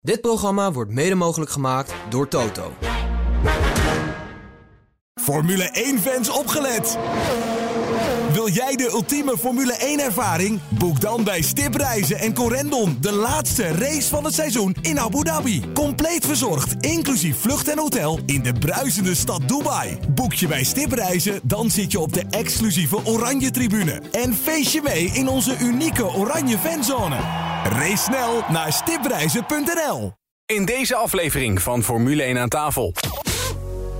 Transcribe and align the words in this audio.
Dit 0.00 0.20
programma 0.20 0.72
wordt 0.72 0.90
mede 0.90 1.14
mogelijk 1.14 1.50
gemaakt 1.50 1.92
door 2.08 2.28
Toto. 2.28 2.72
Formule 5.14 5.94
1-fans 5.96 6.30
opgelet! 6.30 6.98
Wil 8.32 8.48
jij 8.48 8.76
de 8.76 8.90
ultieme 8.92 9.38
Formule 9.38 9.74
1-ervaring? 9.74 10.60
Boek 10.68 11.00
dan 11.00 11.24
bij 11.24 11.42
Stip 11.42 11.74
Reizen 11.74 12.18
en 12.18 12.34
Corendon 12.34 12.96
de 13.00 13.12
laatste 13.12 13.62
race 13.62 14.08
van 14.08 14.24
het 14.24 14.34
seizoen 14.34 14.76
in 14.80 15.00
Abu 15.00 15.24
Dhabi. 15.24 15.72
Compleet 15.74 16.26
verzorgd, 16.26 16.74
inclusief 16.80 17.40
vlucht 17.40 17.68
en 17.68 17.78
hotel 17.78 18.18
in 18.26 18.42
de 18.42 18.52
bruisende 18.52 19.14
stad 19.14 19.48
Dubai. 19.48 19.98
Boek 20.14 20.32
je 20.32 20.46
bij 20.46 20.64
Stip 20.64 20.92
Reizen, 20.92 21.40
dan 21.42 21.70
zit 21.70 21.92
je 21.92 22.00
op 22.00 22.12
de 22.12 22.24
exclusieve 22.30 23.04
Oranje 23.04 23.50
Tribune. 23.50 24.02
En 24.12 24.34
feest 24.34 24.72
je 24.72 24.80
mee 24.82 25.04
in 25.04 25.28
onze 25.28 25.56
unieke 25.60 26.04
Oranje 26.04 26.58
Fanzone. 26.58 27.16
Race 27.68 27.96
snel 27.96 28.42
naar 28.48 28.72
stipreizen.nl. 28.72 30.12
In 30.46 30.64
deze 30.64 30.94
aflevering 30.94 31.62
van 31.62 31.82
Formule 31.82 32.22
1 32.22 32.38
aan 32.38 32.48
tafel. 32.48 32.92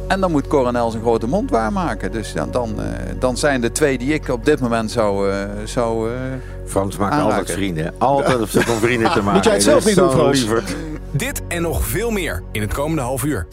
En 0.08 0.20
dan 0.20 0.30
moet 0.30 0.46
Coronel 0.46 0.90
zijn 0.90 1.02
grote 1.02 1.26
mond 1.26 1.50
waarmaken. 1.50 2.12
Dus 2.12 2.32
dan, 2.32 2.50
dan, 2.50 2.82
eh, 2.82 2.88
dan 3.18 3.36
zijn 3.36 3.60
de 3.60 3.72
twee 3.72 3.98
die 3.98 4.12
ik 4.12 4.28
op 4.28 4.44
dit 4.44 4.60
moment 4.60 4.90
zou... 4.90 5.32
eh, 5.32 5.48
zou 5.64 6.14
eh, 6.14 6.20
Frans 6.66 6.96
maakt 6.96 7.12
aanraken. 7.12 7.36
altijd 7.38 7.56
vrienden. 7.56 7.94
Altijd 7.98 8.40
op 8.40 8.48
zoek 8.48 8.68
om 8.68 8.78
vrienden 8.78 9.12
te 9.12 9.18
maken. 9.18 9.32
Moet 9.34 9.44
jij 9.44 9.54
het 9.54 9.62
zelf 9.62 9.84
niet 9.84 9.96
doen, 9.96 10.10
Frans? 10.10 10.46
Dit 11.10 11.42
en 11.48 11.62
nog 11.62 11.84
veel 11.86 12.10
meer 12.10 12.42
in 12.52 12.60
het 12.60 12.74
komende 12.74 13.02
half 13.02 13.24
uur. 13.24 13.48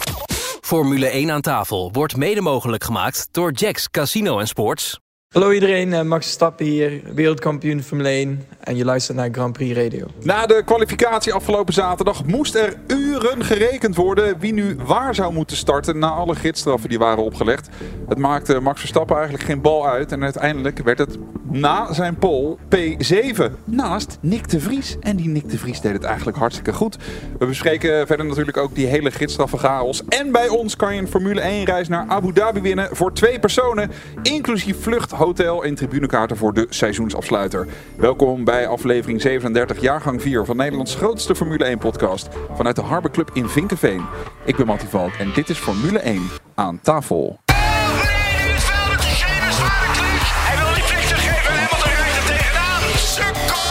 Formule 0.61 1.07
1 1.07 1.31
aan 1.31 1.41
tafel 1.41 1.89
wordt 1.91 2.15
mede 2.15 2.41
mogelijk 2.41 2.83
gemaakt 2.83 3.27
door 3.31 3.51
Jacks 3.51 3.89
Casino 3.89 4.39
en 4.39 4.47
Sports. 4.47 4.99
Hallo 5.35 5.51
iedereen, 5.51 5.93
eh, 5.93 6.01
Max 6.01 6.25
Verstappen 6.25 6.65
hier, 6.65 7.01
wereldkampioen 7.13 7.83
Formule 7.83 8.09
1 8.09 8.45
en 8.59 8.75
je 8.75 8.85
luistert 8.85 9.17
naar 9.17 9.29
Grand 9.31 9.53
Prix 9.53 9.75
Radio. 9.77 10.07
Na 10.23 10.45
de 10.45 10.61
kwalificatie 10.65 11.33
afgelopen 11.33 11.73
zaterdag 11.73 12.25
moest 12.25 12.55
er 12.55 12.75
uren 12.87 13.43
gerekend 13.43 13.95
worden 13.95 14.39
wie 14.39 14.53
nu 14.53 14.75
waar 14.85 15.15
zou 15.15 15.33
moeten 15.33 15.57
starten 15.57 15.99
na 15.99 16.09
alle 16.09 16.35
gidsstraffen 16.35 16.89
die 16.89 16.99
waren 16.99 17.23
opgelegd. 17.23 17.69
Het 18.07 18.17
maakte 18.17 18.59
Max 18.59 18.79
Verstappen 18.79 19.15
eigenlijk 19.15 19.45
geen 19.45 19.61
bal 19.61 19.87
uit 19.87 20.11
en 20.11 20.23
uiteindelijk 20.23 20.79
werd 20.79 20.97
het 20.97 21.17
na 21.51 21.93
zijn 21.93 22.15
pole 22.15 22.57
P7 22.75 23.43
naast 23.63 24.17
Nick 24.21 24.49
de 24.49 24.59
Vries. 24.59 24.97
En 24.99 25.15
die 25.15 25.27
Nick 25.27 25.49
de 25.49 25.57
Vries 25.57 25.81
deed 25.81 25.93
het 25.93 26.03
eigenlijk 26.03 26.37
hartstikke 26.37 26.73
goed. 26.73 26.97
We 27.39 27.45
bespreken 27.45 28.07
verder 28.07 28.25
natuurlijk 28.25 28.57
ook 28.57 28.75
die 28.75 28.85
hele 28.85 29.11
gidsstraffen 29.11 29.59
chaos. 29.59 30.03
En 30.07 30.31
bij 30.31 30.47
ons 30.47 30.75
kan 30.75 30.95
je 30.95 31.01
een 31.01 31.07
Formule 31.07 31.41
1 31.41 31.65
reis 31.65 31.87
naar 31.87 32.05
Abu 32.07 32.33
Dhabi 32.33 32.61
winnen 32.61 32.89
voor 32.91 33.13
twee 33.13 33.39
personen, 33.39 33.91
inclusief 34.21 34.81
vlucht, 34.81 35.11
hotel 35.25 35.63
en 35.63 35.75
tribunekaarten 35.75 36.37
voor 36.37 36.53
de 36.53 36.65
seizoensafsluiter. 36.69 37.67
Welkom 37.97 38.43
bij 38.43 38.67
aflevering 38.67 39.21
37, 39.21 39.81
jaargang 39.81 40.21
4 40.21 40.45
van 40.45 40.57
Nederlands 40.57 40.95
grootste 40.95 41.35
Formule 41.35 41.63
1 41.65 41.77
podcast 41.77 42.27
vanuit 42.53 42.75
de 42.75 42.81
Harbor 42.81 43.11
Club 43.11 43.29
in 43.33 43.49
Vinkenveen. 43.49 44.05
Ik 44.43 44.55
ben 44.55 44.65
Mattie 44.65 44.89
Valk 44.89 45.13
en 45.13 45.31
dit 45.33 45.49
is 45.49 45.57
Formule 45.57 45.99
1 45.99 46.21
aan 46.55 46.79
tafel. 46.81 47.39
Hij 50.47 50.57
wil 50.57 50.73
niet 50.75 50.83
vliegtuig 50.83 51.21
geven 51.21 51.51
en 51.51 51.59
Hamilton 51.59 51.91
rijdt 52.01 52.17
er 52.17 52.25
tegenaan. 52.35 52.81
Sukkel! 52.97 53.65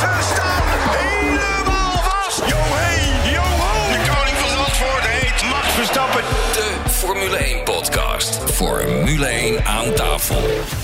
Ze 0.00 0.08
staan 0.32 0.62
helemaal 0.98 1.96
vast. 2.10 2.38
Yo 2.38 2.56
hey, 2.58 3.32
yo 3.32 3.46
ho! 3.62 3.92
De 3.92 4.00
koning 4.10 4.36
van 4.36 4.50
Zandvoort 4.50 5.06
heet 5.06 5.50
Max 5.50 5.66
Verstappen. 5.74 6.22
De 6.52 6.90
Formule 6.90 7.36
1 7.36 7.64
podcast. 7.64 8.50
Formule 8.52 9.26
1 9.26 9.64
aan 9.64 9.92
tafel. 9.94 10.77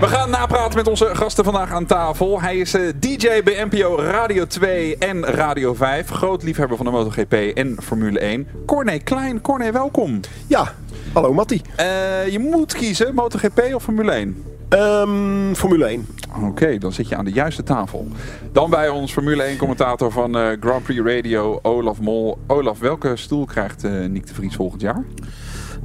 We 0.00 0.06
gaan 0.06 0.30
napraten 0.30 0.76
met 0.76 0.88
onze 0.88 1.14
gasten 1.14 1.44
vandaag 1.44 1.72
aan 1.72 1.86
tafel. 1.86 2.40
Hij 2.40 2.56
is 2.56 2.74
eh, 2.74 2.82
DJ 2.96 3.42
bij 3.42 3.64
NPO 3.70 3.96
Radio 3.98 4.46
2 4.46 4.98
en 4.98 5.24
Radio 5.24 5.74
5. 5.74 6.08
Groot 6.08 6.42
liefhebber 6.42 6.76
van 6.76 6.86
de 6.86 6.92
MotoGP 6.92 7.32
en 7.32 7.76
Formule 7.82 8.18
1. 8.18 8.48
Corné 8.66 8.98
Klein. 8.98 9.40
Corné, 9.40 9.72
welkom. 9.72 10.20
Ja, 10.46 10.74
hallo 11.12 11.32
Mattie. 11.32 11.62
Eh, 11.76 12.28
je 12.28 12.38
moet 12.38 12.74
kiezen, 12.74 13.14
MotoGP 13.14 13.74
of 13.74 13.82
Formule 13.82 14.12
1? 14.12 14.44
Ehm, 14.68 15.54
Formule 15.54 15.84
1. 15.84 16.06
Oké, 16.42 16.78
dan 16.78 16.92
zit 16.92 17.08
je 17.08 17.16
aan 17.16 17.24
de 17.24 17.32
juiste 17.32 17.62
tafel. 17.62 18.08
Dan 18.52 18.70
bij 18.70 18.88
ons 18.88 19.12
Formule 19.12 19.42
1 19.42 19.56
commentator 19.56 20.12
van 20.12 20.38
eh, 20.38 20.46
Grand 20.60 20.82
Prix 20.82 21.00
Radio, 21.00 21.58
Olaf 21.62 22.00
Mol. 22.00 22.38
Olaf, 22.46 22.78
welke 22.78 23.16
stoel 23.16 23.44
krijgt 23.44 23.82
Nick 24.08 24.26
de 24.26 24.34
Vries 24.34 24.54
volgend 24.54 24.80
jaar? 24.80 25.04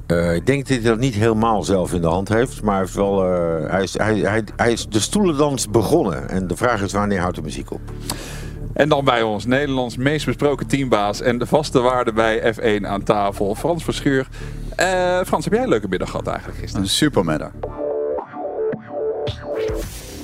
Eh, 0.10 0.36
ik 0.36 0.46
denk 0.46 0.68
dat 0.68 0.78
hij 0.78 0.90
dat 0.90 1.00
niet 1.00 1.16
helemaal 1.16 1.64
zelf 1.64 1.94
in 1.94 2.02
de 2.02 2.08
hand 2.08 2.30
heeft. 2.30 2.62
Maar 2.62 2.74
hij, 2.74 2.84
heeft 2.84 2.96
wel, 2.96 3.24
eh, 3.24 3.72
hij, 3.72 3.84
is, 3.84 3.98
hij, 3.98 4.16
hij, 4.16 4.44
hij 4.56 4.72
is 4.72 4.88
de 4.88 5.00
stoelendans 5.00 5.70
begonnen. 5.70 6.30
En 6.30 6.48
de 6.48 6.56
vraag 6.56 6.82
is 6.82 6.92
wanneer 6.92 7.20
houdt 7.20 7.36
de 7.36 7.42
muziek 7.42 7.72
op? 7.72 7.82
En 8.74 8.90
dan 8.90 9.06
bij 9.06 9.22
ons 9.22 9.46
Nederlands 9.46 9.98
meest 9.98 10.26
besproken 10.26 10.68
teambaas 10.68 11.22
en 11.22 11.38
de 11.38 11.46
vaste 11.46 11.80
waarde 11.80 12.14
bij 12.14 12.54
F1 12.54 12.86
aan 12.86 13.04
tafel, 13.04 13.56
Frans 13.56 13.84
Verschuur. 13.84 14.28
Eh, 14.76 15.22
Frans, 15.26 15.44
heb 15.44 15.54
jij 15.54 15.64
een 15.64 15.70
leuke 15.70 15.88
middag 15.88 16.10
gehad 16.10 16.28
eigenlijk 16.28 16.58
gisteren? 16.58 16.84
een 16.84 16.92
supermiddag. 16.92 17.52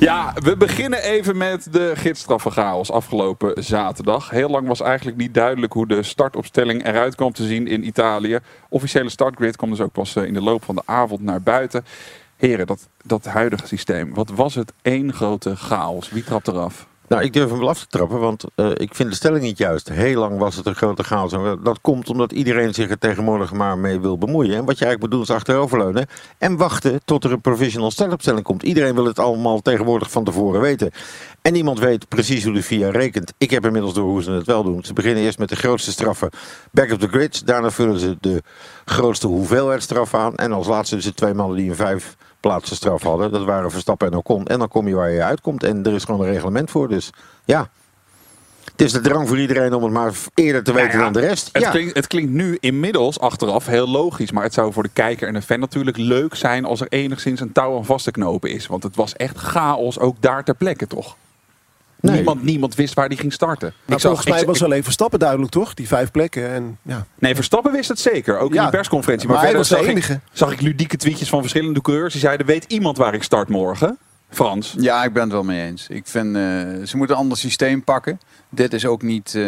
Ja, 0.06 0.34
we 0.34 0.58
beginnen 0.58 1.04
even 1.04 1.38
met 1.38 1.68
de 1.72 1.92
gidsstraffenchaos 1.96 2.92
afgelopen 2.92 3.64
zaterdag. 3.64 4.30
Heel 4.30 4.50
lang 4.50 4.68
was 4.68 4.82
eigenlijk 4.82 5.18
niet 5.18 5.34
duidelijk 5.34 5.74
hoe 5.74 5.88
de 5.88 6.04
startopstelling 6.04 6.86
eruit 6.86 7.16
kwam 7.16 7.32
te 7.32 7.46
zien 7.46 7.68
in 7.68 7.88
Italië. 7.88 8.40
Officiële 8.70 9.10
startgrid 9.10 9.56
kwam 9.56 9.70
dus 9.70 9.82
ook 9.82 9.92
pas 9.92 10.16
eh, 10.16 10.24
in 10.24 10.34
de 10.34 10.42
loop 10.42 10.64
van 10.64 10.76
de 10.76 10.82
avond 10.86 11.22
naar 11.22 11.42
buiten. 11.42 11.86
Heren, 12.36 12.68
dat, 12.68 12.90
dat 13.04 13.26
huidige 13.26 13.68
systeem, 13.68 14.14
wat 14.14 14.30
was 14.30 14.56
het 14.56 14.74
één 14.82 15.14
grote 15.14 15.56
chaos? 15.56 16.10
Wie 16.10 16.24
trapt 16.24 16.48
eraf? 16.48 16.88
Nou, 17.08 17.24
ik 17.24 17.34
durf 17.34 17.50
hem 17.50 17.60
wel 17.60 17.70
af 17.70 17.80
te 17.80 17.88
trappen, 17.88 18.20
want 18.20 18.44
eh, 18.56 18.70
ik 18.74 18.96
vind 18.96 19.10
de 19.10 19.16
stelling 19.16 19.44
niet 19.44 19.58
juist. 19.58 19.90
Heel 19.90 20.20
lang 20.20 20.38
was 20.38 20.56
het 20.56 20.66
een 20.66 20.76
grote 20.76 21.04
chaos. 21.04 21.32
Dat 21.64 21.82
komt 21.82 22.10
omdat 22.10 22.32
iedereen 22.32 22.74
zich 22.74 22.90
er 22.90 22.98
tegenwoordig 22.98 23.54
maar 23.54 23.78
mee 23.78 24.00
wil 24.00 24.18
bemoeien. 24.18 24.56
En 24.56 24.66
wat 24.66 24.78
je 24.78 24.86
eigenlijk 24.86 25.02
moet 25.02 25.12
doen 25.12 25.22
is 25.22 25.42
achteroverleunen 25.42 26.08
en 26.38 26.58
wachten 26.58 27.02
tot 27.06 27.24
er 27.24 27.32
een 27.32 27.42
provisional 27.42 27.92
startopstelling 27.92 28.44
komt. 28.44 28.64
Iedereen 28.64 28.96
wil 28.96 29.06
het 29.06 29.20
allemaal 29.20 29.62
tegenwoordig 29.62 30.12
van 30.12 30.24
tevoren 30.24 30.62
weten. 30.62 30.92
En 31.42 31.54
niemand 31.54 31.80
weet 31.80 32.08
precies 32.08 32.44
hoe 32.44 32.54
de 32.54 32.64
FIA 32.64 32.90
rekent. 32.90 33.34
Ik 33.38 33.50
heb 33.50 33.66
inmiddels 33.66 33.94
door 33.94 34.10
hoe 34.10 34.24
ze 34.24 34.32
het 34.32 34.46
wel 34.46 34.64
doen. 34.64 34.84
Ze 34.84 34.94
beginnen 34.94 35.24
eerst 35.24 35.40
met 35.40 35.50
de 35.50 35.56
grootste 35.56 35.92
straffen 35.92 36.30
back 36.72 36.92
of 36.92 36.98
the 36.98 37.08
grid. 37.08 37.48
Daarna 37.48 37.72
vullen 37.72 38.00
ze 38.00 38.18
de 38.20 38.42
grootste 38.86 39.28
hoeveelheid 39.28 39.84
straf 39.84 40.14
aan. 40.14 40.36
En 40.36 40.52
als 40.52 40.68
laatste 40.68 40.98
de 40.98 41.14
twee 41.14 41.34
mannen 41.34 41.58
die 41.58 41.70
een 41.70 41.76
vijf 41.76 42.16
plaatsen 42.48 42.76
straf 42.76 43.04
hadden. 43.04 43.32
Dat 43.32 43.44
waren 43.44 43.72
Verstappen 43.72 44.12
en 44.12 44.18
Ocon. 44.18 44.48
En 44.48 44.60
dan 44.60 44.68
kom 44.68 44.88
je 44.88 44.96
waar 44.96 45.12
je 45.12 45.24
uitkomt. 45.24 45.64
En 45.64 45.84
er 45.84 45.94
is 45.94 46.04
gewoon 46.04 46.22
een 46.22 46.32
reglement 46.32 46.72
voor. 46.72 46.88
Dus 46.88 47.10
ja, 47.46 47.70
het 48.72 48.82
is 48.82 48.92
de 48.92 49.02
drang 49.02 49.28
voor 49.28 49.40
iedereen 49.40 49.74
om 49.74 49.84
het 49.84 49.92
maar 49.92 50.14
eerder 50.34 50.64
te 50.64 50.74
weten 50.74 50.88
Nou 50.88 50.98
ja, 50.98 51.04
dan 51.12 51.22
de 51.22 51.28
rest. 51.28 51.50
Het, 51.52 51.62
ja. 51.62 51.70
klinkt, 51.70 51.96
het 51.96 52.08
klinkt 52.08 52.32
nu 52.32 52.58
inmiddels 52.60 53.20
achteraf 53.20 53.66
heel 53.66 53.88
logisch. 53.88 54.32
Maar 54.32 54.44
het 54.44 54.54
zou 54.54 54.74
voor 54.74 54.84
de 54.84 54.90
kijker 54.94 55.28
en 55.28 55.34
de 55.34 55.42
fan 55.42 55.60
natuurlijk 55.60 55.98
leuk 55.98 56.36
zijn 56.36 56.66
als 56.66 56.82
er 56.82 56.88
enigszins 56.90 57.40
een 57.40 57.52
touw 57.52 57.76
aan 57.76 57.86
vast 57.86 58.04
te 58.04 58.12
knopen 58.12 58.50
is. 58.50 58.68
Want 58.68 58.84
het 58.84 58.96
was 58.96 59.16
echt 59.16 59.38
chaos 59.38 60.00
ook 60.00 60.16
daar 60.20 60.44
ter 60.44 60.56
plekke, 60.56 60.88
toch? 60.88 61.16
Nee. 62.06 62.16
Niemand, 62.16 62.44
niemand 62.44 62.76
wist 62.76 62.94
waar 62.94 63.10
die 63.10 63.18
ging 63.18 63.34
starten. 63.34 63.74
Maar 63.86 63.96
Ik 63.96 64.02
zag- 64.02 64.12
volgens 64.12 64.30
mij 64.30 64.40
ik- 64.42 64.46
was 64.48 64.58
ik- 64.58 64.64
alleen 64.64 64.84
Verstappen 64.84 65.20
duidelijk, 65.20 65.52
toch? 65.52 65.74
Die 65.74 65.88
vijf 65.88 66.12
plekken. 66.12 66.50
En, 66.50 66.78
ja. 66.82 67.06
Nee, 67.20 67.36
Verstappen 67.36 67.72
wist 67.72 67.90
het 67.90 68.00
zeker. 68.00 68.38
Ook 68.38 68.56
in 68.56 68.64
de 68.64 68.70
persconferentie. 68.70 69.28
Maar, 69.28 69.36
maar 69.38 69.46
hij 69.46 69.54
verder 69.56 69.70
was 69.78 69.80
de 69.80 69.86
zag 69.96 69.96
ik, 70.06 70.10
enige. 70.10 70.20
zag 70.38 70.52
ik 70.52 70.62
ludieke 70.62 70.98
tweetjes 70.98 71.30
van 71.30 71.40
verschillende 71.40 71.82
coureurs. 71.82 72.12
Die 72.12 72.22
zeiden, 72.22 72.46
weet 72.46 72.64
iemand 72.68 72.98
waar 72.98 73.14
ik 73.14 73.24
start 73.24 73.50
morgen? 73.50 73.98
Frans. 74.30 74.76
Ja, 74.78 75.04
ik 75.04 75.14
ben 75.14 75.24
het 75.24 75.32
wel 75.32 75.44
mee 75.44 75.66
eens. 75.68 75.88
Ik 75.90 76.08
vind, 76.08 76.36
eh, 76.36 76.42
ze 76.86 76.98
moeten 76.98 77.16
een 77.16 77.22
ander 77.22 77.38
systeem 77.38 77.84
pakken. 77.84 78.20
Dit 78.50 78.74
is 78.74 78.86
ook 78.86 79.02
niet 79.02 79.36
eh, 79.36 79.46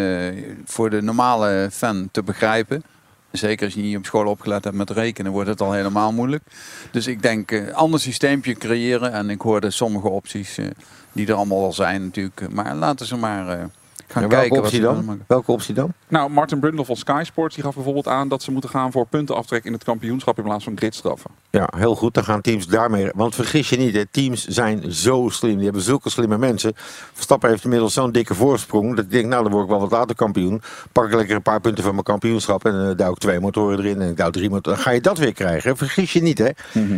voor 0.66 0.89
de 0.89 1.01
normale 1.01 1.69
fan 1.72 2.09
te 2.12 2.24
begrijpen. 2.24 2.84
Zeker 3.32 3.66
als 3.66 3.74
je 3.74 3.82
niet 3.82 3.98
op 3.98 4.06
school 4.06 4.26
opgelet 4.26 4.64
hebt 4.64 4.76
met 4.76 4.90
rekenen, 4.90 5.32
wordt 5.32 5.50
het 5.50 5.62
al 5.62 5.72
helemaal 5.72 6.14
moeilijk. 6.14 6.44
Dus 6.92 7.08
ik 7.08 7.22
denk 7.22 7.52
een 7.52 7.74
ander 7.74 8.00
systeempje 8.00 8.54
creëren. 8.54 9.12
En 9.14 9.30
ik 9.30 9.42
hoorde 9.42 9.72
sommige 9.72 10.08
opties 10.10 10.58
eh, 10.58 10.66
die 11.12 11.28
er 11.28 11.34
allemaal 11.34 11.64
al 11.64 11.74
zijn 11.74 12.04
natuurlijk. 12.04 12.48
Maar 12.52 12.76
laten 12.76 13.06
ze 13.06 13.16
maar 13.16 13.50
eh, 13.50 13.64
gaan 14.07 14.23
En 14.23 14.29
kijken. 14.29 14.50
welke 14.50 14.56
wat 14.56 14.63
optie 14.63 14.81
dan? 15.06 15.22
Welke 15.28 15.51
optie 15.51 15.73
dan? 15.73 15.94
Nou, 16.07 16.29
Martin 16.29 16.59
Brundle 16.59 16.85
van 16.85 16.95
Sky 16.95 17.21
Sports 17.25 17.56
die 17.56 17.63
gaf 17.63 17.75
bijvoorbeeld 17.75 18.07
aan 18.07 18.27
dat 18.27 18.44
ze 18.44 18.51
moeten 18.51 18.69
gaan 18.69 18.92
voor 18.92 19.06
puntenaftrek 19.07 19.63
in 19.63 19.74
het 19.74 19.83
kampioenschap 19.83 20.38
in 20.38 20.44
plaats 20.44 20.63
van 20.63 20.77
gridstraffen. 20.77 21.31
Ja, 21.50 21.69
heel 21.77 21.95
goed. 21.95 22.13
Dan 22.13 22.24
gaan 22.24 22.42
teams 22.42 22.68
daarmee. 22.68 23.09
Want 23.15 23.36
vergis 23.36 23.69
je 23.69 23.77
niet, 23.77 23.95
hè, 23.95 24.06
teams 24.06 24.45
zijn 24.45 24.92
zo 24.94 25.30
slim. 25.30 25.56
Die 25.56 25.63
hebben 25.63 25.81
zulke 25.81 26.09
slimme 26.09 26.38
mensen. 26.38 26.74
Verstappen 27.13 27.50
heeft 27.50 27.63
inmiddels 27.63 27.94
zo'n 27.94 28.12
dikke 28.12 28.36
voorsprong. 28.36 28.95
Dat 28.95 29.06
ik 29.06 29.12
denk, 29.12 29.25
nou, 29.25 29.44
dan 29.44 29.51
word 29.51 29.63
ik 29.63 29.69
wel 29.69 29.80
wat 29.80 29.92
later 29.92 30.15
kampioen. 30.15 30.62
Pak 30.92 31.06
ik 31.06 31.13
lekker 31.13 31.36
een 31.36 31.42
paar 31.42 31.62
punten 31.62 31.83
van 31.83 31.92
mijn 31.92 32.03
kampioenschap. 32.03 32.65
En 32.65 32.74
uh, 32.75 32.95
duw 32.95 33.12
ik 33.12 33.18
twee 33.18 33.39
motoren 33.39 33.80
erin. 33.80 34.01
En 34.01 34.10
ik 34.10 34.18
duw 34.18 34.30
drie 34.30 34.50
motoren. 34.50 34.74
Dan 34.77 34.86
ga 34.88 34.92
je 34.92 35.01
dat 35.01 35.18
weer 35.18 35.33
krijgen. 35.33 35.77
Vergis 35.77 36.13
je 36.13 36.21
niet, 36.21 36.38
hè. 36.38 36.50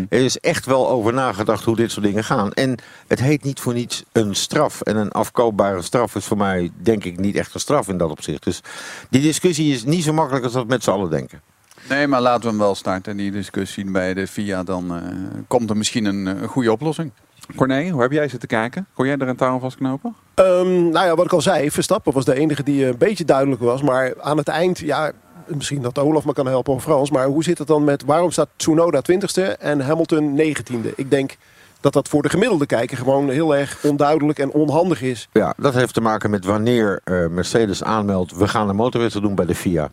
Er 0.10 0.24
is 0.24 0.38
echt 0.38 0.66
wel 0.66 0.90
over 0.90 1.14
nagedacht 1.14 1.64
hoe 1.64 1.76
dit 1.76 1.92
soort 1.92 2.06
dingen 2.06 2.24
gaan. 2.24 2.52
En 2.54 2.78
het 3.08 3.20
heet 3.20 3.44
niet 3.44 3.60
voor 3.60 3.74
niets 3.74 4.04
een 4.12 4.36
straf. 4.36 4.82
En 4.82 4.96
een 4.96 5.12
afkoopbare 5.12 5.82
straf 5.82 6.16
is 6.16 6.26
voor 6.26 6.38
mij, 6.38 6.72
denk 6.82 6.99
ik, 7.04 7.20
niet 7.20 7.36
echt 7.36 7.54
een 7.54 7.60
straf 7.60 7.88
in 7.88 7.98
dat 7.98 8.10
opzicht. 8.10 8.44
Dus 8.44 8.62
die 9.10 9.22
discussie 9.22 9.74
is 9.74 9.84
niet 9.84 10.04
zo 10.04 10.14
makkelijk 10.14 10.44
als 10.44 10.54
dat 10.54 10.62
we 10.64 10.70
met 10.70 10.84
z'n 10.84 10.90
allen 10.90 11.10
denken. 11.10 11.42
Nee, 11.90 12.08
maar 12.08 12.22
laten 12.22 12.42
we 12.42 12.48
hem 12.48 12.58
wel 12.58 12.76
starten, 12.76 13.18
die 13.18 13.32
discussie 13.32 13.92
bij 13.92 14.14
de 14.14 14.28
FIA. 14.28 14.64
Dan 14.64 14.96
eh, 14.96 15.02
komt 15.48 15.70
er 15.70 15.78
misschien 15.78 16.06
een, 16.06 16.28
eh, 16.28 16.48
goede 16.48 16.72
oplossing. 16.72 17.12
Corné, 17.56 17.90
hoe 17.90 18.02
heb 18.02 18.12
jij 18.12 18.28
zitten 18.28 18.50
kijken? 18.50 18.88
Kon 18.94 19.06
jij 19.06 19.18
er 19.18 19.28
een 19.28 19.36
touw 19.36 19.60
vastknopen? 19.60 20.16
Ehm, 20.34 20.90
nou 20.90 21.06
ja, 21.06 21.16
wat 21.16 21.26
ik 21.26 21.34
al 21.34 21.42
zei, 21.42 21.72
Verstappen 21.72 22.14
was 22.14 22.26
de 22.26 22.36
enige 22.36 22.64
die 22.64 22.86
een 22.86 22.98
beetje 22.98 23.26
duidelijk 23.26 23.62
was. 23.62 23.82
Maar 23.82 24.14
aan 24.22 24.38
het 24.38 24.48
eind, 24.48 24.80
ja, 24.80 25.12
misschien 25.48 25.82
dat 25.82 26.00
Olaf 26.00 26.26
me 26.26 26.34
kan 26.34 26.48
helpen 26.48 26.74
of 26.74 26.84
Frans. 26.84 27.12
Maar 27.12 27.26
hoe 27.26 27.44
zit 27.44 27.58
het 27.58 27.68
dan 27.68 27.84
met 27.84 28.04
waarom 28.04 28.32
staat 28.32 28.50
Tsunoda 28.56 29.02
20ste 29.02 29.58
en 29.60 29.82
Hamilton 29.82 30.40
19e? 30.40 30.96
Ik 30.96 31.10
denk 31.10 31.38
dat 31.82 31.94
dat 31.94 32.08
voor 32.08 32.22
de 32.22 32.30
gemiddelde 32.30 32.66
kijker 32.66 32.98
gewoon 32.98 33.30
heel 33.30 33.56
erg 33.56 33.78
onduidelijk 33.84 34.40
en 34.40 34.52
onhandig 34.52 35.02
is. 35.02 35.30
Ja, 35.32 35.54
dat 35.58 35.74
heeft 35.74 35.94
te 35.94 36.02
maken 36.02 36.30
met 36.30 36.46
wanneer 36.46 37.02
eh, 37.04 37.28
Mercedes 37.28 37.84
aanmeldt... 37.84 38.38
we 38.38 38.48
gaan 38.48 38.70
een 38.70 38.76
motorwissel 38.76 39.22
doen 39.22 39.36
bij 39.36 39.46
de 39.46 39.56
FIA. 39.56 39.92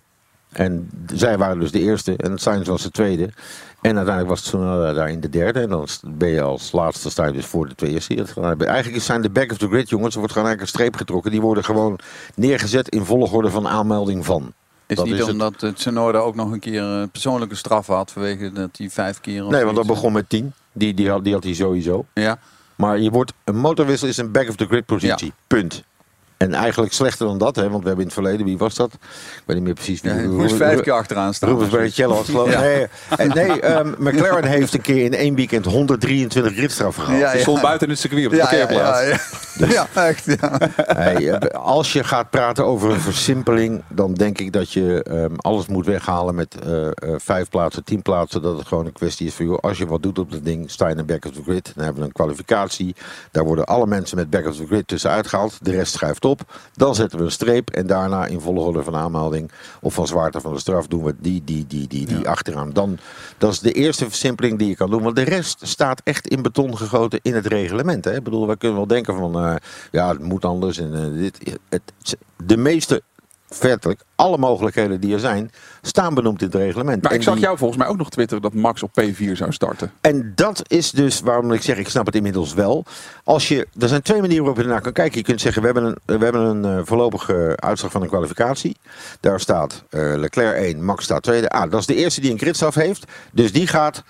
En 0.53 0.91
zij 1.15 1.39
waren 1.39 1.61
dus 1.61 1.73
de 1.73 1.81
eerste 1.81 2.17
en 2.17 2.39
Sainz 2.39 2.69
was 2.69 2.83
de 2.83 2.91
tweede. 2.91 3.31
En 3.81 3.97
uiteindelijk 3.97 4.29
was 4.29 4.41
Tsunoda 4.41 4.93
daarin 4.93 5.21
de 5.21 5.29
derde. 5.29 5.61
En 5.61 5.69
dan 5.69 5.87
ben 6.05 6.29
je 6.29 6.43
als 6.43 6.73
laatste 6.73 7.11
sta 7.11 7.27
je 7.27 7.33
dus 7.33 7.47
voor 7.47 7.69
de 7.69 7.75
twee 7.75 7.93
eerste. 7.93 8.25
Eigenlijk 8.59 9.03
zijn 9.03 9.23
de 9.23 9.31
back 9.31 9.51
of 9.51 9.59
the 9.59 9.69
grid 9.69 9.89
jongens, 9.89 10.13
er 10.13 10.19
wordt 10.19 10.33
gewoon 10.33 10.49
eigenlijk 10.49 10.61
een 10.61 10.81
streep 10.81 10.97
getrokken. 10.97 11.31
Die 11.31 11.41
worden 11.41 11.65
gewoon 11.65 11.99
neergezet 12.35 12.89
in 12.89 13.05
volgorde 13.05 13.51
van 13.51 13.69
aanmelding 13.69 14.25
van. 14.25 14.53
Is 14.87 14.97
Dat 14.97 15.07
niet 15.07 15.15
is 15.19 15.29
omdat 15.29 15.61
het 15.61 15.77
Tsunoda 15.77 16.19
ook 16.19 16.35
nog 16.35 16.51
een 16.51 16.61
keer 16.61 16.83
een 16.83 17.11
persoonlijke 17.11 17.55
straf 17.55 17.87
had 17.87 18.13
vanwege 18.13 18.53
dat 18.53 18.71
hij 18.77 18.91
vijf 18.91 19.21
keer... 19.21 19.43
Nee, 19.43 19.51
want 19.51 19.53
dat 19.53 19.67
zoiets- 19.75 19.89
begon 19.89 20.13
met 20.13 20.29
10. 20.29 20.53
Die, 20.73 20.95
die, 20.95 21.11
had, 21.11 21.25
die 21.25 21.33
had 21.33 21.45
hij 21.45 21.55
sowieso. 21.55 22.07
Ja. 22.15 22.39
Maar 22.77 22.99
je 22.99 23.11
wordt, 23.11 23.33
een 23.45 23.57
motorwissel 23.57 24.09
is 24.09 24.17
een 24.17 24.31
back 24.33 24.49
of 24.49 24.57
the 24.57 24.67
grid 24.67 24.87
positie. 24.87 25.33
Punt. 25.47 25.85
En 26.37 26.55
eigenlijk 26.55 26.93
slechter 26.93 27.27
dan 27.27 27.39
dat, 27.39 27.57
hè, 27.57 27.63
want 27.63 27.83
we 27.83 27.87
hebben 27.89 27.99
in 28.07 28.11
het 28.11 28.13
verleden, 28.13 28.47
wie 28.47 28.59
was 28.59 28.75
dat? 28.75 28.93
Ik 28.93 29.43
weet 29.45 29.57
niet 29.57 29.65
meer 29.65 29.75
precies 29.75 30.01
wie. 30.01 30.13
Ja, 30.15 30.29
moest 30.29 30.55
vijf 30.57 30.81
keer 30.81 30.93
achteraan 30.93 31.35
staan. 31.35 31.49
Rubens 31.49 31.71
Barrichello 31.71 32.15
had 32.15 32.25
geloof 32.25 32.47
ik. 32.47 32.53
Ja. 32.53 32.61
Nee, 33.17 33.29
nee 33.29 33.61
ehm, 33.61 33.89
McLaren 33.99 34.45
heeft 34.45 34.75
een 34.75 34.81
keer 34.81 35.05
in 35.05 35.15
één 35.15 35.35
weekend 35.35 35.65
123 35.65 36.53
gridstraffen 36.53 37.03
gehad. 37.03 37.21
Ja, 37.21 37.31
Ze 37.31 37.37
ja. 37.37 37.43
stond 37.43 37.61
buiten 37.61 37.89
het 37.89 37.99
circuit 37.99 38.25
op 38.25 38.31
de 38.31 38.37
Ja, 38.37 38.43
ja, 38.51 38.59
parkeerplaats. 38.59 39.01
ja, 39.01 39.07
ja. 39.07 39.87
Ja, 39.95 40.07
echt. 40.07 40.25
Ja. 40.41 40.59
Hey, 40.77 41.31
eh, 41.31 41.61
als 41.61 41.93
je 41.93 42.05
gaat 42.05 42.31
praten 42.31 42.65
over 42.65 42.91
een 42.91 43.01
versimpeling, 43.01 43.83
dan 43.89 44.15
denk 44.15 44.39
ik 44.39 44.53
dat 44.53 44.73
je 44.73 45.03
ehm, 45.03 45.35
alles 45.37 45.67
moet 45.67 45.87
weghalen 45.87 46.35
met 46.35 46.57
eh, 46.65 46.87
eh, 46.87 46.93
vijf 47.17 47.49
plaatsen, 47.49 47.85
tien 47.85 48.03
plaatsen. 48.03 48.43
Dat 48.43 48.59
het 48.59 48.67
gewoon 48.67 48.87
een 48.87 48.93
kwestie 48.93 49.27
is 49.27 49.35
van, 49.35 49.47
joh, 49.47 49.59
als 49.59 49.79
je 49.79 49.87
wat 49.87 50.03
doet 50.03 50.19
op 50.19 50.33
dat 50.33 50.45
ding, 50.45 50.71
sta 50.71 50.89
je 50.89 50.95
in 50.95 51.07
back 51.07 51.25
of 51.25 51.33
the 51.33 51.43
grid. 51.43 51.73
Dan 51.75 51.85
hebben 51.85 52.03
we 52.03 52.09
een 52.09 52.15
kwalificatie. 52.15 52.97
Daar 53.31 53.45
worden 53.45 53.65
alle 53.65 53.87
mensen 53.87 54.17
met 54.17 54.31
back 54.31 54.47
of 54.47 54.57
the 54.57 54.67
grid 54.67 54.89
tussen 54.89 55.11
uitgehaald. 55.11 55.59
De 55.61 55.71
rest 55.71 55.93
schuift 55.93 56.25
op. 56.27 56.41
Dan 56.75 56.95
zetten 56.95 57.19
we 57.19 57.25
een 57.25 57.31
streep 57.31 57.71
en 57.71 57.87
daarna 57.87 58.27
in 58.27 58.41
volgorde 58.41 58.83
van 58.83 58.97
aanmelding 58.97 59.51
of 59.81 59.95
van 59.95 60.07
zwaarte 60.07 60.41
van 60.41 60.53
de 60.53 60.61
straf 60.61 60.87
doen 60.87 61.05
we 61.05 61.15
die, 61.19 61.43
die, 61.45 61.67
die, 61.67 61.89
die, 61.89 62.07
die 62.07 62.29
achteraan. 62.29 62.73
Dan, 62.73 62.99
dat 63.39 63.53
is 63.53 63.59
de 63.59 63.73
eerste 63.73 64.05
versimpeling 64.05 64.59
die 64.59 64.69
je 64.69 64.77
kan 64.77 64.91
doen. 64.91 65.03
Want 65.03 65.17
de 65.17 65.23
rest 65.23 65.59
staat 65.67 66.01
echt 66.05 66.29
in 66.29 66.43
beton 66.43 66.77
gegoten 66.77 67.19
in 67.23 67.35
het 67.35 67.47
reglement. 67.47 68.05
Hè? 68.05 68.17
Ik 68.17 68.23
bedoel, 68.23 68.47
wij 68.47 68.57
kunnen 68.57 68.77
wel 68.77 68.87
denken 68.87 69.17
van, 69.17 69.39
eh, 69.39 69.55
ja, 69.91 70.09
het 70.09 70.23
moet 70.23 70.45
anders. 70.45 70.79
En, 70.79 70.95
eh, 70.95 71.19
dit, 71.19 71.59
het, 71.69 72.17
de 72.37 72.57
meeste, 72.57 73.03
feitelijk, 73.49 74.01
alle 74.15 74.39
mogelijkheden 74.39 75.01
die 75.01 75.15
er 75.15 75.21
zijn, 75.21 75.51
staan 75.83 76.15
benoemd 76.15 76.41
in 76.41 76.47
het 76.47 76.57
reglement. 76.57 77.03
Maar 77.03 77.11
En 77.11 77.17
ik 77.17 77.23
zag 77.23 77.35
die- 77.35 77.43
jou 77.43 77.59
volgens 77.59 77.79
mij 77.79 77.89
ook 77.89 77.97
nog 77.97 78.11
twitteren 78.11 78.43
dat 78.43 78.55
Max 78.55 78.83
op 78.83 78.91
P4 79.01 79.33
zou 79.37 79.53
starten. 79.53 79.93
en 80.01 80.33
dat 80.35 80.63
is 80.67 80.91
dus 80.91 81.21
waarom 81.21 81.53
ik 81.53 81.63
zeg, 81.63 81.77
ik 81.79 81.89
snap 81.89 82.07
het 82.07 82.15
inmiddels 82.15 82.55
wel. 82.55 82.85
Als 83.25 83.49
je, 83.49 83.67
er 83.79 83.89
zijn 83.89 84.03
twee 84.03 84.21
manieren 84.21 84.45
waarop 84.45 84.61
je 84.61 84.69
ernaar 84.69 84.83
kan 84.83 84.93
kijken. 84.93 85.19
Je 85.19 85.25
kunt 85.25 85.41
zeggen, 85.41 85.63
we 85.63 85.69
hebben 85.69 85.85
een, 85.85 86.19
we 86.19 86.25
hebben 86.25 86.43
een 86.43 86.79
eh, 86.79 86.85
voorlopige 86.85 87.53
uitslag 87.57 87.91
van 87.93 88.03
een 88.03 88.09
kwalificatie. 88.09 88.77
Daar 89.21 89.41
staat 89.41 89.83
eh, 89.91 90.01
Leclerc 90.17 90.57
1, 90.57 90.85
Max 90.85 91.05
staat 91.05 91.23
tweede. 91.23 91.49
Ah, 91.49 91.71
dat 91.71 91.81
is 91.81 91.87
de 91.87 91.95
eerste 91.95 92.21
die 92.21 92.31
een 92.31 92.39
gridstraf 92.39 92.75
heeft. 92.75 93.05
Dus 93.33 93.53
die 93.53 93.67
gaat 93.67 94.03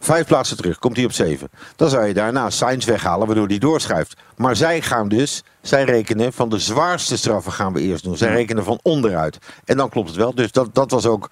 vijf 0.00 0.26
plaatsen 0.26 0.56
terug, 0.56 0.78
komt 0.78 0.96
hij 0.96 1.04
op 1.04 1.12
zeven. 1.12 1.50
Dan 1.76 1.90
zou 1.90 2.06
je 2.06 2.14
daarna 2.14 2.50
Sainz 2.50 2.84
weghalen, 2.86 3.26
waardoor 3.26 3.48
die 3.48 3.60
doorschuift. 3.60 4.16
Maar 4.36 4.56
zij 4.56 4.82
gaan 4.82 5.08
dus, 5.08 5.42
zij 5.60 5.84
rekenen 5.84 6.32
van 6.32 6.48
de 6.48 6.58
zwaarste 6.58 7.16
straffen 7.16 7.52
gaan 7.52 7.72
we 7.72 7.80
eerst 7.80 8.04
doen. 8.04 8.16
Zij 8.16 8.32
rekenen 8.32 8.64
van 8.64 8.80
onderuit. 8.82 9.38
En 9.64 9.76
dan 9.76 9.88
klopt 9.88 10.08
het 10.08 10.16
wel. 10.16 10.34
Dus 10.34 10.52
dat, 10.52 10.74
dat 10.74 10.90
was 10.90 11.06
ook... 11.06 11.30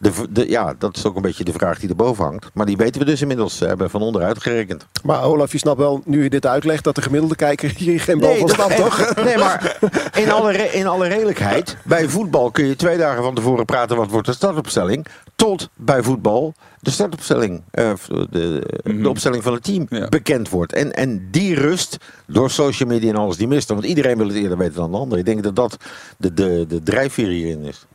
De, 0.00 0.10
de, 0.30 0.48
ja, 0.48 0.74
dat 0.78 0.96
is 0.96 1.04
ook 1.06 1.16
een 1.16 1.22
beetje 1.22 1.44
de 1.44 1.52
vraag 1.52 1.78
die 1.78 1.88
erboven 1.88 2.24
hangt. 2.24 2.50
Maar 2.54 2.66
die 2.66 2.76
weten 2.76 3.00
we 3.00 3.06
dus 3.06 3.20
inmiddels. 3.20 3.56
Ze 3.56 3.66
hebben 3.66 3.90
van 3.90 4.02
onderuit 4.02 4.42
gerekend. 4.42 4.86
Maar 5.02 5.22
Olaf, 5.22 5.52
je 5.52 5.58
snapt 5.58 5.78
wel, 5.78 6.02
nu 6.04 6.22
je 6.22 6.30
dit 6.30 6.46
uitlegt, 6.46 6.84
dat 6.84 6.94
de 6.94 7.02
gemiddelde 7.02 7.34
kijker 7.36 7.72
hier 7.76 8.00
geen 8.00 8.18
bal 8.18 8.34
van 8.36 8.46
dat- 8.46 8.54
snapt, 8.56 8.76
toch? 8.76 9.14
Nee, 9.24 9.36
maar 9.38 9.78
in 10.14 10.30
alle, 10.30 10.52
re- 10.52 10.62
in 10.72 10.86
alle 10.86 11.06
redelijkheid. 11.08 11.76
Bij 11.84 12.08
voetbal 12.08 12.50
kun 12.50 12.66
je 12.66 12.76
twee 12.76 12.96
dagen 12.98 13.22
van 13.22 13.34
tevoren 13.34 13.64
praten 13.64 13.96
wat 13.96 14.10
wordt 14.10 14.26
de 14.26 14.32
startopstelling. 14.32 15.06
Tot 15.36 15.68
bij 15.76 16.02
voetbal 16.02 16.54
de 16.80 16.90
startopstelling, 16.90 17.62
eh, 17.70 17.92
de, 18.30 18.62
de 18.84 19.08
opstelling 19.08 19.42
van 19.42 19.52
het 19.52 19.62
team 19.62 19.86
Ja. 19.88 20.08
bekend 20.08 20.48
wordt. 20.48 20.72
En, 20.72 20.92
en 20.92 21.28
die 21.30 21.54
rust 21.54 21.96
door 22.26 22.50
social 22.50 22.88
media 22.88 23.10
en 23.10 23.16
alles 23.16 23.36
die 23.36 23.48
mist. 23.48 23.68
Want 23.68 23.84
iedereen 23.84 24.16
wil 24.16 24.26
het 24.26 24.36
eerder 24.36 24.58
weten 24.58 24.74
dan 24.74 24.90
de 24.90 24.96
ander. 24.96 25.18
Ik 25.18 25.24
denk 25.24 25.42
dat 25.42 25.56
dat 25.56 25.76
de, 26.18 26.34
de, 26.34 26.64
de 26.68 26.82
drijfveer 26.82 27.28
hierin 27.28 27.62
is. 27.64 27.86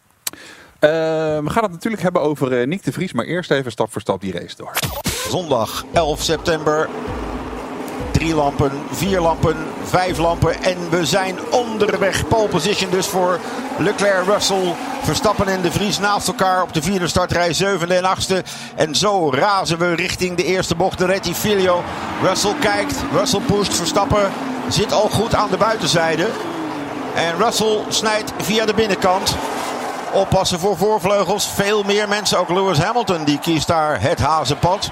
Eh, 0.84 0.90
we 1.40 1.50
gaan 1.50 1.64
het 1.64 1.72
natuurlijk 1.72 2.02
hebben 2.02 2.22
over 2.22 2.60
eh, 2.60 2.68
Nick 2.68 2.84
de 2.84 2.92
Vries. 2.92 3.14
Maar 3.14 3.26
eerst 3.26 3.52
even 3.52 3.72
stap 3.72 3.92
voor 3.92 4.02
stap 4.02 4.22
die 4.22 4.32
race 4.32 4.56
door. 4.56 4.72
Zondag 5.30 5.86
11 5.94 6.22
september. 6.22 6.90
Drie 8.12 8.36
lampen, 8.36 8.72
vier 8.92 9.20
lampen, 9.20 9.56
vijf 9.84 10.18
lampen. 10.18 10.64
En 10.64 10.78
we 10.90 11.06
zijn 11.06 11.36
onderweg. 11.52 12.28
Pole 12.28 12.48
position 12.48 12.92
dus 12.92 13.08
voor 13.08 13.40
Leclerc, 13.78 14.26
Russell, 14.26 14.74
Verstappen 15.02 15.48
en 15.48 15.62
de 15.62 15.72
Vries 15.72 16.00
naast 16.00 16.28
elkaar 16.28 16.62
op 16.62 16.74
de 16.74 16.82
vierde 16.82 17.08
startrij, 17.08 17.54
zevende 17.54 17.96
en 17.96 18.06
achtste. 18.06 18.44
En 18.76 18.96
zo 18.96 19.32
razen 19.32 19.78
we 19.78 19.96
richting 19.96 20.38
de 20.38 20.46
eerste 20.46 20.76
bocht. 20.76 20.98
De 20.98 21.06
Rettifilio. 21.06 21.84
Russell 22.22 22.56
kijkt, 22.60 22.96
Russell 23.12 23.42
pusht, 23.46 23.74
Verstappen 23.74 24.32
zit 24.70 24.92
al 24.92 25.10
goed 25.10 25.36
aan 25.36 25.50
de 25.50 25.58
buitenzijde. 25.58 26.28
En 27.16 27.38
Russell 27.38 27.80
snijdt 27.90 28.34
via 28.38 28.66
de 28.66 28.74
binnenkant. 28.74 29.36
Oppassen 30.14 30.60
voor 30.60 30.78
voorvleugels. 30.78 31.48
Veel 31.48 31.84
meer 31.84 32.08
mensen. 32.08 32.40
Ook 32.40 32.50
Lewis 32.50 32.78
Hamilton 32.78 33.24
die 33.24 33.40
kiest 33.40 33.68
daar 33.68 34.02
het 34.02 34.20
hazenpad. 34.20 34.92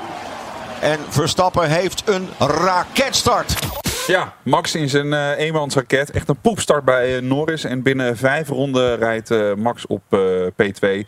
En 0.80 1.00
Verstappen 1.10 1.70
heeft 1.70 2.04
een 2.06 2.30
raketstart. 2.38 3.54
Ja, 4.08 4.34
Max 4.44 4.76
in 4.76 4.90
zijn 4.90 5.14
eh 5.14 5.38
eenmansraket. 5.38 6.12
Echt 6.12 6.30
een 6.30 6.42
poepstart 6.42 6.86
bij 6.86 7.16
eh, 7.16 7.22
Norris. 7.22 7.64
En 7.64 7.82
binnen 7.82 8.18
vijf 8.18 8.48
ronden 8.48 8.98
rijdt 8.98 9.32
eh, 9.32 9.54
Max 9.54 9.88
op 9.88 10.02
eh, 10.10 10.20
P2. 10.48 11.08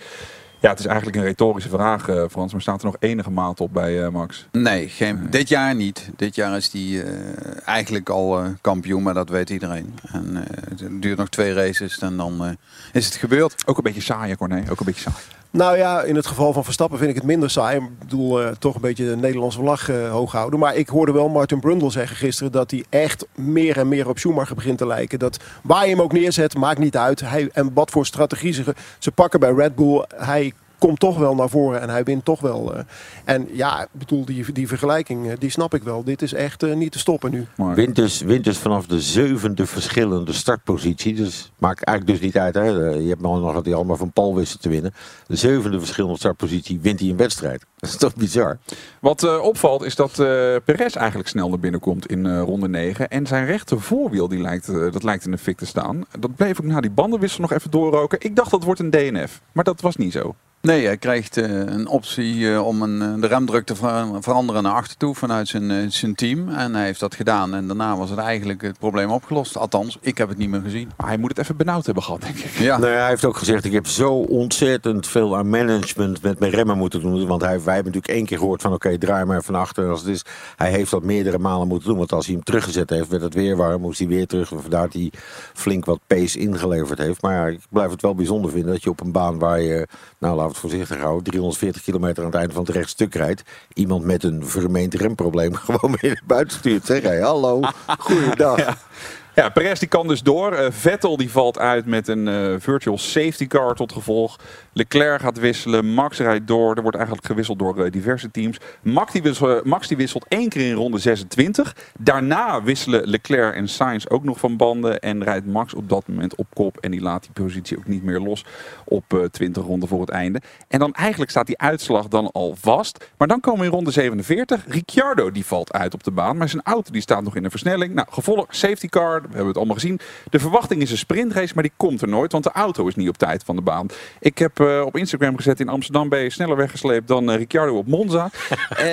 Ja, 0.64 0.70
het 0.70 0.80
is 0.80 0.86
eigenlijk 0.86 1.18
een 1.18 1.24
retorische 1.24 1.70
vraag, 1.70 2.08
eh, 2.08 2.24
Frans. 2.30 2.52
Maar 2.52 2.62
staat 2.62 2.80
er 2.80 2.86
nog 2.86 2.96
enige 3.00 3.32
maat 3.32 3.60
op 3.60 3.74
bij 3.74 4.04
eh, 4.04 4.10
Max? 4.10 4.48
Nee, 4.52 4.90
geen, 4.90 5.28
dit 5.30 5.50
jaar 5.50 5.76
niet. 5.76 6.10
Dit 6.16 6.36
jaar 6.36 6.58
is 6.58 6.72
hij 6.72 7.04
eh, 7.04 7.68
eigenlijk 7.68 8.10
al 8.10 8.44
kampioen, 8.62 9.04
maar 9.04 9.14
dat 9.14 9.30
weet 9.30 9.50
iedereen. 9.50 9.94
En 10.12 10.36
het 10.70 11.02
duurt 11.02 11.18
nog 11.18 11.30
twee 11.30 11.54
races 11.54 12.00
en 12.00 12.18
dan 12.18 12.58
is 12.94 13.06
het 13.06 13.16
gebeurd. 13.16 13.64
Ook 13.66 13.78
een 13.78 13.84
beetje 13.84 14.02
saai, 14.02 14.36
Corné. 14.36 14.64
Ook 14.70 14.80
een 14.80 14.86
beetje 14.86 15.02
saai. 15.02 15.43
Nou 15.54 15.78
ja, 15.78 16.02
in 16.02 16.16
het 16.16 16.28
geval 16.28 16.54
van 16.54 16.64
Verstappen 16.64 16.98
vind 16.98 17.10
ik 17.10 17.16
het 17.16 17.26
minder 17.26 17.50
saai. 17.50 17.78
Ik 17.78 18.00
bedoel, 18.00 18.42
eh, 18.42 18.52
toch 18.60 18.76
een 18.76 18.82
beetje 18.82 19.06
de 19.06 19.16
Nederlandse 19.16 19.60
vlag 19.60 19.90
eh, 19.90 20.12
hoog 20.12 20.32
houden. 20.32 20.60
Maar 20.60 20.76
ik 20.76 20.90
hoorde 20.90 21.12
wel 21.12 21.30
Martin 21.30 21.60
Brundle 21.60 21.92
zeggen 21.92 22.16
gisteren 22.18 22.52
dat 22.52 22.72
hij 22.72 22.84
echt 22.90 23.26
meer 23.36 23.78
en 23.78 23.88
meer 23.88 24.10
op 24.10 24.20
Schumacher 24.20 24.56
begint 24.56 24.78
te 24.78 24.88
lijken. 24.88 25.20
Dat 25.20 25.40
waar 25.64 25.84
je 25.84 25.90
hem 25.90 26.02
ook 26.02 26.12
neerzet, 26.12 26.56
maakt 26.56 26.80
niet 26.80 26.98
uit. 26.98 27.20
Hij, 27.20 27.50
en 27.54 27.74
wat 27.74 27.92
voor 27.92 28.06
strategie 28.06 28.54
ze, 28.54 28.76
ze 29.00 29.12
pakken 29.12 29.40
bij 29.40 29.52
Red 29.52 29.76
Bull. 29.76 30.06
Hij 30.16 30.54
komt 30.78 31.00
toch 31.00 31.18
wel 31.18 31.36
naar 31.36 31.50
voren 31.50 31.82
en 31.82 31.90
hij 31.90 32.04
wint 32.04 32.26
toch 32.26 32.40
wel. 32.40 32.76
eh. 32.76 32.84
en 33.26 33.48
ja, 33.52 33.82
ik 33.82 33.88
bedoel, 33.92 34.26
die, 34.26 34.52
die 34.52 34.68
vergelijking, 34.68 35.30
eh, 35.30 35.34
die 35.40 35.50
snap 35.50 35.74
ik 35.74 35.84
wel. 35.84 36.04
Dit 36.04 36.22
is 36.22 36.34
echt 36.34 36.64
eh, 36.64 36.74
niet 36.76 36.92
te 36.92 37.00
stoppen 37.00 37.32
nu. 37.32 37.48
Wint 37.56 37.96
dus, 37.96 38.22
wint 38.22 38.44
dus 38.44 38.58
vanaf 38.58 38.86
de 38.86 39.02
zevende 39.02 39.66
verschillende 39.66 40.34
startpositie. 40.34 41.14
Dus 41.16 41.52
maakt 41.58 41.84
eigenlijk 41.84 42.20
dus 42.20 42.28
niet 42.28 42.38
uit. 42.42 42.56
Hè. 42.56 42.64
Je 42.64 43.10
hebt 43.10 43.22
nog 43.22 43.40
nog 43.42 43.54
dat 43.54 43.66
hij 43.66 43.74
allemaal 43.74 43.98
van 43.98 44.12
Paul 44.12 44.36
wisten 44.36 44.60
te 44.60 44.70
winnen. 44.70 44.94
De 45.28 45.36
zevende 45.36 45.80
verschillende 45.80 46.18
startpositie 46.18 46.80
wint 46.82 47.00
hij 47.00 47.10
een 47.10 47.18
wedstrijd. 47.18 47.66
Dat 47.84 47.90
is 47.92 47.98
toch 47.98 48.16
bizar. 48.16 48.58
Wat 49.02 49.24
eh, 49.24 49.40
opvalt 49.42 49.84
is 49.84 49.96
dat 49.96 50.20
eh 50.20 50.56
Perez 50.66 50.96
eigenlijk 50.96 51.30
snel 51.30 51.50
naar 51.50 51.60
binnen 51.60 51.80
komt 51.80 52.06
in 52.08 52.26
eh, 52.26 52.42
ronde 52.42 52.68
9. 52.70 53.10
En 53.10 53.28
zijn 53.28 53.46
rechter 53.46 53.82
voorwiel 53.82 54.28
die 54.28 54.42
lijkt, 54.42 54.66
dat 54.68 55.04
lijkt 55.04 55.26
in 55.26 55.32
de 55.32 55.38
fik 55.38 55.58
te 55.58 55.66
staan. 55.66 56.06
Dat 56.20 56.36
bleef 56.36 56.60
ook 56.60 56.66
na 56.66 56.82
die 56.82 56.92
bandenwissel 56.92 57.42
nog 57.42 57.52
even 57.52 57.72
doorroken. 57.72 58.18
Ik 58.22 58.36
dacht 58.36 58.52
dat 58.52 58.64
wordt 58.64 58.80
een 58.80 58.90
DNF. 58.90 59.42
Maar 59.52 59.64
dat 59.64 59.82
was 59.82 59.96
niet 59.96 60.12
zo. 60.12 60.36
Nee, 60.68 60.86
hij 60.86 60.98
krijgt 60.98 61.38
eh, 61.38 61.60
een 61.60 61.88
optie 61.88 62.52
eh, 62.54 62.66
om 62.68 62.82
een, 62.82 63.02
eh, 63.02 63.22
de 63.22 63.28
remdruk 63.28 63.66
te 63.66 63.76
ver- 63.76 64.08
veranderen 64.20 64.64
naar 64.64 64.74
achter 64.74 64.98
toe 64.98 65.16
vanuit 65.16 65.48
zijn, 65.48 65.92
zijn 65.92 66.16
team. 66.16 66.50
En 66.50 66.76
hij 66.76 66.86
heeft 66.86 67.00
dat 67.00 67.16
gedaan. 67.16 67.54
En 67.54 67.68
daarna 67.68 67.98
was 67.98 68.10
het 68.10 68.20
eigenlijk 68.20 68.62
het 68.62 68.80
probleem 68.80 69.12
opgelost. 69.12 69.58
Althans, 69.58 69.98
ik 70.02 70.18
heb 70.18 70.30
het 70.30 70.38
niet 70.38 70.50
meer 70.50 70.62
gezien. 70.62 70.92
Maar 70.98 71.08
hij 71.08 71.18
moet 71.18 71.30
het 71.30 71.38
even 71.40 71.58
benauwd 71.58 71.86
hebben 71.86 72.04
gehad, 72.04 72.22
denk 72.22 72.38
ik. 72.38 72.52
Ja, 72.52 72.78
Nou 72.78 72.92
ja, 72.92 72.98
hij 73.00 73.10
heeft 73.10 73.26
ook 73.26 73.38
gezegd, 73.38 73.66
ik 73.66 73.72
heb 73.72 73.88
zo 73.88 74.14
ontzettend 74.14 75.08
veel 75.08 75.38
aan 75.38 75.50
management 75.50 76.22
met 76.22 76.40
mijn 76.40 76.52
remmen 76.52 76.78
moeten 76.78 77.02
doen. 77.02 77.28
Want 77.28 77.42
hij, 77.42 77.64
wij 77.64 77.74
hebben 77.76 77.94
natuurlijk 77.94 78.20
één 78.20 78.26
keer 78.26 78.38
gehoord 78.38 78.62
van 78.62 78.74
oké, 78.74 78.98
draai 78.98 79.26
maar 79.26 79.44
van 79.44 79.56
achter. 79.56 79.90
Als 79.90 80.00
het 80.00 80.10
is, 80.10 80.26
hij 80.56 80.72
heeft 80.72 80.92
dat 80.92 81.04
meerdere 81.04 81.38
malen 81.40 81.68
moeten 81.68 81.90
doen. 81.90 81.98
Want 81.98 82.12
als 82.12 82.26
hij 82.26 82.36
hem 82.36 82.44
teruggezet 82.44 82.90
heeft, 82.90 83.08
werd 83.10 83.22
het 83.24 83.34
weer 83.34 83.56
warm. 83.58 83.82
Moest 83.82 84.00
hij 84.00 84.08
weer 84.08 84.28
terug. 84.28 84.48
Vandaar 84.48 84.82
dat 84.82 84.94
hij 84.94 85.12
flink 85.54 85.86
wat 85.86 86.00
pace 86.08 86.40
ingeleverd 86.40 87.00
heeft. 87.00 87.22
Maar 87.22 87.34
ja, 87.34 87.46
ik 87.48 87.60
blijf 87.70 87.92
het 87.92 88.02
wel 88.02 88.16
bijzonder 88.16 88.52
vinden 88.52 88.72
dat 88.72 88.84
je 88.84 88.90
op 88.90 89.02
een 89.02 89.12
baan 89.12 89.40
waar 89.40 89.62
je, 89.62 89.88
nou 90.20 90.36
laten 90.36 90.52
voorzichtig 90.58 90.98
houden, 90.98 91.24
340 91.24 91.82
kilometer 91.82 92.24
aan 92.24 92.30
het 92.30 92.40
einde 92.40 92.54
van 92.54 92.64
het 92.64 92.76
rechtstuk 92.76 93.16
rijdt, 93.16 93.44
iemand 93.74 94.04
met 94.04 94.24
een 94.24 94.46
vermeend 94.46 94.94
remprobleem 94.94 95.56
gewoon 95.66 95.96
naar 96.02 96.22
buiten 96.26 96.58
stuurt. 96.58 96.86
Zeg 96.86 97.02
hij, 97.02 97.20
hallo, 97.20 97.60
goeiedag. 98.00 98.60
Ja, 99.36 99.50
Perez 99.50 99.80
die 99.80 99.88
kan 99.88 100.08
dus 100.08 100.24
door. 100.24 100.52
Eh, 100.52 100.72
Vettel 100.72 101.18
die 101.18 101.32
valt 101.32 101.60
uit 101.60 101.86
met 101.86 102.08
een 102.08 102.28
eh, 102.28 102.56
virtual 102.60 102.98
safety 102.98 103.48
car 103.48 103.76
tot 103.76 103.92
gevolg. 103.92 104.38
Leclerc 104.74 105.22
gaat 105.22 105.40
wisselen. 105.40 105.86
Max 105.86 106.18
rijdt 106.18 106.48
door. 106.48 106.76
Er 106.76 106.82
wordt 106.82 106.98
eigenlijk 106.98 107.28
gewisseld 107.28 107.60
door 107.60 107.84
eh, 107.84 107.92
diverse 107.92 108.32
teams. 108.32 108.58
Max 108.82 109.12
die, 109.12 109.22
wisselt, 109.22 109.66
Max 109.66 109.88
die 109.88 109.98
wisselt 109.98 110.26
één 110.28 110.50
keer 110.50 110.68
in 110.68 110.74
ronde 110.74 110.98
26. 110.98 111.76
Daarna 112.00 112.64
wisselen 112.64 113.08
Leclerc 113.10 113.56
en 113.56 113.68
Sainz 113.68 114.06
ook 114.08 114.24
nog 114.24 114.40
van 114.40 114.58
banden. 114.58 115.00
En 115.00 115.24
rijdt 115.24 115.46
Max 115.46 115.74
op 115.74 115.90
dat 115.90 116.08
moment 116.08 116.36
op 116.36 116.48
kop. 116.54 116.78
En 116.78 116.92
die 116.92 117.02
laat 117.02 117.22
die 117.22 117.32
positie 117.32 117.78
ook 117.78 117.88
niet 117.88 118.04
meer 118.04 118.20
los 118.20 118.46
op 118.86 119.14
eh, 119.14 119.24
20 119.24 119.64
ronden 119.64 119.90
voor 119.90 120.02
het 120.02 120.10
einde. 120.10 120.42
En 120.68 120.80
dan 120.80 120.94
eigenlijk 120.94 121.32
staat 121.32 121.48
die 121.48 121.60
uitslag 121.60 122.08
dan 122.08 122.32
al 122.32 122.56
vast. 122.60 123.10
Maar 123.18 123.28
dan 123.28 123.40
komen 123.40 123.60
we 123.60 123.66
in 123.66 123.72
ronde 123.72 123.92
47. 123.92 124.66
Ricciardo 124.68 125.32
die 125.32 125.46
valt 125.46 125.74
uit 125.74 125.94
op 125.94 126.04
de 126.04 126.12
baan. 126.12 126.38
Maar 126.38 126.50
zijn 126.50 126.64
auto 126.64 126.92
die 126.92 127.02
staat 127.02 127.24
nog 127.24 127.36
in 127.36 127.44
een 127.44 127.52
versnelling. 127.52 127.94
Nou, 127.94 128.08
gevolg 128.12 128.46
safety 128.50 128.88
car. 128.88 129.22
We 129.24 129.30
hebben 129.30 129.48
het 129.48 129.58
allemaal 129.58 129.76
gezien. 129.76 130.00
De 130.30 130.40
verwachting 130.40 130.82
is 130.82 130.92
een 130.92 130.98
sprintrace, 130.98 131.52
maar 131.54 131.64
die 131.64 131.72
komt 131.78 132.02
er 132.02 132.08
nooit. 132.08 132.32
Want 132.32 132.44
de 132.44 132.52
auto 132.52 132.88
is 132.88 132.96
niet 132.96 133.10
op 133.10 133.18
tijd 133.18 133.44
van 133.44 133.56
de 133.56 133.62
baan. 133.62 133.88
Ik 134.20 134.38
heb 134.38 134.60
eh, 134.60 134.82
op 134.86 134.98
Instagram 134.98 135.36
gezet 135.36 135.60
in 135.60 135.70
Amsterdam 135.70 136.10
ben 136.10 136.20
je 136.20 136.30
sneller 136.30 136.56
weggesleept 136.56 137.08
dan 137.08 137.32
eh, 137.32 137.38
Ricciardo 137.38 137.78
op 137.78 137.88
Monza. 137.88 138.30
Eh 138.74 138.90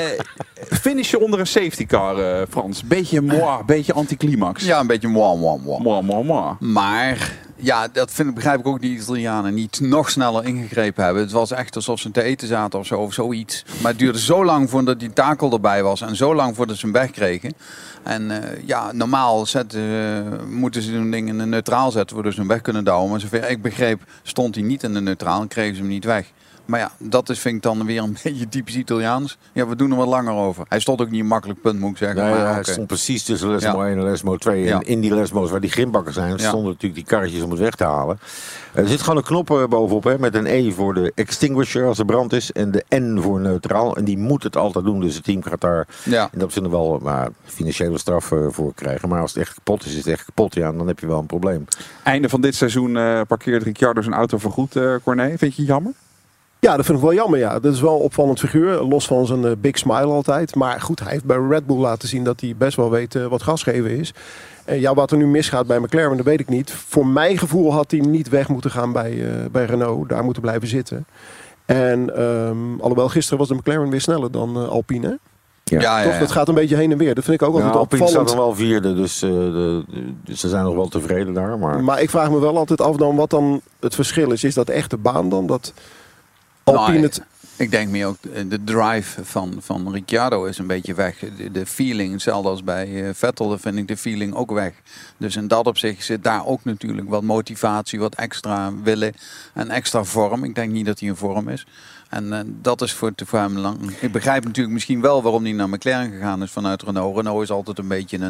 finish 0.80 1.10
je 1.10 1.20
onder 1.20 1.40
een 1.40 1.46
safety 1.46 1.86
car, 1.86 2.46
Frans. 2.48 2.84
Beetje 2.84 3.20
moi, 3.20 3.64
beetje 3.66 3.92
anticlimax. 3.92 4.64
Ja, 4.64 4.80
een 4.80 4.86
beetje 4.86 5.08
moi, 5.08 5.38
moi, 5.38 5.60
moi. 5.64 5.82
Moi, 5.82 6.02
moi, 6.02 6.24
moi. 6.24 6.54
Maar 6.58 7.32
ja, 7.60 7.88
dat 7.88 8.10
vind, 8.10 8.34
begrijp 8.34 8.60
ik 8.60 8.66
ook 8.66 8.80
die 8.80 8.98
Italianen 8.98 9.54
niet 9.54 9.80
nog 9.80 10.10
sneller 10.10 10.44
ingegrepen 10.44 11.04
hebben. 11.04 11.22
Het 11.22 11.32
was 11.32 11.50
echt 11.50 11.76
alsof 11.76 12.00
ze 12.00 12.10
te 12.10 12.22
eten 12.22 12.48
zaten 12.48 12.78
of 12.78 12.86
zo, 12.86 12.96
of 12.96 13.12
zoiets. 13.12 13.64
Maar 13.82 13.90
het 13.90 14.00
duurde 14.00 14.20
zo 14.20 14.44
lang 14.44 14.70
voordat 14.70 15.00
die 15.00 15.12
takel 15.12 15.52
erbij 15.52 15.82
was 15.82 16.00
en 16.00 16.16
zo 16.16 16.34
lang 16.34 16.56
voordat 16.56 16.76
ze 16.76 16.86
hem 16.86 16.94
wegkregen. 16.94 17.54
En 18.02 18.30
eh, 18.30 18.66
ja, 18.66 18.92
normaal 18.92 19.46
zetten, 19.46 19.80
eh, 19.80 20.46
moeten 20.48 20.82
ze 20.82 20.92
zo'n 20.92 21.10
ding 21.10 21.28
in 21.28 21.38
de 21.38 21.46
neutraal 21.46 21.90
zetten, 21.90 22.14
waardoor 22.14 22.32
ze 22.32 22.38
hem 22.38 22.48
weg 22.48 22.60
kunnen 22.60 22.84
douwen. 22.84 23.10
Maar 23.10 23.20
zover 23.20 23.50
ik 23.50 23.62
begreep, 23.62 24.00
stond 24.22 24.54
hij 24.54 24.64
niet 24.64 24.82
in 24.82 24.94
de 24.94 25.00
neutraal 25.00 25.40
en 25.40 25.48
kregen 25.48 25.74
ze 25.74 25.80
hem 25.80 25.90
niet 25.90 26.04
weg. 26.04 26.32
Maar 26.70 26.80
ja, 26.80 26.90
dat 26.98 27.28
is, 27.28 27.38
vind 27.38 27.56
ik 27.56 27.62
dan 27.62 27.86
weer 27.86 28.02
een 28.02 28.16
beetje 28.22 28.48
typisch 28.48 28.76
Italiaans. 28.76 29.38
Ja, 29.52 29.66
we 29.66 29.76
doen 29.76 29.90
er 29.90 29.96
wat 29.96 30.06
langer 30.06 30.32
over. 30.34 30.64
Hij 30.68 30.80
stond 30.80 31.00
ook 31.00 31.10
niet 31.10 31.20
een 31.20 31.26
makkelijk 31.26 31.60
punt, 31.60 31.80
moet 31.80 31.90
ik 31.90 31.96
zeggen. 31.96 32.22
Nee, 32.22 32.30
maar, 32.34 32.46
hij 32.50 32.58
oké. 32.60 32.70
stond 32.72 32.86
precies 32.86 33.22
tussen 33.24 33.50
Lesmo 33.50 33.82
Ja. 33.84 33.88
1 33.88 33.98
en 33.98 34.04
Lesmo 34.04 34.36
2. 34.36 34.62
Ja. 34.64 34.74
En 34.74 34.86
in 34.86 35.00
die 35.00 35.14
Lesmo's 35.14 35.50
waar 35.50 35.60
die 35.60 35.70
grimbakken 35.70 36.12
zijn, 36.12 36.30
Ja. 36.30 36.38
stonden 36.38 36.64
natuurlijk 36.64 36.94
die 36.94 37.04
karretjes 37.04 37.42
om 37.42 37.50
het 37.50 37.58
weg 37.60 37.74
te 37.74 37.84
halen. 37.84 38.18
Er 38.74 38.88
zit 38.88 39.00
gewoon 39.00 39.16
een 39.16 39.22
knop 39.22 39.50
eh, 39.50 39.64
bovenop 39.66 40.04
hè, 40.04 40.18
met 40.18 40.34
een 40.34 40.46
E 40.46 40.70
voor 40.72 40.94
de 40.94 41.12
extinguisher 41.14 41.86
als 41.86 41.98
er 41.98 42.04
brand 42.04 42.32
is. 42.32 42.52
En 42.52 42.70
de 42.70 42.84
N 42.96 43.18
voor 43.20 43.40
neutraal. 43.40 43.96
En 43.96 44.04
die 44.04 44.18
moet 44.18 44.42
het 44.42 44.56
altijd 44.56 44.84
doen. 44.84 45.00
Dus 45.00 45.14
het 45.14 45.24
team 45.24 45.42
gaat 45.42 45.60
daar 45.60 45.86
Ja. 46.04 46.28
in 46.32 46.38
dat 46.38 46.52
zin 46.52 46.70
wel 46.70 46.98
maar, 47.02 47.28
financiële 47.44 47.98
straf 47.98 48.32
eh, 48.32 48.38
voor 48.48 48.74
krijgen. 48.74 49.08
Maar 49.08 49.20
als 49.20 49.34
het 49.34 49.42
echt 49.42 49.54
kapot 49.54 49.84
is, 49.84 49.90
is 49.90 49.96
het 49.96 50.06
echt 50.06 50.24
kapot. 50.24 50.54
Ja, 50.54 50.72
dan 50.72 50.86
heb 50.86 50.98
je 51.00 51.06
wel 51.06 51.18
een 51.18 51.26
probleem. 51.26 51.64
Einde 52.02 52.28
van 52.28 52.40
dit 52.40 52.54
seizoen 52.54 52.96
eh, 52.96 53.20
parkeert 53.28 53.62
Ricciardo 53.62 54.00
zijn 54.02 54.14
auto 54.14 54.38
voorgoed, 54.38 54.76
eh 54.76 54.94
Corné. 55.04 55.26
Vind 55.38 55.54
je 55.54 55.62
het 55.62 55.70
jammer? 55.70 55.92
Ja, 56.60 56.76
dat 56.76 56.84
vind 56.84 56.98
ik 56.98 57.04
wel 57.04 57.14
jammer. 57.14 57.38
Ja. 57.38 57.58
Dat 57.58 57.72
is 57.74 57.80
wel 57.80 57.94
een 57.94 58.02
opvallend 58.02 58.38
figuur. 58.40 58.80
Los 58.82 59.06
van 59.06 59.26
zijn 59.26 59.44
eh, 59.44 59.52
big 59.58 59.78
smile 59.78 60.04
altijd. 60.06 60.54
Maar 60.54 60.80
goed, 60.80 61.00
hij 61.00 61.12
heeft 61.12 61.24
bij 61.24 61.36
Red 61.48 61.66
Bull 61.66 61.76
laten 61.78 62.08
zien 62.08 62.24
dat 62.24 62.40
hij 62.40 62.54
best 62.58 62.76
wel 62.76 62.90
weet 62.90 63.14
eh, 63.14 63.26
wat 63.26 63.42
gas 63.42 63.62
geven 63.62 63.90
is. 63.98 64.12
En 64.64 64.80
ja, 64.80 64.94
wat 64.94 65.10
er 65.10 65.16
nu 65.16 65.26
misgaat 65.26 65.66
bij 65.66 65.78
McLaren, 65.78 66.16
dat 66.16 66.26
weet 66.26 66.40
ik 66.40 66.48
niet. 66.48 66.70
Voor 66.72 67.06
mijn 67.06 67.38
gevoel 67.38 67.72
had 67.72 67.90
hij 67.90 68.00
niet 68.00 68.28
weg 68.28 68.48
moeten 68.48 68.70
gaan 68.70 68.92
bij, 68.92 69.10
eh, 69.24 69.50
bij 69.52 69.64
Renault. 69.64 70.08
Daar 70.08 70.24
moeten 70.24 70.42
blijven 70.42 70.68
zitten. 70.68 71.06
En 71.66 72.16
ehm, 72.16 72.80
alhoewel 72.80 73.08
gisteren 73.08 73.38
was 73.38 73.48
de 73.48 73.54
McLaren 73.54 73.90
weer 73.90 74.00
sneller 74.00 74.30
dan 74.30 74.68
Alpine. 74.68 75.06
hè? 75.06 75.14
Ja. 75.64 75.80
Ja, 75.80 76.02
Toch, 76.02 76.12
ja. 76.12 76.18
dat 76.18 76.30
gaat 76.32 76.48
een 76.48 76.54
beetje 76.54 76.76
heen 76.76 76.92
en 76.92 76.98
weer. 76.98 77.14
Dat 77.14 77.24
vind 77.24 77.40
ik 77.40 77.48
ook 77.48 77.56
Ja, 77.56 77.60
altijd 77.62 77.76
Alpine 77.80 78.08
staat 78.08 78.20
opvallend. 78.20 78.36
dan 78.36 78.46
wel 78.46 78.66
vierde, 78.66 78.94
dus, 78.94 79.22
eh, 79.22 79.30
de, 79.30 79.84
ze 80.34 80.48
zijn 80.48 80.64
nog 80.64 80.74
wel 80.74 80.88
tevreden 80.88 81.34
daar. 81.34 81.58
Maar 81.58 81.84
Maar 81.84 82.02
ik 82.02 82.10
vraag 82.10 82.30
me 82.30 82.38
wel 82.40 82.56
altijd 82.56 82.80
af 82.80 82.96
dan 82.96 83.16
wat 83.16 83.30
dan 83.30 83.60
het 83.80 83.94
verschil 83.94 84.30
is. 84.32 84.44
Is 84.44 84.54
dat 84.54 84.68
echt 84.68 84.90
de 84.90 84.96
baan 84.96 85.28
dan? 85.28 85.46
Dat 85.46 85.72
Alpine 86.76 86.98
Nou, 86.98 87.02
het... 87.02 87.22
Ik 87.60 87.70
denk 87.70 87.90
meer 87.90 88.06
ook, 88.06 88.16
eh, 88.34 88.42
de 88.48 88.64
drive 88.64 89.24
van, 89.24 89.56
van 89.58 89.92
Ricciardo 89.92 90.44
is 90.44 90.58
een 90.58 90.66
beetje 90.66 90.94
weg. 90.94 91.18
De, 91.36 91.50
de 91.50 91.66
feeling, 91.66 92.12
hetzelfde 92.12 92.48
als 92.48 92.64
bij 92.64 93.06
eh, 93.06 93.14
Vettel, 93.14 93.48
dan 93.48 93.58
vind 93.58 93.76
ik 93.76 93.88
de 93.88 93.96
feeling 93.96 94.34
ook 94.34 94.50
weg. 94.50 94.72
Dus 95.16 95.36
in 95.36 95.48
dat 95.48 95.66
opzicht 95.66 96.04
zit 96.04 96.24
daar 96.24 96.46
ook 96.46 96.64
natuurlijk 96.64 97.08
wat 97.08 97.22
motivatie, 97.22 97.98
wat 97.98 98.14
extra 98.14 98.72
willen 98.82 99.14
en 99.54 99.70
extra 99.70 100.04
vorm. 100.04 100.44
Ik 100.44 100.54
denk 100.54 100.72
niet 100.72 100.86
dat 100.86 101.00
hij 101.00 101.08
in 101.08 101.16
vorm 101.16 101.48
is. 101.48 101.66
En 102.10 102.32
eh, 102.32 102.38
dat 102.62 102.82
is 102.82 102.92
voor, 102.92 103.12
voor 103.26 103.38
hem 103.38 103.58
lang. 103.58 103.76
Ik 104.00 104.12
begrijp 104.12 104.44
natuurlijk 104.44 104.74
misschien 104.74 105.00
wel 105.00 105.22
waarom 105.22 105.42
hij 105.44 105.52
naar 105.52 105.68
McLaren 105.68 106.10
gegaan 106.10 106.42
is 106.42 106.50
vanuit 106.50 106.82
Renault. 106.82 107.16
Renault 107.16 107.42
is 107.42 107.50
altijd 107.50 107.78
een 107.78 107.88
beetje 107.88 108.16
een, 108.16 108.22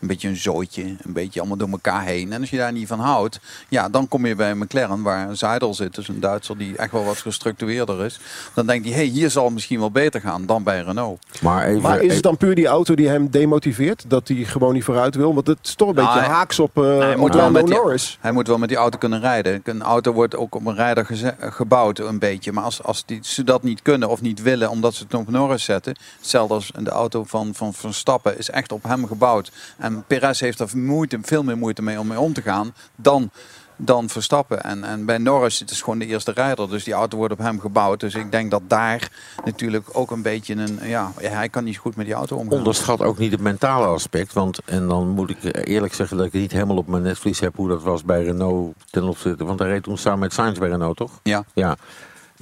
een, 0.00 0.08
beetje 0.08 0.28
een 0.28 0.36
zooitje, 0.36 0.82
een 0.82 1.12
beetje 1.12 1.40
allemaal 1.40 1.56
door 1.58 1.68
elkaar 1.68 2.02
heen. 2.04 2.32
En 2.32 2.40
als 2.40 2.50
je 2.50 2.56
daar 2.56 2.72
niet 2.72 2.86
van 2.88 3.00
houdt, 3.00 3.40
ja, 3.68 3.88
dan 3.88 4.08
kom 4.08 4.26
je 4.26 4.34
bij 4.34 4.54
McLaren 4.54 5.02
waar 5.02 5.36
Seidel 5.36 5.74
zit, 5.74 5.94
dus 5.94 6.08
een 6.08 6.20
Duitser 6.20 6.58
die 6.58 6.76
echt 6.76 6.92
wel 6.92 7.04
wat 7.04 7.16
gestructureerder 7.18 8.04
is. 8.04 8.20
Dan 8.54 8.66
denkt 8.66 8.86
hij, 8.86 8.94
hey, 8.94 9.04
hier 9.04 9.30
zal 9.30 9.44
het 9.44 9.54
misschien 9.54 9.78
wel 9.78 9.90
beter 9.90 10.20
gaan 10.20 10.46
dan 10.46 10.62
bij 10.62 10.80
Renault. 10.82 11.18
maar 11.42 11.66
even, 11.66 11.82
Maar 11.82 12.00
is 12.02 12.14
het 12.14 12.22
dan 12.22 12.36
puur 12.36 12.54
die 12.54 12.66
auto 12.66 12.94
die 12.94 13.08
hem 13.08 13.30
demotiveert? 13.30 14.04
Dat 14.08 14.28
hij 14.28 14.36
gewoon 14.36 14.72
niet 14.74 14.84
vooruit 14.84 15.14
wil? 15.14 15.34
Want 15.34 15.46
het 15.46 15.58
is 15.62 15.74
toch 15.74 15.88
een 15.88 15.94
beetje 15.94 16.14
Nou, 16.20 16.30
haaks 16.30 16.58
op, 16.58 16.76
eh 16.78 16.98
hij 16.98 17.12
op 17.12 17.18
moet 17.20 17.34
wel 17.34 17.50
met 17.50 17.66
die- 17.66 17.74
Norris. 17.74 18.18
Hij 18.20 18.32
moet 18.32 18.46
wel 18.46 18.58
met 18.58 18.68
die 18.68 18.78
auto 18.78 18.98
kunnen 18.98 19.20
rijden. 19.20 19.60
Een 19.64 19.82
auto 19.82 20.12
wordt 20.12 20.36
ook 20.36 20.54
op 20.54 20.66
een 20.66 20.74
rijder 20.74 21.06
geze- 21.06 21.36
gebouwd 21.40 21.98
een 21.98 22.18
beetje. 22.18 22.52
Maar 22.52 22.64
als, 22.64 22.82
als 22.82 23.04
die, 23.06 23.18
ze 23.26 23.44
dat 23.44 23.62
niet 23.62 23.82
kunnen 23.82 24.08
of 24.08 24.20
niet 24.20 24.42
willen 24.42 24.70
omdat 24.70 24.94
ze 24.94 25.02
het 25.02 25.14
op 25.14 25.30
Norris 25.30 25.64
zetten. 25.64 25.96
Hetzelfde 26.18 26.54
als 26.54 26.70
de 26.78 26.90
auto 26.90 27.24
van, 27.24 27.54
van 27.54 27.74
Verstappen 27.74 28.38
is 28.38 28.50
echt 28.50 28.72
op 28.72 28.82
hem 28.82 29.06
gebouwd. 29.06 29.52
En 29.76 30.04
Perez 30.06 30.40
heeft 30.40 30.60
er 30.60 30.78
moeite, 30.78 31.18
veel 31.22 31.42
meer 31.42 31.58
moeite 31.58 31.82
mee 31.82 32.00
om 32.00 32.06
mee 32.06 32.20
om 32.20 32.32
te 32.32 32.42
gaan 32.42 32.74
dan, 32.96 33.30
dan 33.76 34.08
Verstappen. 34.08 34.62
En, 34.62 34.84
en 34.84 35.04
bij 35.04 35.18
Norris 35.18 35.58
het 35.58 35.70
is 35.70 35.82
gewoon 35.82 35.98
de 35.98 36.06
eerste 36.06 36.32
rijder. 36.32 36.68
Dus 36.68 36.84
die 36.84 36.94
auto 36.94 37.16
wordt 37.16 37.32
op 37.32 37.38
hem 37.38 37.60
gebouwd. 37.60 38.00
Dus 38.00 38.14
ik 38.14 38.30
denk 38.32 38.50
dat 38.50 38.62
daar 38.66 39.10
natuurlijk 39.44 39.88
ook 39.92 40.10
een 40.10 40.22
beetje 40.22 40.54
een... 40.54 40.78
Ja, 40.82 41.12
hij 41.20 41.48
kan 41.48 41.64
niet 41.64 41.78
goed 41.78 41.96
met 41.96 42.06
die 42.06 42.14
auto 42.14 42.36
omgaan. 42.36 42.58
Onderschat 42.58 43.00
ook 43.00 43.18
niet 43.18 43.32
het 43.32 43.40
mentale 43.40 43.86
aspect. 43.86 44.32
Want, 44.32 44.58
en 44.64 44.88
dan 44.88 45.08
moet 45.08 45.30
ik 45.30 45.66
eerlijk 45.66 45.94
zeggen 45.94 46.16
dat 46.16 46.26
ik 46.26 46.32
het 46.32 46.40
niet 46.40 46.52
helemaal 46.52 46.76
op 46.76 46.86
mijn 46.86 47.02
netvlies 47.02 47.40
heb 47.40 47.56
hoe 47.56 47.68
dat 47.68 47.82
was 47.82 48.04
bij 48.04 48.22
Renault 48.22 48.74
ten 48.90 49.02
opzichte. 49.02 49.44
Want 49.44 49.58
hij 49.58 49.68
reed 49.68 49.82
toen 49.82 49.98
samen 49.98 50.18
met 50.18 50.32
Sainz 50.32 50.58
bij 50.58 50.68
Renault, 50.68 50.96
toch? 50.96 51.20
Ja. 51.22 51.44
Ja. 51.54 51.76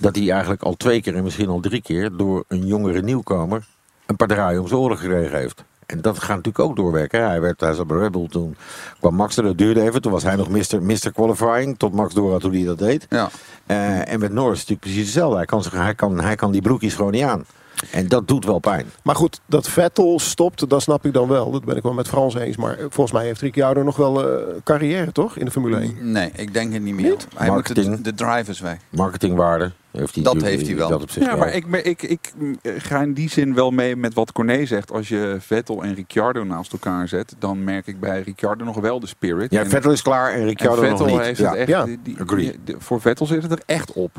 Dat 0.02 0.16
hij 0.16 0.30
eigenlijk 0.30 0.62
al 0.62 0.76
twee 0.76 1.02
keer 1.02 1.14
en 1.16 1.22
misschien 1.22 1.48
al 1.48 1.60
drie 1.60 1.82
keer 1.82 2.16
door 2.16 2.44
een 2.48 2.66
jongere 2.66 3.02
nieuwkomer 3.02 3.64
een 4.06 4.16
paar 4.16 4.28
draaien 4.28 4.60
om 4.60 4.68
zijn 4.68 4.80
oren 4.80 4.98
gekregen 4.98 5.38
heeft. 5.38 5.64
En 5.86 6.00
dat 6.00 6.18
gaat 6.18 6.36
natuurlijk 6.36 6.58
ook 6.64 6.76
doorwerken. 6.76 7.20
hè. 7.20 7.26
Hij, 7.26 7.40
werd, 7.40 7.60
hij 7.60 7.86
bij 7.86 7.96
Red 7.96 8.10
Bull 8.10 8.28
toen. 8.28 8.56
kwam 9.00 9.14
Max 9.14 9.36
er, 9.36 9.42
dat 9.42 9.58
duurde 9.58 9.82
even. 9.82 10.02
Toen 10.02 10.12
was 10.12 10.22
hij 10.22 10.36
nog 10.36 10.48
Mr. 10.48 10.82
Mr. 10.82 11.12
Qualifying. 11.12 11.78
Tot 11.78 11.92
Max 11.92 12.14
door 12.14 12.30
had 12.30 12.42
hoe 12.42 12.52
hij 12.52 12.64
dat 12.64 12.78
deed. 12.78 13.06
Ja. 13.08 13.30
Eh, 13.66 14.12
en 14.12 14.20
met 14.20 14.32
Norris 14.32 14.52
is 14.52 14.60
het 14.60 14.68
natuurlijk 14.68 14.80
precies 14.80 15.04
hetzelfde. 15.04 15.36
Hij 15.36 15.46
kan, 15.46 15.62
hij, 15.70 15.94
kan, 15.94 16.20
hij 16.20 16.34
kan 16.34 16.52
die 16.52 16.62
broekjes 16.62 16.94
gewoon 16.94 17.12
niet 17.12 17.22
aan. 17.22 17.44
En 17.90 18.08
dat 18.08 18.28
doet 18.28 18.44
wel 18.44 18.58
pijn. 18.58 18.86
Maar 19.02 19.14
goed, 19.16 19.40
dat 19.46 19.68
Vettel 19.68 20.18
stopt, 20.18 20.68
dat 20.68 20.82
snap 20.82 21.06
ik 21.06 21.12
dan 21.12 21.28
wel. 21.28 21.50
Dat 21.50 21.64
ben 21.64 21.76
ik 21.76 21.82
wel 21.82 21.92
met 21.92 22.08
Frans 22.08 22.34
eens. 22.34 22.56
Maar 22.56 22.76
volgens 22.78 23.12
mij 23.12 23.24
heeft 23.24 23.40
Ricciardo 23.40 23.82
nog 23.82 23.96
wel 23.96 24.28
eh, 24.28 24.44
carrière, 24.64 25.12
toch? 25.12 25.36
In 25.36 25.44
de 25.44 25.50
Formule 25.50 25.76
1. 25.76 26.12
Nee, 26.12 26.30
ik 26.36 26.52
denk 26.54 26.72
het 26.72 26.82
niet 26.82 26.94
meer. 26.94 27.16
Hij 27.34 27.46
moet 27.46 27.54
Marketing. 27.54 27.96
de, 27.96 28.02
de 28.02 28.14
drivers 28.14 28.60
weg. 28.60 28.76
Marketingwaarde 28.90 29.72
heeft 29.90 30.14
hij 30.14 30.24
Dat 30.24 30.42
heeft 30.42 30.66
hij 30.66 30.76
wel. 30.76 30.88
Dat 30.88 31.02
op 31.02 31.10
zich 31.10 31.22
Ja, 31.22 31.28
wel. 31.28 31.38
maar 31.38 31.52
ik, 31.54 31.66
ik, 31.66 32.02
ik 32.02 32.32
mm, 32.36 32.56
ga 32.62 33.00
in 33.02 33.12
die 33.12 33.30
zin 33.30 33.54
wel 33.54 33.70
mee 33.70 33.96
met 33.96 34.14
wat 34.14 34.32
Corné 34.32 34.66
zegt. 34.66 34.92
Als 34.92 35.08
je 35.08 35.36
Vettel 35.40 35.82
en 35.82 35.94
Ricciardo 35.94 36.44
naast 36.44 36.72
elkaar 36.72 37.08
zet, 37.08 37.34
dan 37.38 37.64
merk 37.64 37.86
ik 37.86 38.00
bij 38.00 38.20
Ricciardo 38.22 38.64
nog 38.64 38.76
wel 38.80 39.00
de 39.00 39.06
spirit. 39.06 39.50
Ja, 39.52 39.60
En- 39.60 39.70
Vettel 39.70 39.92
is 39.92 40.02
klaar 40.02 40.32
en 40.32 40.40
en 40.40 40.44
Ricciardo 40.46 40.82
Vettel 40.82 41.06
nog 41.06 41.16
niet. 41.16 41.24
heeft 41.26 41.38
Ja. 41.38 41.48
het 41.50 41.58
echt, 41.58 41.68
Ja, 41.68 41.84
die- 41.84 41.98
die- 42.02 42.16
agree. 42.20 42.44
die- 42.50 42.58
de- 42.64 42.74
voor 42.78 43.00
Vettel 43.00 43.26
zit 43.26 43.42
het 43.42 43.52
er 43.52 43.62
echt 43.66 43.92
op. 43.92 44.10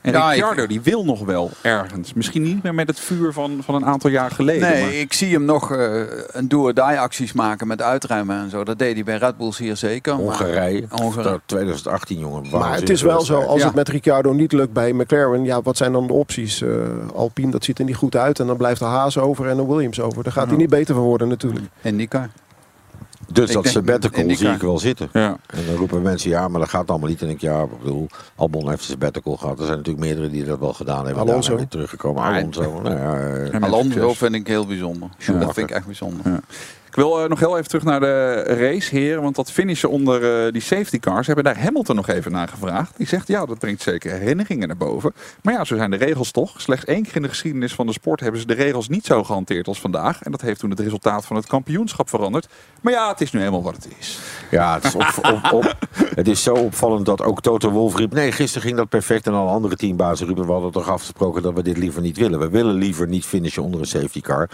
En 0.00 0.12
Ja, 0.12 0.28
Ricciardo 0.28 0.62
ik- 0.62 0.68
die 0.68 0.80
wil 0.80 1.04
nog 1.04 1.24
wel 1.24 1.50
ergens. 1.62 2.12
Misschien 2.14 2.42
niet 2.42 2.62
meer 2.62 2.74
met 2.74 2.88
het 2.88 3.00
vuur 3.00 3.32
van, 3.32 3.58
van 3.62 3.74
een 3.74 3.84
aantal 3.84 4.10
jaar 4.10 4.30
geleden. 4.30 4.60
maar- 4.68 4.70
Nee, 4.88 5.00
ik 5.00 5.12
zie 5.12 5.32
hem 5.32 5.44
nog 5.44 5.72
eh, 5.72 6.00
een 6.26 6.48
do-or-die 6.48 6.82
acties 6.98 7.32
maken 7.32 7.66
met 7.66 7.82
uitruimen 7.82 8.36
en 8.42 8.50
zo. 8.50 8.64
Dat 8.64 8.78
deed 8.78 8.94
hij 8.94 9.04
bij 9.04 9.16
Red 9.16 9.36
Bulls 9.36 9.58
hier 9.58 9.76
zeker. 9.76 10.12
maar- 10.14 10.22
Hongarije. 10.22 10.86
Dat 11.22 11.40
2018, 11.46 12.18
jongen. 12.18 12.50
Maar 12.50 12.74
het 12.74 12.90
is 12.90 13.02
wel 13.02 13.20
zo, 13.20 13.40
als 13.40 13.60
Ja. 13.60 13.66
het 13.66 13.74
met 13.74 13.88
Ricciardo 13.88 14.32
niet 14.32 14.52
lukt 14.52 14.72
bij 14.72 14.92
McLaren, 14.92 15.44
ja, 15.44 15.62
wat 15.62 15.76
zijn 15.76 15.92
dan 15.92 16.06
de 16.06 16.12
opties? 16.12 16.62
Eh, 16.62 16.68
Alpine, 17.14 17.50
dat 17.50 17.64
ziet 17.64 17.78
er 17.78 17.84
niet 17.84 17.96
goed 17.96 18.16
uit. 18.16 18.38
En 18.40 18.46
dan 18.46 18.56
blijft 18.56 18.78
de 18.80 18.84
Haas 18.86 19.18
over 19.18 19.48
en 19.48 19.56
de 19.56 19.66
Williams 19.66 20.00
over. 20.00 20.22
Daar 20.22 20.32
gaat 20.32 20.46
hij 20.48 20.56
niet 20.56 20.70
beter 20.70 20.94
van 20.94 21.04
worden 21.04 21.28
natuurlijk. 21.28 21.66
IndyCar. 21.82 22.28
Dus 23.32 23.48
Ik 23.48 23.54
dat 23.54 23.66
sabbatical 23.66 24.20
IndyCar. 24.22 24.46
zie 24.46 24.54
ik 24.54 24.60
wel 24.60 24.78
zitten. 24.78 25.08
Ja. 25.12 25.36
En 25.46 25.66
dan 25.66 25.74
roepen 25.74 26.02
mensen, 26.02 26.30
ja, 26.30 26.48
maar 26.48 26.60
dat 26.60 26.68
gaat 26.68 26.90
allemaal 26.90 27.08
niet. 27.08 27.22
En 27.22 27.28
ik, 27.28 27.40
ja, 27.40 27.62
ik 27.62 27.78
bedoel, 27.78 28.06
Albon 28.34 28.68
heeft 28.68 28.80
een 28.80 28.86
sabbatical 28.86 29.36
gehad. 29.36 29.58
Er 29.58 29.64
zijn 29.64 29.76
natuurlijk 29.76 30.04
meerdere 30.04 30.30
die 30.30 30.44
dat 30.44 30.58
wel 30.58 30.72
gedaan 30.72 31.04
hebben. 31.06 31.22
Alonso. 31.22 31.58
Teruggekomen. 31.68 32.22
Alonso. 32.22 32.80
Nou 32.82 32.96
ja, 33.50 33.58
Alonso 33.58 34.14
vind 34.14 34.34
ik 34.34 34.46
heel 34.46 34.66
bijzonder. 34.66 35.08
dat 35.26 35.54
vind 35.54 35.70
ik 35.70 35.76
echt 35.76 35.86
bijzonder. 35.86 36.30
Ja. 36.32 36.40
Ik 36.88 36.94
wil 36.94 37.22
eh, 37.22 37.28
nog 37.28 37.38
heel 37.38 37.56
even 37.56 37.68
terug 37.68 37.84
naar 37.84 38.00
de 38.00 38.42
race, 38.42 38.96
heren. 38.96 39.22
Want 39.22 39.36
dat 39.36 39.52
finishen 39.52 39.90
onder 39.90 40.46
eh, 40.46 40.52
die 40.52 40.62
safety 40.62 40.98
cars, 40.98 41.26
hebben 41.26 41.44
daar 41.44 41.60
Hamilton 41.60 41.96
nog 41.96 42.08
even 42.08 42.32
naar 42.32 42.48
gevraagd. 42.48 42.96
Die 42.96 43.06
zegt, 43.06 43.28
ja, 43.28 43.46
dat 43.46 43.58
brengt 43.58 43.82
zeker 43.82 44.12
herinneringen 44.12 44.68
naar 44.68 44.76
boven. 44.76 45.14
Maar 45.42 45.54
ja, 45.54 45.64
zo 45.64 45.76
zijn 45.76 45.90
de 45.90 45.96
regels 45.96 46.30
toch. 46.30 46.60
Slechts 46.60 46.84
één 46.84 47.02
keer 47.02 47.16
in 47.16 47.22
de 47.22 47.28
geschiedenis 47.28 47.74
van 47.74 47.86
de 47.86 47.92
sport 47.92 48.20
hebben 48.20 48.40
ze 48.40 48.46
de 48.46 48.54
regels 48.54 48.88
niet 48.88 49.06
zo 49.06 49.24
gehanteerd 49.24 49.66
als 49.68 49.80
vandaag. 49.80 50.22
En 50.22 50.30
dat 50.30 50.40
heeft 50.40 50.60
toen 50.60 50.70
het 50.70 50.80
resultaat 50.80 51.26
van 51.26 51.36
het 51.36 51.46
kampioenschap 51.46 52.08
veranderd. 52.08 52.48
Maar 52.80 52.92
ja, 52.92 53.08
het 53.08 53.20
is 53.20 53.32
nu 53.32 53.38
helemaal 53.38 53.62
wat 53.62 53.74
het 53.74 53.88
is. 53.98 54.18
Ja, 54.50 54.74
het 54.74 54.84
is, 54.84 54.94
op, 54.94 55.12
op, 55.22 55.52
op- 55.52 55.76
het 56.14 56.28
is 56.28 56.42
zo 56.42 56.54
opvallend 56.54 57.06
dat 57.06 57.22
ook 57.22 57.40
Toto 57.40 57.70
Wolff 57.70 57.96
riep... 57.96 58.12
nee, 58.12 58.32
gisteren 58.32 58.66
ging 58.66 58.76
dat 58.76 58.88
perfect 58.88 59.26
en 59.26 59.32
alle 59.32 59.50
andere 59.50 59.76
teambazen 59.76 60.26
riepen... 60.26 60.46
we 60.46 60.52
hadden 60.52 60.72
toch 60.72 60.88
afgesproken 60.88 61.42
dat 61.42 61.54
we 61.54 61.62
dit 61.62 61.76
liever 61.76 62.02
niet 62.02 62.16
willen. 62.16 62.38
We 62.38 62.48
willen 62.48 62.74
liever 62.74 63.08
niet 63.08 63.24
finishen 63.24 63.62
onder 63.62 63.80
een 63.80 63.86
safety 63.86 64.20
car. 64.20 64.48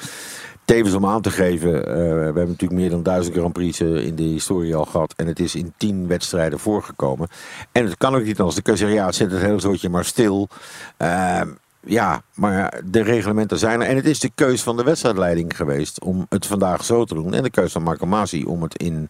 Tevens 0.64 0.94
om 0.94 1.06
aan 1.06 1.20
te 1.20 1.30
geven, 1.30 1.86
eh, 1.86 1.94
we 1.94 2.00
hebben 2.00 2.46
natuurlijk 2.46 2.80
meer 2.80 2.90
dan 2.90 3.02
duizend 3.02 3.36
Grand 3.36 3.52
Prix 3.52 3.80
eh, 3.80 4.06
in 4.06 4.14
de 4.16 4.22
historie 4.22 4.76
al 4.76 4.84
gehad. 4.84 5.14
En 5.16 5.26
het 5.26 5.40
is 5.40 5.54
in 5.54 5.72
tien 5.76 6.06
wedstrijden 6.06 6.58
voorgekomen. 6.58 7.28
En 7.72 7.84
het 7.84 7.96
kan 7.96 8.14
ook 8.14 8.24
niet 8.24 8.38
anders. 8.38 8.54
Dan 8.54 8.62
kun 8.62 8.72
je 8.72 8.78
zeggen, 8.78 8.96
ja, 8.96 9.12
zet 9.12 9.30
het 9.30 9.40
hele 9.40 9.60
zootje 9.60 9.88
maar 9.88 10.04
stil. 10.04 10.48
Ehm, 10.96 11.48
ja, 11.80 12.22
maar 12.34 12.80
de 12.84 13.02
reglementen 13.02 13.58
zijn 13.58 13.80
er. 13.80 13.86
En 13.86 13.96
het 13.96 14.06
is 14.06 14.20
de 14.20 14.30
keus 14.34 14.62
van 14.62 14.76
de 14.76 14.82
wedstrijdleiding 14.82 15.56
geweest 15.56 16.00
om 16.00 16.26
het 16.28 16.46
vandaag 16.46 16.84
zo 16.84 17.04
te 17.04 17.14
doen. 17.14 17.34
En 17.34 17.42
de 17.42 17.50
keus 17.50 17.72
van 17.72 17.82
Marco 17.82 18.06
Masi 18.06 18.44
om 18.44 18.62
het 18.62 18.78
in 18.78 19.08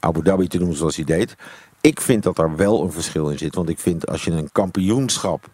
Abu 0.00 0.22
Dhabi 0.22 0.48
te 0.48 0.58
doen 0.58 0.74
zoals 0.74 0.96
hij 0.96 1.04
deed. 1.04 1.36
Ik 1.80 2.00
vind 2.00 2.22
dat 2.22 2.36
daar 2.36 2.56
wel 2.56 2.82
een 2.82 2.92
verschil 2.92 3.28
in 3.28 3.38
zit. 3.38 3.54
Want 3.54 3.68
ik 3.68 3.78
vind 3.78 4.06
als 4.06 4.24
je 4.24 4.30
een 4.30 4.52
kampioenschap 4.52 5.48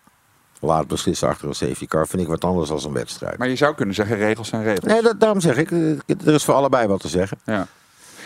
laat 0.61 0.87
beslissen 0.87 1.29
achter 1.29 1.49
een 1.49 1.55
safety 1.55 1.87
car, 1.87 2.09
vind 2.09 2.23
ik 2.23 2.29
wat 2.29 2.45
anders 2.45 2.69
dan 2.69 2.81
een 2.85 2.93
wedstrijd. 2.93 3.39
Maar 3.39 3.49
je 3.49 3.57
zou 3.57 3.75
kunnen 3.75 3.95
zeggen, 3.95 4.17
regels 4.17 4.49
zijn 4.49 4.63
regels. 4.63 4.93
Nee, 4.93 5.03
dat, 5.03 5.21
daarom 5.21 5.41
zeg 5.41 5.57
ik, 5.57 5.71
eh, 5.71 5.91
er 6.07 6.35
is 6.35 6.45
voor 6.45 6.55
allebei 6.55 6.87
wat 6.87 7.01
te 7.01 7.09
zeggen. 7.09 7.39
Ja. 7.45 7.67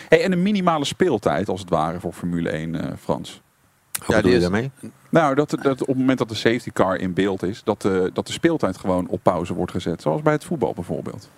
Hey, 0.09 0.23
en 0.23 0.31
een 0.31 0.41
minimale 0.41 0.85
speeltijd, 0.85 1.49
als 1.49 1.59
het 1.59 1.69
ware, 1.69 1.99
voor 1.99 2.13
Formule 2.13 2.49
1, 2.49 2.75
eh, 2.75 2.91
Frans. 2.99 3.41
Wat 4.05 4.15
bedoel 4.15 4.31
je 4.31 4.39
daarmee? 4.39 4.71
Nou, 5.09 5.35
dat, 5.35 5.49
dat 5.49 5.81
op 5.81 5.87
het 5.87 5.97
moment 5.97 6.17
dat 6.17 6.29
de 6.29 6.35
safety 6.35 6.71
car 6.71 6.97
in 6.97 7.13
beeld 7.13 7.43
is, 7.43 7.61
dat 7.63 7.81
de, 7.81 8.09
dat 8.13 8.27
de 8.27 8.33
speeltijd 8.33 8.77
gewoon 8.77 9.07
op 9.07 9.19
pauze 9.23 9.53
wordt 9.53 9.71
gezet. 9.71 10.01
Zoals 10.01 10.21
bij 10.21 10.33
het 10.33 10.43
voetbal 10.43 10.73
bijvoorbeeld. 10.73 11.29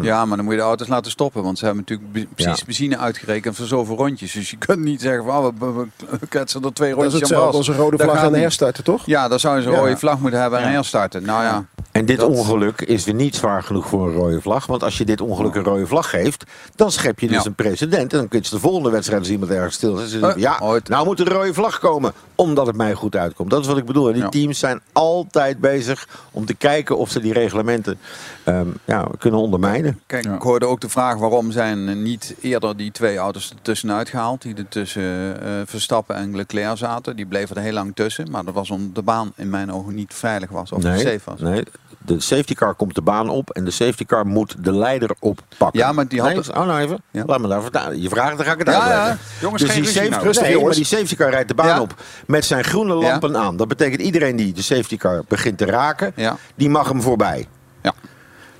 Ja, 0.00 0.24
maar 0.24 0.36
dan 0.36 0.44
moet 0.44 0.54
je 0.54 0.60
de 0.60 0.66
auto's 0.66 0.88
laten 0.88 1.10
stoppen. 1.10 1.42
Want 1.42 1.58
ze 1.58 1.64
hebben 1.64 1.84
natuurlijk 1.88 2.12
be- 2.12 2.26
precies 2.34 2.58
Ja. 2.58 2.64
benzine 2.66 2.98
uitgerekend 2.98 3.56
voor 3.56 3.66
zoveel 3.66 3.96
rondjes. 3.96 4.32
Dus 4.32 4.50
je 4.50 4.56
kunt 4.56 4.78
niet 4.80 5.00
zeggen 5.00 5.24
van 5.24 5.36
oh, 5.44 5.52
we, 5.58 5.72
we, 5.72 5.86
we 6.20 6.26
kletsen 6.26 6.62
er 6.64 6.72
twee 6.72 6.94
Dat 6.94 6.98
is 6.98 7.02
rondjes 7.04 7.14
aan 7.14 7.28
hetzelfde 7.38 7.56
vast. 7.56 7.68
als 7.68 7.76
een 7.76 7.82
rode 7.84 7.96
Dat 7.96 8.06
vlag 8.10 8.22
aan 8.24 8.34
herstarten, 8.34 8.84
toch? 8.84 9.06
Ja, 9.06 9.28
dan 9.28 9.40
zou 9.40 9.56
je 9.56 9.62
zo'n 9.62 9.72
Ja. 9.72 9.78
rode 9.78 9.96
vlag 9.96 10.18
moeten 10.18 10.40
hebben 10.40 10.58
en 10.58 10.68
Ja. 10.68 10.72
herstarten. 10.74 11.22
Nou 11.22 11.42
ja. 11.44 11.64
En 11.92 12.04
dit 12.04 12.16
Dat- 12.18 12.28
ongeluk 12.28 12.80
is 12.80 13.04
weer 13.04 13.14
niet 13.14 13.34
zwaar 13.36 13.62
genoeg 13.62 13.86
voor 13.88 14.06
een 14.08 14.14
rode 14.14 14.40
vlag. 14.40 14.66
Want 14.66 14.82
als 14.82 14.98
je 14.98 15.04
dit 15.04 15.20
ongeluk 15.20 15.54
een 15.54 15.64
rode 15.64 15.86
vlag 15.86 16.10
geeft, 16.10 16.44
dan 16.74 16.92
schep 16.92 17.18
je 17.20 17.26
dus 17.28 17.36
Ja. 17.36 17.44
een 17.46 17.54
precedent. 17.54 18.12
En 18.12 18.18
dan 18.18 18.28
kun 18.28 18.40
je 18.42 18.50
de 18.50 18.58
volgende 18.58 18.90
wedstrijd 18.90 19.20
als 19.20 19.30
iemand 19.30 19.50
ergens 19.50 19.74
stil 19.74 19.96
zit. 19.96 20.22
Eh, 20.22 20.36
Ja, 20.36 20.58
ooit. 20.62 20.88
nou 20.88 21.04
moet 21.04 21.20
er 21.20 21.26
een 21.26 21.32
rode 21.32 21.54
vlag 21.54 21.78
komen. 21.78 22.12
Omdat 22.34 22.66
het 22.66 22.76
mij 22.76 22.94
goed 22.94 23.16
uitkomt. 23.16 23.50
Dat 23.50 23.60
is 23.60 23.66
wat 23.66 23.76
ik 23.78 23.84
bedoel. 23.84 24.06
En 24.06 24.12
die 24.12 24.22
Ja. 24.22 24.28
teams 24.28 24.58
zijn 24.58 24.80
altijd 24.92 25.58
bezig 25.58 26.08
om 26.30 26.44
te 26.46 26.54
kijken 26.54 26.96
of 26.98 27.10
ze 27.10 27.20
die 27.20 27.32
reglementen 27.32 27.98
ehm, 28.44 28.66
ja, 28.84 29.06
kunnen 29.18 29.40
ondermijnen. 29.40 30.00
Kijk, 30.06 30.24
Ja. 30.24 30.34
ik 30.34 30.42
hoorde 30.42 30.66
ook 30.66 30.80
de 30.80 30.88
vraag 30.88 31.16
waarom 31.18 31.50
zijn 31.50 32.02
niet 32.02 32.34
eerder 32.40 32.76
die 32.76 32.90
twee 32.92 33.16
auto's 33.16 33.50
er 33.50 33.56
tussenuit 33.62 34.08
gehaald. 34.08 34.42
Die 34.42 34.54
er 34.54 34.68
tussen 34.68 35.42
eh, 35.42 35.50
Verstappen 35.66 36.16
en 36.16 36.36
Leclerc 36.36 36.76
zaten. 36.76 37.16
Die 37.16 37.26
bleven 37.26 37.56
er 37.56 37.62
heel 37.62 37.72
lang 37.72 37.94
tussen. 37.94 38.30
Maar 38.30 38.44
dat 38.44 38.54
was 38.54 38.70
omdat 38.70 38.94
de 38.94 39.02
baan 39.02 39.32
in 39.36 39.50
mijn 39.50 39.72
ogen 39.72 39.94
niet 39.94 40.14
veilig 40.14 40.50
was 40.50 40.72
of 40.72 40.82
Nee, 40.82 40.98
safe 40.98 41.20
was. 41.24 41.40
nee, 41.40 41.62
de 41.98 42.20
safety 42.20 42.54
car 42.54 42.74
komt 42.74 42.94
de 42.94 43.02
baan 43.02 43.28
op 43.28 43.50
en 43.50 43.64
de 43.64 43.70
safety 43.70 44.04
car 44.04 44.26
moet 44.26 44.54
de 44.64 44.72
leider 44.72 45.10
oppakken. 45.20 45.78
Ja, 45.80 45.92
maar 45.92 46.08
die 46.08 46.20
had 46.20 46.28
Nee, 46.28 46.38
het- 46.38 46.48
oh, 46.50 46.66
nou 46.66 46.80
even. 46.80 47.02
Ja. 47.10 47.22
Laat 47.26 47.40
me 47.40 47.48
daar 47.48 47.62
vertalen. 47.62 48.02
Je 48.02 48.08
vraagt, 48.08 48.36
dan 48.36 48.46
ga 48.46 48.52
ik 48.52 48.58
het 48.58 48.68
Ja, 48.68 48.74
uitleggen. 48.74 49.06
ja. 49.06 49.18
Jongens, 49.40 49.62
dus 49.62 49.70
geen 49.70 49.82
die 49.82 49.90
ruzie 49.90 50.00
safety, 50.00 50.10
nou. 50.14 50.24
Rustig, 50.26 50.46
nee, 50.46 50.62
maar 50.64 50.74
die 50.74 50.84
safety 50.84 51.16
car 51.16 51.30
rijdt 51.30 51.48
de 51.48 51.54
baan 51.54 51.80
op 51.80 51.94
met 52.26 52.44
zijn 52.44 52.64
groene 52.64 52.94
lampen 52.94 53.36
aan. 53.36 53.56
Dat 53.56 53.68
betekent 53.68 54.00
iedereen 54.00 54.36
die 54.36 54.52
de 54.52 54.62
safety 54.62 54.96
car 54.96 55.22
begint 55.28 55.58
te 55.58 55.64
raken, 55.64 56.14
die 56.54 56.68
mag 56.68 56.88
hem 56.88 57.02
voorbij. 57.02 57.48
Ja. 57.82 57.92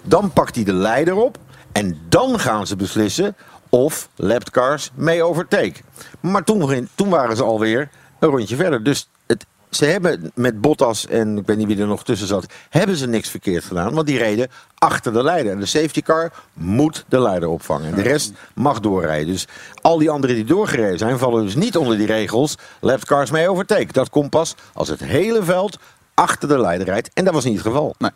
Dan 0.04 0.32
pakt 0.32 0.54
hij 0.54 0.64
de 0.64 0.72
leider 0.72 1.14
op 1.14 1.38
en 1.72 1.98
dan 2.08 2.38
gaan 2.40 2.66
ze 2.66 2.76
beslissen 2.76 3.36
of 3.68 4.08
lapcars 4.16 4.90
mee 4.94 5.22
overtake. 5.22 5.74
Maar 6.20 6.44
toen, 6.44 6.88
toen 6.94 7.08
waren 7.08 7.36
ze 7.36 7.42
alweer 7.44 7.88
een 8.18 8.28
rondje 8.28 8.56
verder. 8.56 8.82
Dus 8.82 9.08
het, 9.26 9.46
ze 9.76 9.84
hebben 9.84 10.30
met 10.34 10.60
Bottas 10.60 11.06
en 11.06 11.36
ik 11.38 11.46
weet 11.46 11.56
niet 11.56 11.66
wie 11.66 11.78
er 11.80 11.86
nog 11.86 12.04
tussen 12.04 12.26
zat, 12.26 12.46
hebben 12.70 12.96
ze 12.96 13.06
niks 13.06 13.28
verkeerd 13.28 13.64
gedaan. 13.64 13.94
Want 13.94 14.06
die 14.06 14.18
reden 14.18 14.48
achter 14.78 15.12
de 15.12 15.22
leider. 15.22 15.52
En 15.52 15.58
de 15.60 15.66
safety 15.66 16.02
car 16.02 16.32
moet 16.52 17.04
de 17.08 17.20
leider 17.20 17.48
opvangen. 17.48 17.86
En 17.88 17.94
de 17.94 18.02
rest 18.02 18.32
mag 18.54 18.80
doorrijden. 18.80 19.26
Dus 19.32 19.46
al 19.80 19.98
die 19.98 20.10
anderen 20.10 20.36
die 20.36 20.44
doorgereden 20.44 20.98
zijn, 20.98 21.18
vallen 21.18 21.44
dus 21.44 21.54
niet 21.54 21.76
onder 21.76 21.96
die 21.96 22.06
regels. 22.06 22.54
Lapcars 22.80 23.30
mee 23.30 23.48
overtake. 23.48 23.92
Dat 23.92 24.10
komt 24.10 24.30
pas 24.30 24.54
als 24.72 24.88
het 24.88 25.00
hele 25.00 25.42
veld 25.42 25.78
achter 26.14 26.48
de 26.48 26.58
leider 26.58 26.86
rijdt. 26.86 27.10
En 27.14 27.24
dat 27.24 27.34
was 27.34 27.44
niet 27.44 27.54
het 27.56 27.66
geval. 27.66 27.94
Nee. 27.98 28.10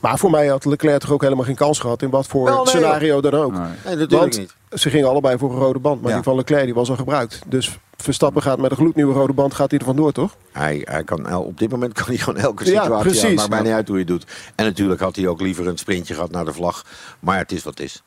Maar 0.00 0.18
voor 0.18 0.30
mij 0.30 0.46
had 0.46 0.64
Leclerc 0.64 1.00
toch 1.00 1.10
ook 1.12 1.22
helemaal 1.22 1.44
geen 1.44 1.54
kans 1.54 1.78
gehad 1.78 2.02
in 2.02 2.10
wat 2.10 2.26
voor 2.26 2.50
nee, 2.50 2.66
scenario 2.66 3.20
dan 3.20 3.34
ook. 3.34 3.52
Nee. 3.52 3.60
Nee, 3.60 3.72
natuurlijk 3.84 4.10
Want 4.20 4.38
niet. 4.38 4.54
ze 4.80 4.90
gingen 4.90 5.08
allebei 5.08 5.38
voor 5.38 5.52
een 5.52 5.58
rode 5.58 5.78
band. 5.78 6.00
Maar 6.00 6.08
Ja. 6.10 6.16
die 6.16 6.24
van 6.24 6.36
Leclerc 6.36 6.64
die 6.64 6.74
was 6.74 6.90
al 6.90 6.96
gebruikt. 6.96 7.40
Dus 7.46 7.78
Verstappen 8.02 8.42
gaat 8.42 8.58
met 8.58 8.70
een 8.70 8.76
gloednieuwe 8.76 9.12
rode 9.14 9.32
band 9.32 9.54
gaat 9.54 9.70
hij 9.70 9.78
er 9.78 9.84
vandoor, 9.84 10.12
toch? 10.12 10.36
Hij, 10.52 10.80
hij 10.84 11.04
kan, 11.04 11.34
op 11.34 11.58
dit 11.58 11.70
moment 11.70 11.92
kan 11.98 12.06
hij 12.06 12.16
gewoon 12.16 12.40
elke 12.40 12.64
Ja, 12.64 12.82
situatie 12.82 13.10
precies. 13.10 13.24
aan. 13.28 13.34
Maakt 13.34 13.48
mij 13.48 13.62
niet 13.62 13.72
uit 13.72 13.88
hoe 13.88 13.96
je 13.96 14.02
het 14.02 14.12
doet. 14.12 14.26
En 14.54 14.64
natuurlijk 14.64 15.00
had 15.00 15.16
hij 15.16 15.26
ook 15.26 15.40
liever 15.40 15.66
een 15.66 15.78
sprintje 15.78 16.14
gehad 16.14 16.30
naar 16.30 16.44
de 16.44 16.52
vlag. 16.52 16.84
Maar 17.20 17.38
het 17.38 17.52
is 17.52 17.62
wat 17.62 17.78
het 17.78 17.86
is. 17.86 18.02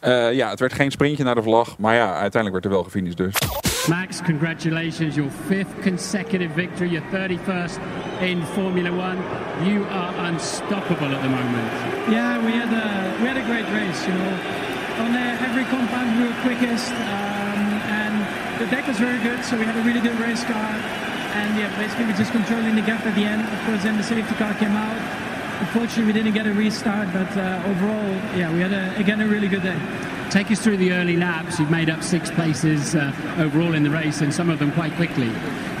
Eh, 0.00 0.32
ja, 0.32 0.50
het 0.50 0.60
werd 0.60 0.72
geen 0.72 0.90
sprintje 0.90 1.24
naar 1.24 1.34
de 1.34 1.42
vlag. 1.42 1.78
Maar 1.78 1.94
ja, 1.94 2.06
uiteindelijk 2.06 2.52
werd 2.52 2.64
er 2.64 2.70
wel 2.70 2.82
gefinished 2.82 3.16
dus. 3.16 3.34
Max, 3.88 4.22
congratulations, 4.22 5.14
your 5.14 5.30
fifth 5.46 5.72
consecutive 5.82 6.50
victory, 6.54 6.90
your 6.90 7.06
31st 7.30 7.78
in 8.20 8.42
Formula 8.52 8.90
One. 8.90 9.16
You 9.68 9.84
are 9.90 10.30
unstoppable 10.32 11.14
at 11.16 11.22
the 11.22 11.28
moment. 11.28 11.70
Yeah, 12.10 12.44
we 12.44 12.50
had 12.60 12.72
a 12.72 12.86
we 13.20 13.26
had 13.28 13.36
a 13.36 13.44
great 13.50 13.68
race. 13.78 14.00
You 14.06 14.14
know, 14.18 14.32
on 15.04 15.10
uh, 15.14 15.46
every 15.48 15.64
compound 15.74 16.08
we 16.18 16.24
were 16.28 16.38
quickest, 16.42 16.90
and 16.92 17.35
the 18.58 18.66
deck 18.66 18.86
was 18.86 18.98
very 18.98 19.22
good. 19.22 19.44
So 19.44 19.58
we 19.58 19.64
had 19.64 19.76
a 19.76 19.82
really 19.82 20.00
good 20.00 20.18
race 20.18 20.44
car, 20.44 20.72
and 21.36 21.58
yeah, 21.58 21.68
basically 21.78 22.06
we 22.06 22.12
just 22.14 22.32
controlling 22.32 22.74
the 22.74 22.82
gap 22.82 23.04
at 23.06 23.14
the 23.14 23.24
end. 23.24 23.42
Of 23.42 23.60
course, 23.66 23.82
then 23.82 23.96
the 23.96 24.02
safety 24.02 24.34
car 24.36 24.54
came 24.54 24.72
out. 24.72 24.96
Unfortunately, 25.60 26.04
we 26.04 26.12
didn't 26.12 26.34
get 26.34 26.46
a 26.46 26.52
restart, 26.52 27.12
but 27.12 27.30
uh, 27.36 27.62
overall, 27.66 28.10
yeah, 28.36 28.52
we 28.52 28.60
had 28.60 28.72
a, 28.72 28.94
again 28.96 29.20
a 29.20 29.26
really 29.26 29.48
good 29.48 29.62
day. 29.62 29.78
Take 30.30 30.50
us 30.50 30.60
through 30.60 30.76
the 30.76 30.92
early 30.92 31.16
laps. 31.16 31.58
You've 31.58 31.70
made 31.70 31.88
up 31.88 32.02
six 32.02 32.30
places 32.30 32.94
uh, 32.94 33.12
overall 33.38 33.74
in 33.74 33.82
the 33.82 33.90
race, 33.90 34.20
and 34.20 34.32
some 34.32 34.50
of 34.50 34.58
them 34.58 34.72
quite 34.72 34.92
quickly. 34.94 35.28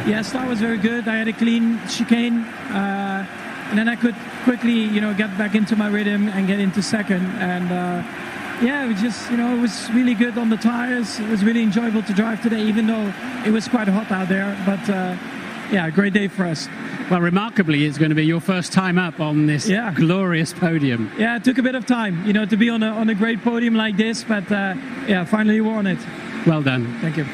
Yeah, 0.06 0.22
start 0.22 0.48
was 0.48 0.60
very 0.60 0.78
good. 0.78 1.08
I 1.08 1.16
had 1.16 1.28
a 1.28 1.32
clean 1.32 1.80
chicane, 1.88 2.44
uh, 2.70 3.26
and 3.70 3.78
then 3.78 3.88
I 3.88 3.96
could 3.96 4.14
quickly, 4.44 4.72
you 4.72 5.00
know, 5.00 5.12
get 5.12 5.36
back 5.36 5.54
into 5.54 5.74
my 5.76 5.88
rhythm 5.88 6.28
and 6.28 6.46
get 6.46 6.60
into 6.60 6.80
second. 6.80 7.26
And 7.38 7.72
uh, 7.72 8.02
yeah, 8.62 8.84
it 8.84 8.88
was 8.88 9.00
just, 9.00 9.30
you 9.30 9.36
know, 9.36 9.54
it 9.56 9.60
was 9.60 9.88
really 9.92 10.14
good 10.14 10.38
on 10.38 10.48
the 10.48 10.56
tires. 10.56 11.18
It 11.18 11.28
was 11.28 11.42
really 11.44 11.62
enjoyable 11.62 12.02
to 12.02 12.12
drive 12.12 12.40
today, 12.42 12.62
even 12.62 12.86
though 12.86 13.12
it 13.44 13.52
was 13.52 13.68
quite 13.68 13.88
hot 13.88 14.10
out 14.10 14.28
there. 14.28 14.56
But 14.64 14.88
uh, 14.88 15.14
yeah, 15.70 15.90
great 15.90 16.12
day 16.12 16.28
for 16.28 16.44
us. 16.46 16.68
Well, 17.10 17.20
remarkably, 17.20 17.84
it's 17.84 17.98
going 17.98 18.10
to 18.10 18.16
be 18.16 18.24
your 18.24 18.40
first 18.40 18.72
time 18.72 18.98
up 18.98 19.20
on 19.20 19.46
this 19.46 19.66
Yeah. 19.68 19.92
glorious 19.94 20.52
podium. 20.52 21.08
Yeah, 21.18 21.36
it 21.36 21.44
took 21.44 21.58
a 21.58 21.62
bit 21.62 21.74
of 21.74 21.84
time, 21.84 22.22
you 22.24 22.32
know, 22.32 22.46
to 22.46 22.56
be 22.56 22.70
on 22.70 22.82
a 22.82 22.90
on 22.90 23.08
a 23.08 23.14
great 23.14 23.42
podium 23.42 23.76
like 23.76 23.96
this. 23.96 24.24
But 24.24 24.50
uh, 24.50 24.74
yeah, 25.06 25.26
finally 25.26 25.60
won 25.60 25.86
it. 25.86 25.98
Well 26.44 26.62
done. 26.62 26.86
Thank 27.00 27.16
you. 27.16 27.26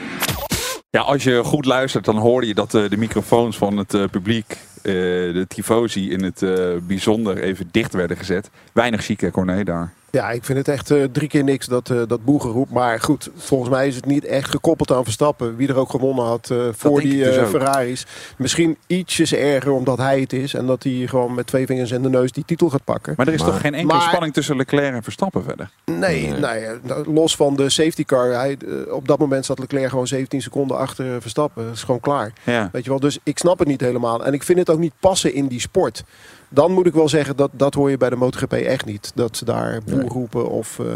Ja, 0.91 1.01
als 1.01 1.23
je 1.25 1.41
goed 1.45 1.65
luistert, 1.65 2.05
dan 2.05 2.17
hoorde 2.17 2.47
je 2.47 2.55
dat 2.55 2.75
eh, 2.75 2.89
de 2.89 2.97
microfoons 2.97 3.57
van 3.57 3.77
het 3.77 3.95
eh, 3.95 4.05
publiek, 4.11 4.57
eh, 4.83 4.93
de 5.33 5.45
tifosi 5.49 6.11
in 6.11 6.23
het 6.23 6.43
eh, 6.43 6.51
bijzonder, 6.87 7.39
even 7.39 7.69
dicht 7.71 7.93
werden 7.93 8.17
gezet. 8.17 8.51
Weinig 8.73 9.07
hè, 9.21 9.31
Corné, 9.31 9.65
daar. 9.65 9.93
Ja, 10.13 10.31
ik 10.31 10.45
vind 10.45 10.59
het 10.59 10.69
echt 10.69 10.91
eh, 10.91 11.05
drie 11.13 11.29
keer 11.29 11.45
niks 11.45 11.67
dat, 11.67 11.91
eh 11.91 12.03
dat 12.07 12.25
boegeroep. 12.25 12.71
Maar 12.71 13.01
goed, 13.01 13.31
volgens 13.37 13.71
mij 13.71 13.87
is 13.89 13.95
het 13.97 14.07
niet 14.07 14.25
echt 14.25 14.51
gekoppeld 14.51 14.93
aan 14.93 15.05
Verstappen. 15.05 15.57
Wie 15.57 15.69
er 15.69 15.77
ook 15.77 15.91
gewonnen 15.91 16.25
had 16.25 16.51
eh, 16.51 16.59
voor 16.73 17.01
die 17.01 17.25
dus 17.25 17.37
ook. 17.39 17.97
Misschien 18.39 18.77
ietsjes 18.87 19.35
erger 19.35 19.73
omdat 19.73 19.99
hij 19.99 20.21
het 20.21 20.33
is. 20.33 20.55
En 20.55 20.67
dat 20.67 20.83
hij 20.83 20.93
gewoon 21.07 21.35
met 21.35 21.47
twee 21.47 21.67
vingers 21.67 21.91
in 21.91 22.03
de 22.03 22.09
neus 22.09 22.33
die 22.33 22.45
titel 22.45 22.71
gaat 22.71 22.85
pakken. 22.85 23.15
Maar 23.17 23.27
er 23.27 23.33
is 23.33 23.43
toch 23.43 23.61
geen 23.61 23.75
enkele 23.75 23.93
Maar- 23.99 24.09
spanning 24.09 24.33
tussen 24.33 24.57
Leclerc 24.57 24.95
en 24.95 25.03
Verstappen 25.03 25.45
verder? 25.45 25.71
Nee, 25.85 26.29
ja, 26.29 26.39
nou, 26.83 27.13
los 27.13 27.37
van 27.37 27.57
de 27.57 27.71
safety 27.71 28.05
car. 28.05 28.31
Hij, 28.33 28.59
op 28.91 29.09
dat 29.09 29.19
moment 29.19 29.45
zat 29.47 29.59
Leclerc 29.59 29.89
gewoon 29.89 30.07
17 30.07 30.43
seconden 30.43 30.79
achter 30.79 31.21
Verstappen. 31.21 31.65
Dat 31.65 31.75
is 31.75 31.83
gewoon 31.83 32.01
klaar. 32.01 32.33
Ja. 32.45 32.69
Weet 32.73 32.85
je 32.85 32.91
wel, 32.91 33.01
dus 33.01 33.19
ik 33.23 33.39
snap 33.39 33.59
het 33.59 33.69
niet 33.69 33.81
helemaal. 33.81 34.25
En 34.25 34.33
ik 34.33 34.43
vind 34.43 34.59
het 34.59 34.71
ook 34.71 34.79
niet 34.79 34.95
passen 35.01 35.35
in 35.35 35.47
die 35.47 35.61
sport. 35.61 36.05
Dan 36.55 36.73
moet 36.73 36.87
ik 36.87 36.93
wel 36.95 37.09
zeggen, 37.09 37.37
dat, 37.37 37.51
dat 37.53 37.75
hoor 37.75 37.91
je 37.91 37.97
bij 37.97 38.11
de 38.11 38.17
MotoGP 38.17 38.53
echt 38.53 38.85
niet. 38.85 39.13
Dat 39.15 39.37
ze 39.37 39.45
daar 39.45 39.81
boer 39.85 40.05
roepen 40.09 40.51
of... 40.51 40.79
eh, 40.79 40.87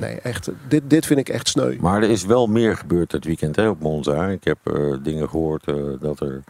nee, 0.00 0.20
echt. 0.20 0.50
Dit, 0.68 0.82
dit 0.86 1.06
vind 1.06 1.20
ik 1.20 1.28
echt 1.28 1.48
sneu. 1.48 1.76
Maar 1.80 2.02
er 2.02 2.10
is 2.10 2.24
wel 2.24 2.46
meer 2.46 2.76
gebeurd 2.76 3.10
dit 3.10 3.24
weekend 3.24 3.56
hè, 3.56 3.68
op 3.68 3.80
Monza. 3.80 4.26
Ik 4.28 4.44
heb 4.44 4.58
eh, 4.62 4.94
dingen 5.02 5.28
gehoord 5.28 5.64
eh, 5.68 5.74
dat 6.00 6.20
er 6.20 6.42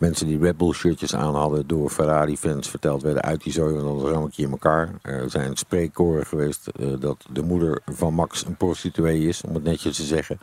mensen 0.00 0.26
die 0.26 0.38
Red 0.38 0.56
Bull 0.56 0.72
shirtjes 0.72 1.14
aan 1.14 1.34
hadden 1.34 1.66
door 1.66 1.90
Ferrari 1.90 2.36
fans 2.36 2.68
verteld 2.68 3.02
werden 3.02 3.22
uit 3.22 3.42
die 3.42 3.52
zooi, 3.52 3.74
want 3.74 4.00
dan 4.00 4.10
ram 4.10 4.26
ik 4.26 4.32
je 4.32 4.42
in 4.42 4.50
elkaar. 4.50 4.90
Er 5.02 5.30
zijn 5.30 5.56
spreekkoren 5.56 6.26
geweest 6.26 6.66
eh, 6.66 6.86
dat 6.98 7.24
de 7.32 7.42
moeder 7.42 7.80
van 7.86 8.14
Max 8.14 8.44
een 8.46 8.56
prostituee 8.56 9.28
is, 9.28 9.42
om 9.46 9.54
het 9.54 9.64
netjes 9.64 9.96
te 9.96 10.02
zeggen. 10.02 10.38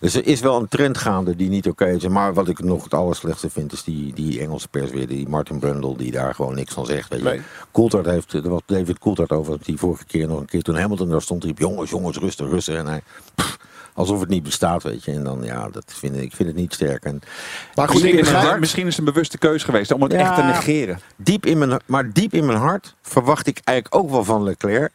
Dus 0.00 0.14
er 0.14 0.26
is 0.26 0.40
wel 0.40 0.56
een 0.56 0.68
trend 0.68 0.98
gaande 0.98 1.36
die 1.36 1.48
niet 1.48 1.68
oké 1.68 1.86
is. 1.86 2.08
Maar 2.08 2.34
wat 2.34 2.48
ik 2.48 2.62
nog 2.62 2.84
het 2.84 2.94
allerslechtste 2.94 3.50
vind 3.50 3.72
is 3.72 3.84
die, 3.84 4.14
die 4.14 4.40
Engelse 4.40 4.68
pers 4.68 4.90
weer, 4.90 5.06
die 5.06 5.28
Martin 5.28 5.58
Brundle, 5.58 5.96
die 5.96 6.10
daar 6.10 6.34
gewoon 6.34 6.54
niks 6.54 6.74
van 6.74 6.86
zegt. 6.86 7.08
Weet 7.08 7.20
je. 7.20 7.24
Nee. 7.24 7.40
Coulthard 7.72 8.06
heeft, 8.06 8.32
er 8.32 8.48
was 8.48 8.62
David 8.66 8.98
Coulthard 8.98 9.32
over, 9.32 9.58
die 9.62 9.76
vorige 9.76 10.04
keer 10.04 10.28
nog 10.28 10.40
een 10.40 10.46
keer 10.46 10.62
toen 10.62 10.76
Hamilton 10.76 11.08
daar 11.08 11.22
stond, 11.22 11.44
riep 11.44 11.58
jongens, 11.58 11.90
jongens, 11.90 12.16
rustig, 12.16 12.48
rustig. 12.48 12.74
En 12.74 12.86
hij, 12.86 13.02
pff, 13.34 13.58
alsof 13.98 14.20
het 14.20 14.28
niet 14.28 14.42
bestaat, 14.42 14.82
weet 14.82 15.04
je. 15.04 15.12
En 15.12 15.24
dan, 15.24 15.42
ja, 15.42 15.68
dat 15.68 15.84
vind 15.86 16.16
ik, 16.16 16.22
ik 16.22 16.34
vind 16.34 16.48
het 16.48 16.58
niet 16.58 16.72
sterk. 16.74 17.04
En 17.04 17.20
Maar 17.74 17.88
goed, 17.88 17.94
Misschien 17.94 18.18
is, 18.18 18.26
het, 18.28 18.36
begrijp- 18.36 18.60
misschien 18.60 18.86
is 18.86 18.96
het 18.96 19.06
een 19.06 19.12
bewuste 19.12 19.38
keuze 19.38 19.64
geweest 19.64 19.92
om 19.92 20.02
het 20.02 20.12
Ja. 20.12 20.18
echt 20.18 20.34
te 20.34 20.42
negeren. 20.42 20.98
diep 21.16 21.46
in 21.46 21.58
mijn, 21.58 21.80
maar 21.86 22.12
diep 22.12 22.32
in 22.32 22.46
mijn 22.46 22.58
hart 22.58 22.94
verwacht 23.02 23.46
ik 23.46 23.60
eigenlijk 23.64 24.02
ook 24.04 24.10
wel 24.10 24.24
van 24.24 24.42
Leclerc 24.42 24.92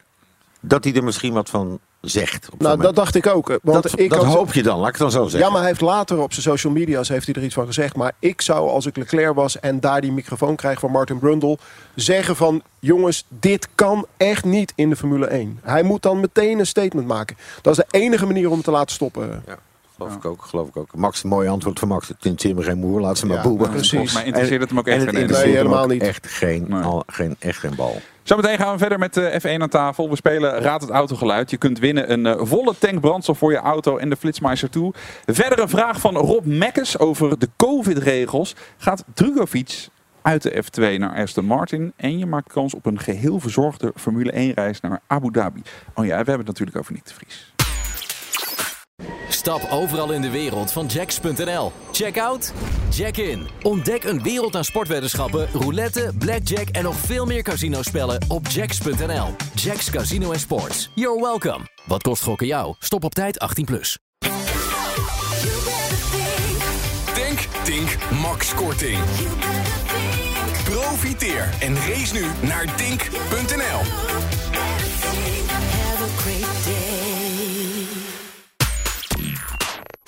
dat 0.66 0.84
hij 0.84 0.94
er 0.94 1.04
misschien 1.04 1.32
wat 1.32 1.50
van 1.50 1.78
zegt. 2.00 2.48
op 2.52 2.60
Nou, 2.60 2.80
dat 2.80 2.94
dacht 2.94 3.14
ik 3.14 3.26
ook. 3.26 3.50
eh, 3.50 3.56
Want 3.62 3.82
dat 3.82 3.98
ik 3.98 4.10
dat 4.10 4.24
had- 4.24 4.34
hoop 4.34 4.52
je 4.52 4.62
dan, 4.62 4.76
laat 4.78 4.86
ik 4.86 4.92
het 4.92 5.02
dan 5.02 5.10
zo 5.10 5.22
zeggen. 5.22 5.40
Ja, 5.40 5.48
maar 5.48 5.58
hij 5.58 5.68
heeft 5.68 5.80
later 5.80 6.18
op 6.20 6.32
zijn 6.32 6.42
social 6.44 6.72
media's 6.72 7.08
heeft 7.08 7.26
hij 7.26 7.34
er 7.34 7.42
iets 7.44 7.54
van 7.54 7.66
gezegd. 7.66 7.96
Maar 7.96 8.12
ik 8.18 8.40
zou, 8.40 8.68
als 8.68 8.86
ik 8.86 8.96
Leclerc 8.96 9.34
was 9.34 9.60
en 9.60 9.80
daar 9.80 10.00
die 10.00 10.12
microfoon 10.12 10.56
krijg 10.56 10.80
van 10.80 10.90
Martin 10.90 11.18
Brundle... 11.18 11.58
zeggen 11.94 12.36
van, 12.36 12.62
jongens, 12.78 13.24
dit 13.28 13.68
kan 13.74 14.06
echt 14.16 14.44
niet 14.44 14.72
in 14.76 14.88
de 14.90 14.96
Formule 14.96 15.26
1. 15.26 15.58
Hij 15.62 15.82
moet 15.82 16.02
dan 16.02 16.20
meteen 16.20 16.58
een 16.58 16.66
statement 16.66 17.06
maken. 17.06 17.36
Dat 17.62 17.78
is 17.78 17.84
de 17.88 17.98
enige 17.98 18.26
manier 18.26 18.46
om 18.46 18.52
hem 18.52 18.62
te 18.62 18.70
laten 18.70 18.94
stoppen. 18.94 19.42
Ja, 19.46 19.58
geloof 19.96 20.14
ik 20.14 20.24
ook, 20.24 20.42
geloof 20.42 20.68
ik 20.68 20.76
ook. 20.76 20.96
Max, 20.96 21.22
een 21.22 21.28
mooi 21.28 21.48
antwoord 21.48 21.78
van 21.78 21.88
Max. 21.88 22.08
Het 22.08 22.16
interesseert 22.24 22.56
me 22.56 22.62
geen 22.62 22.78
moer, 22.78 23.00
laat 23.00 23.18
ze 23.18 23.26
maar 23.26 23.36
Ja, 23.36 23.42
boeien. 23.42 23.70
precies. 23.70 23.90
Volgens 23.90 24.12
mij 24.14 24.24
interesseert 24.24 24.60
het 24.60 24.70
hem 24.70 24.78
ook 24.78 24.86
En 24.86 24.92
echt 24.92 25.04
het 25.06 25.16
geen 25.16 25.26
Nee, 25.30 25.56
helemaal 25.56 25.86
niet. 25.86 26.02
Echt 26.02 26.26
geen, 26.26 26.64
Nee. 26.68 26.82
al, 26.82 27.02
geen, 27.06 27.36
echt 27.38 27.58
geen 27.58 27.74
bal. 27.74 28.00
Zometeen 28.22 28.58
gaan 28.58 28.72
we 28.72 28.78
verder 28.78 28.98
met 28.98 29.14
de 29.14 29.40
F1 29.40 29.62
aan 29.62 29.68
tafel. 29.68 30.10
We 30.10 30.16
spelen 30.16 30.58
Raad 30.58 30.80
het 30.80 30.90
Autogeluid. 30.90 31.50
Je 31.50 31.56
kunt 31.56 31.78
winnen 31.78 32.12
een 32.12 32.26
eh, 32.26 32.34
volle 32.38 32.74
tank 32.78 33.00
brandstof 33.00 33.38
voor 33.38 33.52
je 33.52 33.58
auto 33.58 33.96
en 33.96 34.10
de 34.10 34.16
Flitsmeister 34.16 34.70
toe. 34.70 34.92
Verder 35.26 35.58
een 35.60 35.68
vraag 35.68 36.00
van 36.00 36.16
Rob 36.16 36.44
Mekkes 36.46 36.98
over 36.98 37.38
de 37.38 37.48
COVID-regels. 37.56 38.54
Gaat 38.78 39.04
Drugovic 39.14 39.88
uit 40.22 40.42
de 40.42 40.62
F2 40.64 40.98
naar 40.98 41.14
Aston 41.22 41.44
Martin 41.44 41.92
en 41.96 42.18
je 42.18 42.26
maakt 42.26 42.52
kans 42.52 42.74
op 42.74 42.86
een 42.86 42.98
geheel 43.00 43.40
verzorgde 43.40 43.92
Formule 43.96 44.32
1-reis 44.52 44.80
naar 44.80 45.00
Abu 45.06 45.30
Dhabi. 45.30 45.62
Oh 45.94 46.04
ja, 46.04 46.10
we 46.10 46.14
hebben 46.14 46.36
het 46.36 46.46
natuurlijk 46.46 46.76
over 46.78 46.92
Nick 46.92 47.06
de 47.06 47.14
Vries. 47.14 47.53
Stap 49.44 49.66
overal 49.70 50.12
in 50.12 50.20
de 50.20 50.30
wereld 50.30 50.72
van 50.72 50.86
Jacks.nl. 50.86 51.72
Check 51.92 52.18
out, 52.18 52.52
check 52.90 53.16
in. 53.16 53.46
Ontdek 53.62 54.04
een 54.04 54.22
wereld 54.22 54.56
aan 54.56 54.64
sportweddenschappen, 54.64 55.48
roulette, 55.52 56.12
blackjack 56.18 56.68
en 56.68 56.82
nog 56.82 56.96
veel 56.96 57.26
meer 57.26 57.42
casinospellen 57.42 58.24
op 58.28 58.48
Jacks.nl. 58.48 59.34
Jacks 59.54 59.90
Casino 59.90 60.32
en 60.32 60.40
Sports. 60.40 60.90
You're 60.94 61.20
welcome. 61.20 61.66
Wat 61.86 62.02
kost 62.02 62.22
gokken 62.22 62.46
jou? 62.46 62.74
Stop 62.78 63.04
op 63.04 63.14
tijd 63.14 63.46
18+. 63.60 63.64
Plus. 63.64 63.98
Denk, 67.14 67.38
Tink, 67.62 67.96
Max 68.22 68.54
Korting. 68.54 68.98
Profiteer 70.64 71.48
en 71.60 71.74
race 71.74 72.14
nu 72.14 72.26
naar 72.40 72.76
dink.nl. 72.76 73.80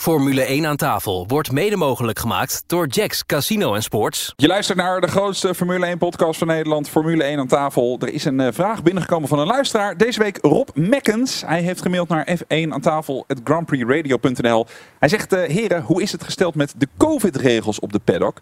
Formule 0.06 0.42
1 0.42 0.66
aan 0.66 0.76
tafel 0.76 1.24
wordt 1.26 1.52
mede 1.52 1.76
mogelijk 1.76 2.18
gemaakt 2.18 2.64
door 2.66 2.86
Jacks 2.86 3.26
Casino 3.26 3.74
en 3.74 3.82
Sports. 3.82 4.32
Je 4.36 4.46
luistert 4.46 4.78
naar 4.78 5.00
de 5.00 5.06
grootste 5.06 5.54
Formule 5.54 5.86
1 5.86 5.98
podcast 5.98 6.38
van 6.38 6.46
Nederland, 6.46 6.88
Formule 6.88 7.22
1 7.22 7.38
aan 7.38 7.46
tafel. 7.46 7.98
Er 8.00 8.12
is 8.12 8.24
een 8.24 8.40
eh, 8.40 8.52
vraag 8.52 8.82
binnengekomen 8.82 9.28
van 9.28 9.38
een 9.38 9.46
luisteraar. 9.46 9.96
Deze 9.96 10.18
week 10.18 10.38
Rob 10.42 10.68
Mekkens. 10.74 11.42
Hij 11.46 11.62
heeft 11.62 11.82
gemaild 11.82 12.08
naar 12.08 12.28
F1 12.38 12.68
aan 12.68 12.80
tafel, 12.80 13.26
grandprixradio.nl. 13.44 14.66
Hij 14.98 15.08
zegt, 15.08 15.32
eh, 15.32 15.48
heren, 15.48 15.82
hoe 15.82 16.02
is 16.02 16.12
het 16.12 16.24
gesteld 16.24 16.54
met 16.54 16.74
de 16.76 16.88
COVID-regels 16.96 17.80
op 17.80 17.92
de 17.92 18.00
paddock? 18.04 18.40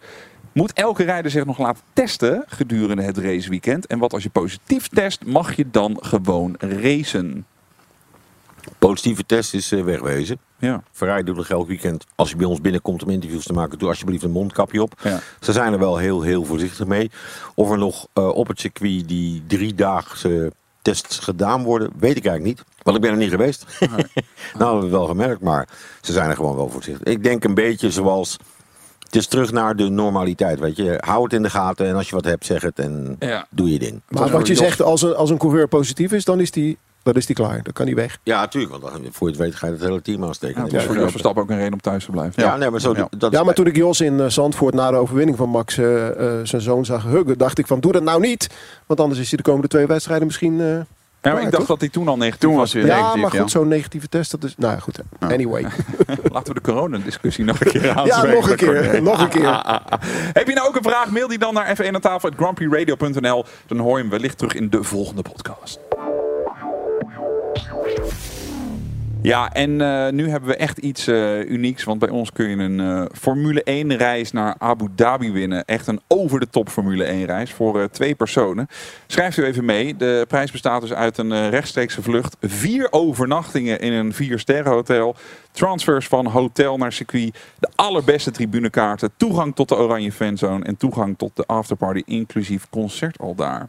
Moet 0.53 0.72
elke 0.72 1.05
rijder 1.05 1.31
zich 1.31 1.44
nog 1.44 1.59
laten 1.59 1.83
testen 1.92 2.44
gedurende 2.46 3.03
het 3.03 3.18
raceweekend? 3.18 3.87
En 3.87 3.98
wat 3.98 4.12
als 4.12 4.22
je 4.22 4.31
positief 4.31 4.88
test, 4.88 5.24
mag 5.24 5.57
je 5.57 5.70
dan 5.70 5.98
gewoon 6.00 6.55
racen? 6.59 7.46
Positieve 8.79 9.27
test 9.27 9.55
is 9.55 9.72
eh, 9.72 9.83
wegwezen. 9.83 10.38
Ja. 10.64 10.83
Ferrari 10.92 11.22
doet 11.22 11.37
nog 11.37 11.48
elk 11.48 11.68
weekend, 11.68 12.05
als 12.14 12.31
je 12.31 12.37
bij 12.37 12.46
ons 12.46 12.61
binnenkomt 12.61 13.03
om 13.03 13.11
interviews 13.11 13.44
te 13.44 13.53
maken, 13.53 13.79
doe 13.79 13.88
alsjeblieft 13.88 14.22
een 14.22 14.31
mondkapje 14.31 14.83
op. 14.83 14.92
Ja. 15.03 15.20
Ze 15.40 15.53
zijn 15.53 15.72
er 15.72 15.79
wel 15.79 15.96
heel, 15.96 16.22
heel 16.22 16.44
voorzichtig 16.44 16.87
mee. 16.87 17.11
Of 17.55 17.70
er 17.70 17.79
nog 17.79 18.07
eh, 18.12 18.29
op 18.29 18.46
het 18.48 18.61
circuit 18.61 19.09
die 19.09 19.42
driedaagse 19.46 20.53
tests 20.83 21.18
gedaan 21.18 21.62
worden, 21.62 21.90
weet 21.98 22.16
ik 22.16 22.27
eigenlijk 22.27 22.57
niet. 22.57 22.66
Want 22.83 22.96
ik 22.96 23.03
ben 23.03 23.11
er 23.12 23.16
niet 23.16 23.31
geweest. 23.31 23.66
nou, 23.81 23.90
hebben 24.59 24.77
we 24.77 24.83
het 24.83 24.90
wel 24.90 25.07
gemerkt, 25.07 25.40
maar 25.40 25.68
ze 26.00 26.12
zijn 26.12 26.31
er 26.31 26.37
gewoon 26.37 26.57
wel 26.57 26.68
voorzichtig. 26.70 27.07
Ik 27.12 27.22
denk 27.22 27.44
een 27.44 27.55
beetje 27.55 27.90
zoals, 27.90 28.37
het 28.98 29.16
is 29.16 29.27
terug 29.27 29.53
naar 29.53 29.77
de 29.77 29.88
normaliteit, 29.88 30.59
weet 30.61 30.77
je. 30.77 30.96
Hou 31.00 31.22
het 31.22 31.33
in 31.33 31.42
de 31.42 31.50
gaten 31.50 31.87
en 31.87 31.94
als 31.94 32.09
je 32.09 32.14
wat 32.14 32.24
hebt, 32.24 32.46
zeg 32.46 32.62
het 32.62 32.79
en 32.79 33.16
Ja. 33.18 33.46
doe 33.50 33.72
je 33.72 33.79
ding. 33.79 34.00
Maar 34.09 34.31
wat 34.31 34.46
je 34.46 34.55
zegt, 34.55 34.83
als 34.83 35.03
een, 35.03 35.14
als 35.14 35.31
een 35.31 35.38
coureur 35.38 35.68
positief 35.68 36.12
is, 36.12 36.24
dan 36.24 36.40
is 36.40 36.50
die, 36.50 36.79
dan 37.05 37.14
is 37.14 37.27
die 37.27 37.37
klaar. 37.37 37.62
Dan 37.62 37.73
kan 37.73 37.87
hij 37.87 37.95
weg. 37.95 38.19
Ja, 38.23 38.40
natuurlijk, 38.40 38.73
want 38.73 38.83
dan, 38.93 39.03
voor 39.12 39.27
je 39.29 39.35
het 39.35 39.43
weet 39.43 39.55
ga 39.55 39.67
je 39.67 39.73
het 39.73 39.83
hele 39.83 40.03
team 40.03 40.25
aansteken. 40.25 40.57
Ja, 40.57 40.62
het 40.62 40.71
Ja, 40.73 40.77
was 40.79 40.87
voor 40.87 40.97
Jos 40.97 41.11
Verstappen 41.11 41.43
ook 41.43 41.51
een 41.51 41.57
reden 41.57 41.73
om 41.73 41.81
thuis 41.81 42.05
te 42.05 42.11
blijven. 42.11 42.43
ja, 42.43 42.57
nee, 42.57 42.71
maar 42.71 42.81
zo, 42.81 42.95
Ja. 42.97 43.09
dat 43.19 43.33
Ja, 43.33 43.43
maar 43.45 43.55
toen 43.55 43.67
ik 43.67 43.77
Jos 43.77 44.01
in 44.01 44.21
eh, 44.21 44.27
Zandvoort 44.29 44.75
na 44.75 44.90
de 44.90 44.97
overwinning 44.97 45.37
van 45.37 45.49
Max 45.49 45.79
eh, 45.79 46.09
eh, 46.09 46.47
zijn 46.47 46.62
zoon 46.62 46.85
zag 46.85 47.03
huggen, 47.03 47.38
dacht 47.38 47.59
ik 47.59 47.67
van 47.67 47.81
doe 47.81 47.93
dat 47.93 48.03
nou 48.03 48.21
niet. 48.21 48.51
Want 48.87 49.01
anders 49.01 49.21
is 49.21 49.29
hij 49.29 49.37
de 49.37 49.43
komende 49.45 49.69
twee 49.69 49.87
wedstrijden 49.87 50.27
misschien... 50.27 50.61
eh, 50.61 50.67
Ja, 51.21 51.33
maar 51.33 51.43
ik 51.43 51.51
dacht 51.51 51.67
dat 51.67 51.81
hij 51.81 51.88
toen 51.88 52.09
al 52.09 52.17
negatief 52.17 52.40
Toen 52.40 52.57
was. 52.57 52.73
hij 52.73 52.83
Ja, 52.83 52.97
negatief, 52.97 53.21
maar 53.23 53.31
goed, 53.31 53.38
ja. 53.40 53.47
zo'n 53.49 53.69
negatieve 53.69 54.09
test, 54.09 54.31
dat 54.31 54.45
is... 54.45 54.55
Nou 54.57 54.73
ja, 54.73 54.79
goed. 54.79 54.99
Anyway. 55.21 55.62
Laten 56.33 56.55
we 56.55 56.55
de 56.55 56.61
coronadiscussie 56.61 57.45
nog 57.45 57.61
een 57.61 57.71
keer 57.71 57.85
Ja, 57.87 57.95
aanspreken. 57.95 58.33
nog 58.40 58.49
een 58.51 58.57
keer. 58.57 59.03
nog 59.03 59.21
een 59.21 59.29
keer. 59.29 59.62
Heb 60.33 60.49
je 60.49 60.55
nou 60.55 60.69
ook 60.69 60.77
een 60.77 60.83
vraag? 60.83 61.11
Mail 61.11 61.29
die 61.29 61.38
dan 61.38 61.55
naar 61.55 61.77
f1 61.83 61.87
aan 61.95 62.01
tafel 62.01 62.31
grandprixradio.nl. 62.37 63.45
Dan 63.67 63.79
hoor 63.79 63.97
je 63.97 64.03
hem 64.03 64.11
wellicht 64.11 64.38
terug 64.38 64.55
in 64.55 64.71
de 64.71 64.83
volgende 64.83 65.23
podcast. 65.23 65.79
Ja, 69.25 69.53
en 69.53 69.81
eh, 69.81 70.13
nu 70.13 70.31
hebben 70.31 70.49
we 70.49 70.57
echt 70.57 70.79
iets 70.79 71.07
eh, 71.07 71.51
unieks. 71.51 71.85
Want 71.85 71.99
bij 71.99 72.09
ons 72.09 72.33
kun 72.33 72.49
je 72.49 72.57
een 72.57 72.81
eh, 72.81 73.05
Formule 73.13 73.63
1 73.63 73.97
reis 73.97 74.33
naar 74.33 74.55
Abu 74.59 74.89
Dhabi 74.95 75.33
winnen. 75.33 75.65
Echt 75.65 75.87
een 75.87 76.01
over 76.09 76.41
de 76.41 76.49
top 76.51 76.69
Formule 76.69 77.05
1 77.05 77.25
reis 77.25 77.53
voor 77.53 77.91
twee 77.91 78.15
personen. 78.15 78.69
Schrijft 79.07 79.37
u 79.37 79.45
even 79.45 79.65
mee. 79.65 79.97
De 79.97 80.25
prijs 80.29 80.51
bestaat 80.51 80.81
dus 80.81 80.93
uit 80.93 81.19
een 81.19 81.51
rechtstreekse 81.51 82.03
vlucht. 82.03 82.37
Vier 82.41 82.89
overnachtingen 82.91 83.81
in 83.81 83.93
een 83.93 84.13
vier 84.13 84.69
hotel. 84.69 85.17
Transfers 85.51 86.07
van 86.07 86.27
hotel 86.27 86.77
naar 86.77 86.93
circuit. 86.93 87.39
De 87.59 87.69
allerbeste 87.75 88.31
tribunekaarten. 88.31 89.11
Toegang 89.17 89.55
tot 89.55 89.69
de 89.69 89.77
Oranje 89.77 90.13
Fanzone. 90.13 90.65
En 90.65 90.77
toegang 90.77 91.19
tot 91.19 91.37
de 91.37 91.47
afterparty 91.47 92.03
inclusief 92.07 92.67
concert 92.71 93.19
al 93.19 93.35
daar. 93.35 93.69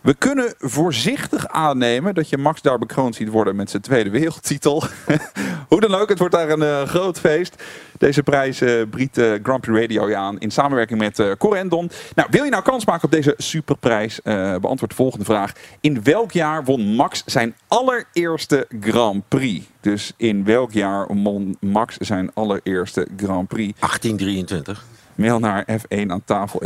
We 0.00 0.14
kunnen 0.14 0.54
voorzichtig 0.58 1.48
aannemen 1.48 2.14
dat 2.14 2.28
je 2.28 2.38
Max 2.38 2.62
daar 2.62 2.78
bekroond 2.78 3.14
ziet 3.14 3.28
worden 3.28 3.56
met 3.56 3.70
zijn 3.70 3.82
tweede 3.82 4.10
wereldtitel. 4.10 4.82
Hoe 5.68 5.80
dan 5.80 5.94
ook, 5.94 6.08
het 6.08 6.18
wordt 6.18 6.34
daar 6.34 6.50
een 6.50 6.62
eh, 6.62 6.82
groot 6.82 7.20
feest. 7.20 7.62
Deze 7.98 8.22
prijs 8.22 8.60
eh 8.60 8.82
biedt 8.90 9.18
eh, 9.18 9.32
Grand 9.42 9.60
Prix 9.60 9.80
Radio 9.80 10.08
je 10.08 10.16
aan 10.16 10.38
in 10.38 10.50
samenwerking 10.50 10.98
met 10.98 11.18
eh 11.18 11.30
Corendon. 11.38 11.90
Nou, 12.14 12.28
wil 12.30 12.44
je 12.44 12.50
nou 12.50 12.62
kans 12.62 12.86
maken 12.86 13.04
op 13.04 13.10
deze 13.10 13.34
superprijs? 13.36 14.20
Beantwoord 14.60 14.90
de 14.90 14.96
volgende 14.96 15.24
vraag. 15.24 15.52
In 15.80 16.02
welk 16.02 16.32
jaar 16.32 16.64
won 16.64 16.94
Max 16.94 17.22
zijn 17.26 17.54
allereerste 17.68 18.66
Grand 18.80 19.28
Prix? 19.28 19.66
Dus 19.80 20.12
in 20.16 20.44
welk 20.44 20.72
jaar 20.72 21.06
won 21.06 21.56
Max 21.60 21.96
zijn 21.96 22.30
allereerste 22.34 23.08
Grand 23.16 23.48
Prix? 23.48 23.80
1823. 23.80 24.97
Mail 25.18 25.38
naar 25.38 25.66
f1 25.70 26.06
aan 26.06 26.24
tafel 26.24 26.60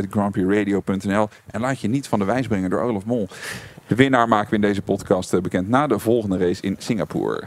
en 1.50 1.60
laat 1.60 1.80
je 1.80 1.88
niet 1.88 2.08
van 2.08 2.18
de 2.18 2.24
wijs 2.24 2.46
brengen 2.46 2.70
door 2.70 2.80
Olaf 2.80 3.04
Mol. 3.04 3.28
De 3.86 3.94
winnaar 3.94 4.28
maken 4.28 4.50
we 4.50 4.54
in 4.54 4.60
deze 4.60 4.82
podcast 4.82 5.32
eh, 5.34 5.40
bekend 5.40 5.68
na 5.68 5.86
de 5.86 5.98
volgende 5.98 6.38
race 6.38 6.62
in 6.62 6.76
Singapore. 6.78 7.44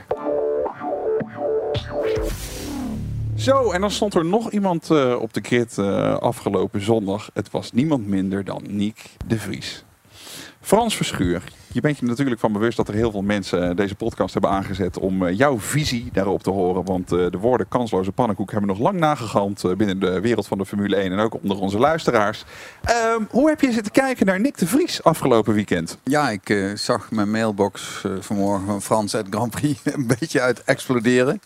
Zo, 3.36 3.72
en 3.72 3.82
dan 3.82 3.92
stond 3.92 4.14
er 4.14 4.26
nog 4.26 4.52
iemand 4.52 4.92
eh, 4.92 5.16
op 5.20 5.34
de 5.34 5.42
grid 5.44 5.78
eh, 5.78 6.18
afgelopen 6.18 6.82
zondag. 6.82 7.30
Het 7.34 7.52
was 7.52 7.72
niemand 7.72 8.08
minder 8.08 8.44
dan 8.44 8.64
Niek 8.68 9.10
de 9.28 9.40
Vries. 9.40 9.86
Frans 10.66 10.96
Verschuur, 10.96 11.44
je 11.72 11.82
bent 11.82 11.98
je 11.98 12.06
natuurlijk 12.06 12.40
van 12.40 12.52
bewust 12.54 12.78
dat 12.78 12.88
er 12.88 12.94
heel 12.94 13.12
veel 13.12 13.22
mensen 13.22 13.70
eh, 13.70 13.76
deze 13.76 13.96
podcast 13.96 14.34
hebben 14.34 14.52
aangezet 14.52 15.00
om 15.00 15.26
eh, 15.26 15.38
jouw 15.38 15.60
visie 15.60 16.10
daarop 16.14 16.44
te 16.44 16.50
horen. 16.50 16.86
Want 16.86 17.12
eh, 17.12 17.26
de 17.30 17.38
woorden 17.38 17.68
kansloze 17.68 18.12
pannenkoek 18.12 18.52
hebben 18.52 18.70
nog 18.70 18.80
lang 18.80 19.00
nagegalmd 19.00 19.64
eh, 19.64 19.76
binnen 19.76 20.00
de 20.00 20.20
wereld 20.20 20.48
van 20.48 20.58
de 20.58 20.66
Formule 20.66 20.96
1 20.96 21.12
en 21.12 21.20
ook 21.20 21.34
onder 21.42 21.60
onze 21.60 21.78
luisteraars. 21.78 22.44
Ehm, 22.84 23.24
hoe 23.30 23.50
heb 23.50 23.62
je 23.62 23.72
zitten 23.72 23.92
kijken 23.92 24.26
naar 24.26 24.40
Nick 24.40 24.58
de 24.58 24.68
Vries 24.68 25.04
afgelopen 25.04 25.54
weekend? 25.54 25.98
Ja, 26.04 26.30
ik 26.30 26.72
zag 26.76 27.12
mijn 27.12 27.32
mailbox 27.32 28.04
vanmorgen 28.20 28.66
van 28.66 28.82
Frans 28.82 29.16
uit 29.16 29.28
Grand 29.30 29.52
Prix 29.52 29.80
een 29.96 30.08
beetje 30.20 30.42
uit 30.42 30.64
exploderen. 30.64 31.42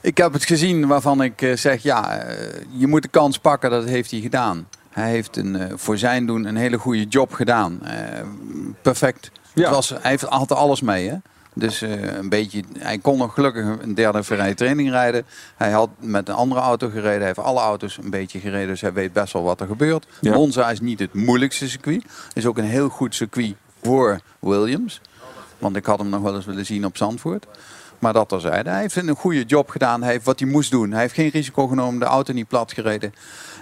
Ik 0.00 0.16
heb 0.16 0.32
het 0.32 0.44
gezien 0.44 0.86
waarvan 0.86 1.22
ik 1.22 1.52
zeg, 1.54 1.82
ja, 1.82 2.26
je 2.70 2.86
moet 2.86 3.02
de 3.02 3.08
kans 3.08 3.38
pakken, 3.38 3.70
dat 3.70 3.84
heeft 3.84 4.10
hij 4.10 4.20
gedaan. 4.20 4.66
Hij 4.90 5.10
heeft 5.10 5.36
een, 5.36 5.56
eh, 5.56 5.72
voor 5.76 5.98
zijn 5.98 6.26
doen 6.26 6.44
een 6.44 6.56
hele 6.56 6.78
goede 6.78 7.04
job 7.04 7.32
gedaan. 7.32 7.82
Eh, 7.82 7.94
perfect. 8.82 9.30
Ja. 9.54 9.62
Het 9.64 9.74
was, 9.74 9.88
hij 9.88 9.98
heeft, 10.02 10.22
had 10.22 10.50
er 10.50 10.56
alles 10.56 10.80
mee, 10.80 11.08
hè. 11.08 11.16
Dus 11.54 11.82
eh, 11.82 12.16
een 12.16 12.28
beetje, 12.28 12.62
hij 12.78 12.98
kon 12.98 13.18
nog 13.18 13.34
gelukkig 13.34 13.64
een 13.80 13.94
derde 13.94 14.22
vrije 14.22 14.54
training 14.54 14.90
rijden. 14.90 15.26
Hij 15.56 15.70
had 15.70 15.90
met 15.98 16.28
een 16.28 16.34
andere 16.34 16.60
auto 16.60 16.88
gereden. 16.88 17.18
Hij 17.18 17.26
heeft 17.26 17.38
alle 17.38 17.60
auto's 17.60 17.98
een 18.02 18.10
beetje 18.10 18.38
gereden. 18.38 18.68
Dus 18.68 18.80
hij 18.80 18.92
weet 18.92 19.12
best 19.12 19.32
wel 19.32 19.42
wat 19.42 19.60
er 19.60 19.66
gebeurt. 19.66 20.06
Ja. 20.20 20.34
Monza 20.34 20.70
is 20.70 20.80
niet 20.80 20.98
het 20.98 21.14
moeilijkste 21.14 21.68
circuit. 21.68 22.04
Is 22.34 22.46
ook 22.46 22.58
een 22.58 22.64
heel 22.64 22.88
goed 22.88 23.14
circuit 23.14 23.54
voor 23.82 24.20
Williams. 24.38 25.00
Want 25.58 25.76
ik 25.76 25.86
had 25.86 25.98
hem 25.98 26.08
nog 26.08 26.22
wel 26.22 26.34
eens 26.34 26.44
willen 26.44 26.66
zien 26.66 26.84
op 26.84 26.96
Zandvoort. 26.96 27.46
Maar 27.98 28.12
dat 28.12 28.28
terzijde. 28.28 28.70
Hij 28.70 28.80
heeft 28.80 28.96
een 28.96 29.16
goede 29.16 29.44
job 29.44 29.68
gedaan. 29.68 30.02
Hij 30.02 30.12
heeft 30.12 30.24
wat 30.24 30.40
hij 30.40 30.48
moest 30.48 30.70
doen. 30.70 30.90
Hij 30.90 31.00
heeft 31.00 31.14
geen 31.14 31.30
risico 31.30 31.66
genomen. 31.66 32.00
De 32.00 32.06
auto 32.06 32.32
niet 32.32 32.48
plat 32.48 32.72
gereden. 32.72 33.14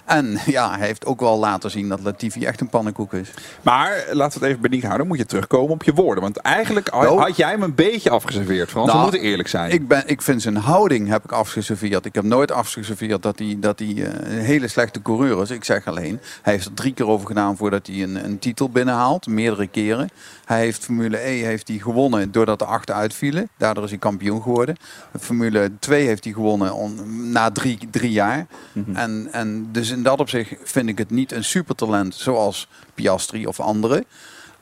En 0.08 0.38
ja, 0.46 0.76
hij 0.78 0.86
heeft 0.86 1.06
ook 1.06 1.20
wel 1.20 1.38
laten 1.38 1.70
zien 1.70 1.88
dat 1.88 2.00
Latifi 2.02 2.44
echt 2.44 2.60
een 2.60 2.68
pannenkoek 2.68 3.12
is. 3.12 3.30
Maar 3.62 4.04
laten 4.12 4.38
we 4.40 4.44
het 4.46 4.54
even 4.56 4.62
benieuwd 4.70 4.84
houden. 4.84 5.06
Moet 5.06 5.18
je 5.18 5.26
terugkomen 5.26 5.70
op 5.72 5.82
je 5.82 5.92
woorden. 5.94 6.22
Want 6.22 6.36
eigenlijk 6.36 6.88
had, 6.88 7.02
Nou. 7.02 7.20
had 7.20 7.36
jij 7.36 7.50
hem 7.50 7.62
een 7.62 7.74
beetje 7.74 8.10
afgeserveerd, 8.10 8.70
Frans. 8.70 8.86
Nou, 8.86 8.98
we 8.98 9.04
moeten 9.04 9.20
eerlijk 9.28 9.48
zijn. 9.48 9.70
Ik, 9.70 9.88
ben, 9.88 10.02
ik 10.06 10.22
vind 10.22 10.42
zijn 10.42 10.56
houding 10.56 11.08
heb 11.08 11.24
ik 11.24 11.32
afgeserveerd. 11.32 12.04
Ik 12.04 12.14
heb 12.14 12.24
nooit 12.24 12.50
afgeserveerd 12.52 13.22
dat 13.22 13.38
hij, 13.38 13.56
dat 13.60 13.78
hij 13.78 13.88
eh, 13.88 14.36
een 14.36 14.44
hele 14.44 14.68
slechte 14.68 15.02
coureur 15.02 15.42
is. 15.42 15.50
Ik 15.50 15.64
zeg 15.64 15.86
alleen, 15.86 16.20
hij 16.42 16.52
heeft 16.52 16.66
er 16.66 16.74
drie 16.74 16.94
keer 16.94 17.06
over 17.06 17.26
gedaan 17.26 17.56
voordat 17.56 17.86
hij 17.86 18.02
een, 18.02 18.24
een 18.24 18.38
titel 18.38 18.68
binnenhaalt. 18.70 19.26
Meerdere 19.26 19.66
keren. 19.66 20.08
Hij 20.44 20.60
heeft 20.60 20.84
Formule 20.84 21.26
E 21.28 21.42
heeft 21.42 21.68
hij 21.68 21.76
gewonnen 21.78 22.32
doordat 22.32 22.58
de 22.58 22.64
acht 22.64 22.90
uitvielen. 22.90 23.48
Daardoor 23.56 23.84
is 23.84 23.90
hij 23.90 23.98
kampioen 23.98 24.42
geworden. 24.42 24.76
Formule 25.20 25.70
2 25.78 26.06
heeft 26.06 26.24
hij 26.24 26.32
gewonnen 26.32 26.74
on- 26.74 27.30
na 27.32 27.50
drie, 27.50 27.78
drie 27.90 28.10
jaar. 28.10 28.46
en, 28.94 29.28
en 29.32 29.68
dus 29.72 29.90
in 29.98 30.04
dat 30.04 30.20
opzicht 30.20 30.54
vind 30.64 30.88
ik 30.88 30.98
het 30.98 31.10
niet 31.10 31.32
een 31.32 31.44
supertalent 31.44 32.14
zoals 32.14 32.68
Piastri 32.94 33.46
of 33.46 33.60
anderen. 33.60 34.04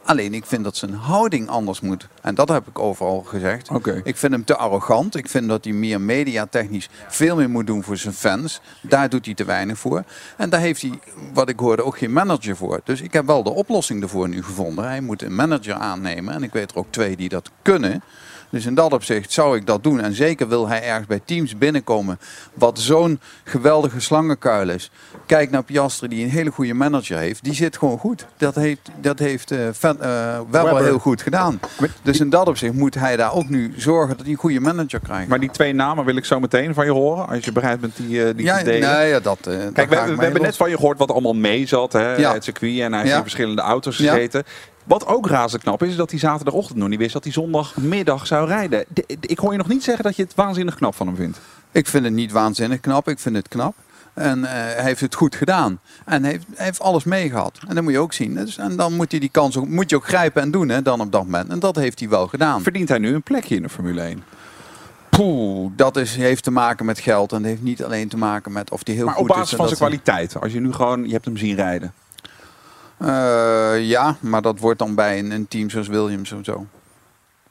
Alleen 0.05 0.35
ik 0.35 0.47
vind 0.47 0.65
dat 0.65 0.77
zijn 0.77 0.95
houding 0.95 1.49
anders 1.49 1.81
moet. 1.81 2.09
En 2.23 2.35
dat 2.35 2.49
heb 2.49 2.67
ik 2.67 2.79
overal 2.79 3.23
gezegd. 3.23 3.71
Ik 4.05 4.17
vind 4.17 4.33
hem 4.33 4.45
te 4.45 4.57
arrogant. 4.57 5.17
Ik 5.17 5.29
vind 5.29 5.49
dat 5.49 5.65
hij 5.65 5.73
meer 5.73 6.01
mediatechnisch 6.01 6.89
veel 7.09 7.37
meer 7.37 7.51
moet 7.51 7.67
doen 7.67 7.83
voor 7.83 7.97
zijn 7.97 8.15
fans. 8.15 8.61
Daar 8.83 9.09
doet 9.09 9.25
hij 9.25 9.35
te 9.35 9.45
weinig 9.45 9.79
voor. 9.79 10.05
En 10.37 10.51
daar 10.51 10.61
heeft 10.61 10.83
hij, 10.83 10.99
wat 11.33 11.49
ik 11.49 11.59
hoorde, 11.59 11.85
ook 11.85 11.99
geen 11.99 12.13
manager 12.13 12.57
voor. 12.57 12.81
Dus 12.85 13.01
ik 13.01 13.13
heb 13.13 13.27
wel 13.27 13.43
de 13.43 13.51
oplossing 13.51 14.03
ervoor 14.03 14.29
nu 14.29 14.43
gevonden. 14.43 14.85
Hij 14.85 15.01
moet 15.01 15.23
een 15.23 15.35
manager 15.35 15.75
aannemen. 15.75 16.35
En 16.35 16.43
ik 16.43 16.53
weet 16.53 16.71
er 16.71 16.77
ook 16.77 16.91
twee 16.91 17.17
die 17.17 17.29
dat 17.29 17.51
kunnen. 17.63 18.03
Dus 18.51 18.67
in 18.67 18.75
dat 18.75 18.93
opzicht 18.93 19.33
zou 19.33 19.57
ik 19.57 19.67
dat 19.67 19.83
doen. 19.83 20.01
En 20.01 20.15
zeker 20.15 20.49
wil 20.49 20.69
hij 20.69 20.83
ergens 20.83 21.07
bij 21.07 21.21
teams 21.25 21.59
binnenkomen. 21.59 22.19
Wat 22.55 22.79
zo'n 22.79 23.21
geweldige 23.45 24.01
slangenkuil 24.01 24.69
is. 24.69 24.91
Kijk 25.27 25.51
naar 25.51 25.63
Piastri, 25.63 26.09
die 26.09 26.25
een 26.25 26.31
hele 26.31 26.51
goede 26.51 26.75
manager 26.75 27.19
heeft. 27.19 27.45
Die 27.45 27.55
zit 27.55 27.77
gewoon 27.79 27.99
goed. 27.99 28.27
Dat 28.37 28.55
heeft, 28.55 28.81
dat 29.01 29.19
heeft 29.19 29.51
eh, 29.51 29.59
Vet- 29.73 29.99
eh, 29.99 30.37
Webber, 30.51 30.63
Webber. 30.65 30.85
heel 30.85 30.99
goed 30.99 31.23
gedaan. 31.23 31.61
Dus 32.03 32.21
in 32.21 32.31
dat 32.31 32.49
opzicht 32.49 32.73
moet 32.75 32.95
hij 32.95 33.17
daar 33.17 33.33
ook 33.35 33.49
nu 33.49 33.73
zorgen 33.77 34.09
dat 34.17 34.21
hij 34.21 34.31
een 34.31 34.39
goede 34.41 34.61
manager 34.61 35.01
krijgt. 35.01 35.29
Maar 35.29 35.41
die 35.41 35.51
twee 35.51 35.73
namen 35.73 36.05
wil 36.05 36.17
ik 36.17 36.25
zo 36.25 36.41
meteen 36.41 36.75
van 36.75 36.85
je 36.85 36.91
horen. 36.93 37.29
Als 37.29 37.45
je 37.45 37.53
bereid 37.53 37.81
bent 37.81 37.97
die, 37.97 38.25
eh, 38.29 38.35
die 38.37 38.45
ja, 38.45 38.59
te 38.59 38.65
delen. 38.65 38.91
nee, 38.97 39.09
ja, 39.09 39.21
dat. 39.21 39.39
eh, 39.47 39.57
Kijk, 39.73 39.89
we, 39.89 39.97
hebben 39.97 40.33
los. 40.33 40.41
net 40.41 40.57
van 40.57 40.71
je 40.71 40.77
gehoord 40.77 40.99
wat 40.99 41.11
allemaal 41.11 41.35
mee 41.35 41.67
zat. 41.67 41.93
Hè, 41.93 42.15
Ja. 42.17 42.33
Het 42.33 42.45
circuit 42.45 42.81
en 42.81 42.93
hij 42.93 43.03
heeft 43.03 43.15
in 43.15 43.21
verschillende 43.23 43.63
auto's 43.63 43.97
Ja. 43.99 44.13
gezeten. 44.13 44.45
Wat 44.87 45.07
ook 45.07 45.27
razend 45.29 45.63
knap 45.63 45.83
is, 45.83 45.89
is 45.91 45.97
dat 45.97 46.11
hij 46.11 46.19
zaterdagochtend 46.19 46.79
nog 46.79 46.89
niet 46.89 46.99
wist 46.99 47.13
dat 47.13 47.25
hij 47.25 47.33
zondagmiddag 47.33 48.27
zou 48.27 48.47
rijden. 48.49 48.85
De- 48.89 49.05
de- 49.07 49.17
ik 49.29 49.39
hoor 49.39 49.53
je 49.53 49.59
nog 49.59 49.69
niet 49.69 49.85
zeggen 49.85 50.05
dat 50.05 50.17
je 50.17 50.23
het 50.23 50.35
waanzinnig 50.35 50.75
knap 50.75 50.95
van 50.95 51.07
hem 51.07 51.17
vindt. 51.17 51.39
Ik 51.73 51.87
vind 51.87 52.05
het 52.05 52.13
niet 52.13 52.33
waanzinnig 52.33 52.81
knap. 52.81 53.09
Ik 53.09 53.19
vind 53.19 53.37
het 53.37 53.49
knap. 53.49 53.75
En 54.15 54.45
eh, 54.45 54.51
hij 54.53 54.83
heeft 54.85 55.01
het 55.01 55.15
goed 55.15 55.35
gedaan. 55.35 55.79
En 56.05 56.23
hij 56.23 56.33
heeft, 56.33 56.45
hij 56.55 56.65
heeft 56.65 56.81
alles 56.81 57.05
meegehad. 57.05 57.59
En 57.69 57.75
dat 57.75 57.85
moet 57.85 57.93
je 57.93 57.99
ook 57.99 58.13
zien. 58.13 58.35
Dus, 58.35 58.57
en 58.59 58.77
dan 58.77 58.93
moet 58.93 59.11
hij 59.11 59.21
die 59.21 59.29
kans 59.29 59.57
ook, 59.57 59.69
moet 59.69 59.91
je 59.91 59.97
ook 59.97 60.07
grijpen 60.07 60.43
en 60.43 60.51
doen 60.51 60.69
hè, 60.69 60.83
dan 60.83 61.01
op 61.01 61.13
dat 61.13 61.23
moment. 61.25 61.51
En 61.51 61.59
dat 61.59 61.77
heeft 61.77 61.99
hij 62.01 62.09
wel 62.09 62.27
gedaan. 62.27 62.63
Verdient 62.63 62.89
hij 62.89 62.99
nu 62.99 63.15
een 63.15 63.23
plekje 63.23 63.57
in 63.57 63.63
de 63.63 63.69
Formule 63.69 64.01
1? 64.01 64.23
Poeh, 65.11 65.71
dat 65.77 65.97
is, 65.97 66.17
heeft 66.17 66.43
te 66.45 66.51
maken 66.51 66.87
met 66.87 66.99
geld. 66.99 67.33
En 67.33 67.39
dat 67.39 67.51
heeft 67.51 67.63
niet 67.63 67.85
alleen 67.85 68.09
te 68.09 68.17
maken 68.17 68.53
met 68.53 68.71
of 68.71 68.81
hij 68.85 68.95
heel 68.95 69.05
Maar 69.05 69.15
goed 69.15 69.23
op 69.23 69.29
basis 69.29 69.45
is. 69.45 69.51
en 69.53 69.57
van 69.57 69.67
zijn 69.69 69.79
kwaliteit. 69.79 70.41
Als 70.41 70.53
je 70.53 70.61
nu 70.61 70.73
gewoon, 70.73 71.05
je 71.07 71.13
hebt 71.13 71.25
hem 71.25 71.37
zien 71.37 71.55
rijden. 71.55 71.93
Eh, 72.99 73.89
ja, 73.89 74.17
maar 74.21 74.43
dat 74.43 74.59
wordt 74.59 74.79
dan 74.79 74.95
bij 74.95 75.19
een, 75.19 75.31
een 75.31 75.49
team 75.49 75.71
zoals 75.71 75.89
Williams 75.89 76.33
of 76.33 76.45
zo. 76.45 76.67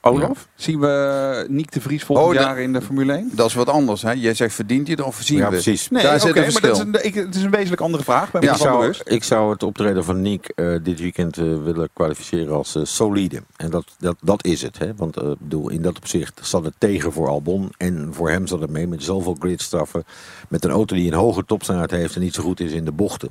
Olaf, 0.02 0.48
zien 0.56 0.80
we 0.80 1.46
Niek 1.50 1.72
de 1.72 1.82
Vries 1.82 2.04
volgend 2.04 2.28
Oh, 2.28 2.34
jaar 2.34 2.60
in 2.60 2.74
de 2.74 2.82
Formule 2.82 3.14
1? 3.14 3.30
Dat 3.34 3.48
is 3.48 3.54
wat 3.54 3.70
anders. 3.70 4.02
Hè? 4.02 4.12
Jij 4.12 4.34
zegt 4.34 4.54
verdient 4.56 4.88
hij 4.88 4.96
het 5.00 5.06
of 5.06 5.18
zien 5.22 5.38
Ja, 5.38 5.44
we? 5.46 5.50
precies. 5.52 5.90
Nee, 5.90 6.04
Daar 6.04 6.20
zit 6.20 6.30
een 6.30 6.36
maar 6.36 6.44
verschil. 6.44 6.70
dat 6.70 6.88
is 6.88 7.02
een, 7.02 7.06
ik, 7.06 7.14
het 7.26 7.36
is 7.36 7.44
een 7.44 7.50
wezenlijk 7.52 7.82
andere 7.82 8.04
vraag. 8.04 8.32
Ben 8.32 8.42
Ja. 8.42 8.48
me 8.52 8.56
Ik 8.56 8.62
zou, 8.64 8.94
ik 9.04 9.24
zou 9.24 9.52
het 9.52 9.64
optreden 9.64 10.04
van 10.04 10.22
Nick 10.22 10.48
eh, 10.56 10.76
dit 10.84 11.00
weekend 11.00 11.38
eh, 11.38 11.44
willen 11.64 11.90
kwalificeren 11.94 12.56
als 12.56 12.78
solide. 12.84 13.42
En 13.56 13.70
dat, 13.70 13.86
dat, 14.00 14.16
dat 14.22 14.46
is 14.46 14.62
het. 14.62 14.78
Hè? 14.78 14.96
Want 14.96 15.18
eh, 15.18 15.30
ik 15.30 15.36
bedoel, 15.40 15.70
in 15.70 15.82
dat 15.82 15.98
opzicht 15.98 16.40
zat 16.44 16.64
het 16.66 16.74
tegen 16.78 17.12
voor 17.12 17.28
Albon. 17.28 17.72
En 17.78 18.10
voor 18.14 18.30
hem 18.30 18.48
zat 18.48 18.60
het 18.62 18.70
mee 18.70 18.88
met 18.88 19.04
zoveel 19.04 19.36
gridstraffen. 19.40 20.04
Met 20.48 20.64
een 20.64 20.72
auto 20.72 20.96
die 20.96 21.08
een 21.12 21.18
hoge 21.18 21.46
topsnelheid 21.46 21.92
heeft 21.92 22.16
en 22.16 22.22
niet 22.22 22.34
zo 22.34 22.44
goed 22.44 22.60
is 22.60 22.72
in 22.72 22.86
de 22.86 22.92
bochten. 22.92 23.30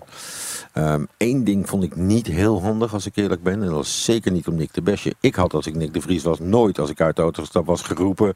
Eén 1.17 1.45
ding 1.45 1.69
vond 1.69 1.83
ik 1.83 1.97
niet 1.97 2.27
heel 2.27 2.63
handig 2.63 2.93
als 2.93 3.07
ik 3.07 3.17
eerlijk 3.17 3.43
ben. 3.43 3.53
En 3.53 3.61
dat 3.61 3.71
was 3.71 4.05
zeker 4.05 4.33
niet 4.33 4.49
om 4.49 4.55
Nick 4.55 4.75
de 4.75 4.83
Besje. 4.83 5.15
Ik 5.21 5.35
had 5.35 5.55
als 5.55 5.67
ik 5.67 5.75
Nick 5.75 5.95
de 5.95 6.01
Vries 6.01 6.23
was 6.23 6.39
nooit 6.39 6.79
als 6.79 6.91
ik 6.91 7.01
uit 7.01 7.17
de 7.17 7.23
auto 7.23 7.43
gestapt 7.43 7.67
was 7.67 7.83
geroepen... 7.83 8.35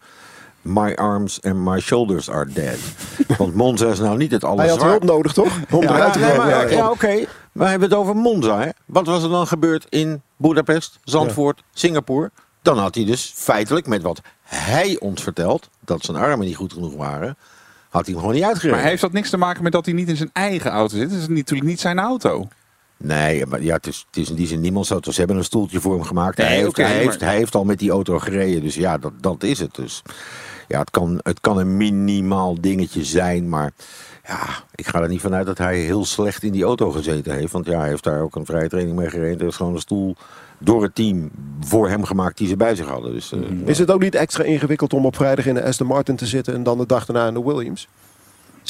My 0.63 0.95
arms 0.95 1.43
and 1.43 1.65
my 1.65 1.81
shoulders 1.81 2.31
are 2.31 2.53
dead. 2.53 2.79
Want 3.39 3.55
Monza 3.55 3.87
is 3.87 3.99
nou 3.99 4.17
niet 4.17 4.31
het 4.31 4.43
Hij 4.43 4.69
had 4.69 4.83
hulp 4.83 5.05
nodig, 5.05 5.33
toch? 5.33 5.59
Om 5.71 5.83
Ja, 5.83 5.95
eruit 5.95 6.13
te 6.13 6.19
komen. 6.19 6.49
Ja, 6.49 6.61
ja, 6.61 6.67
klopt. 6.67 6.91
oké. 6.91 7.25
We 7.53 7.65
hebben 7.65 7.89
het 7.89 7.99
over 7.99 8.17
Monza. 8.17 8.61
Hè? 8.61 8.69
Wat 8.85 9.07
was 9.07 9.23
er 9.23 9.29
dan 9.29 9.47
gebeurd 9.47 9.87
in 9.89 10.23
Budapest, 10.37 10.99
Zandvoort, 11.05 11.63
Singapore? 11.73 12.31
Dan 12.63 12.79
had 12.79 12.95
hij 12.95 13.05
dus 13.05 13.33
feitelijk 13.35 13.87
met 13.87 14.03
wat 14.03 14.21
hij 14.43 14.97
ons 15.01 15.23
vertelt, 15.23 15.69
dat 15.85 16.05
zijn 16.05 16.17
armen 16.17 16.47
niet 16.47 16.57
goed 16.57 16.73
genoeg 16.73 16.95
waren, 16.95 17.37
had 17.89 18.05
hij 18.05 18.15
hem 18.15 18.19
gewoon 18.23 18.35
niet 18.35 18.45
uitgereden. 18.45 18.79
Maar 18.81 18.89
heeft 18.89 19.01
dat 19.01 19.13
niks 19.13 19.31
te 19.31 19.37
maken 19.37 19.63
met 19.63 19.73
dat 19.73 19.85
hij 19.85 19.95
niet 19.95 20.09
in 20.09 20.17
zijn 20.17 20.31
eigen 20.33 20.71
auto 20.71 20.97
zit? 20.97 21.11
Het 21.11 21.21
is 21.21 21.29
natuurlijk 21.29 21.69
niet 21.69 21.81
zijn 21.81 21.99
auto. 21.99 22.49
Nee, 22.97 23.47
maar 23.47 23.63
ja, 23.63 23.75
het, 23.75 23.87
is, 23.87 24.05
het 24.07 24.17
is 24.17 24.31
in 24.31 24.35
die 24.35 24.47
zin 24.47 24.61
niemands 24.61 24.91
auto. 24.91 25.11
Ze 25.11 25.19
hebben 25.19 25.37
een 25.37 25.45
stoeltje 25.45 25.81
voor 25.81 25.95
hem 25.95 26.03
gemaakt. 26.03 26.39
hij, 26.39 26.47
heeft, 26.57 26.69
oké, 26.69 26.83
hij, 26.83 26.93
maar- 26.95 27.03
heeft, 27.03 27.21
hij 27.21 27.37
heeft 27.37 27.55
al 27.55 27.65
met 27.65 27.79
die 27.79 27.91
auto 27.91 28.19
gereden. 28.19 28.63
Dus 28.63 28.75
ja, 28.75 28.99
dat, 28.99 29.13
dat 29.21 29.43
is 29.43 29.59
het. 29.59 29.75
Dus 29.75 30.03
ja, 30.69 30.79
het 30.79 30.91
kan, 30.91 31.21
het 31.23 31.41
kan 31.41 31.59
een 31.59 31.77
minimaal 31.77 32.61
dingetje 32.61 33.05
zijn. 33.05 33.49
Maar 33.49 33.73
ja, 34.27 34.47
ik 34.75 34.87
ga 34.87 35.03
er 35.03 35.09
niet 35.09 35.21
vanuit 35.21 35.47
dat 35.47 35.59
hij 35.59 35.79
heel 35.79 36.05
slecht 36.05 36.43
in 36.43 36.53
die 36.53 36.65
auto 36.65 36.91
gezeten 36.91 37.35
heeft. 37.35 37.53
Want 37.53 37.67
ja, 37.67 37.79
hij 37.79 37.89
heeft 37.89 38.05
daar 38.05 38.23
ook 38.23 38.37
een 38.37 38.47
vrije 38.47 38.69
training 38.69 38.97
mee 38.97 39.11
gereden. 39.11 39.41
Er 39.41 39.47
is 39.47 39.57
gewoon 39.57 39.75
een 39.75 39.81
stoel 39.81 40.17
door 40.59 40.83
het 40.83 40.95
team 40.95 41.31
voor 41.61 41.89
hem 41.89 42.05
gemaakt 42.05 42.39
die 42.39 42.49
ze 42.49 42.57
bij 42.57 42.75
zich 42.75 42.87
hadden. 42.87 43.13
Dus, 43.13 43.33
eh, 43.33 43.41
Is 43.65 43.79
het 43.79 43.91
ook 43.91 44.03
niet 44.03 44.15
extra 44.15 44.45
ingewikkeld 44.45 44.93
om 44.93 45.07
op 45.07 45.17
vrijdag 45.17 45.47
in 45.47 45.55
de 45.55 45.65
Aston 45.65 45.87
Martin 45.87 46.17
te 46.17 46.27
zitten 46.27 46.55
en 46.55 46.63
dan 46.63 46.79
de 46.79 46.87
dag 46.87 47.07
daarna 47.07 47.29
in 47.29 47.35
de 47.35 47.43
Williams? 47.43 47.89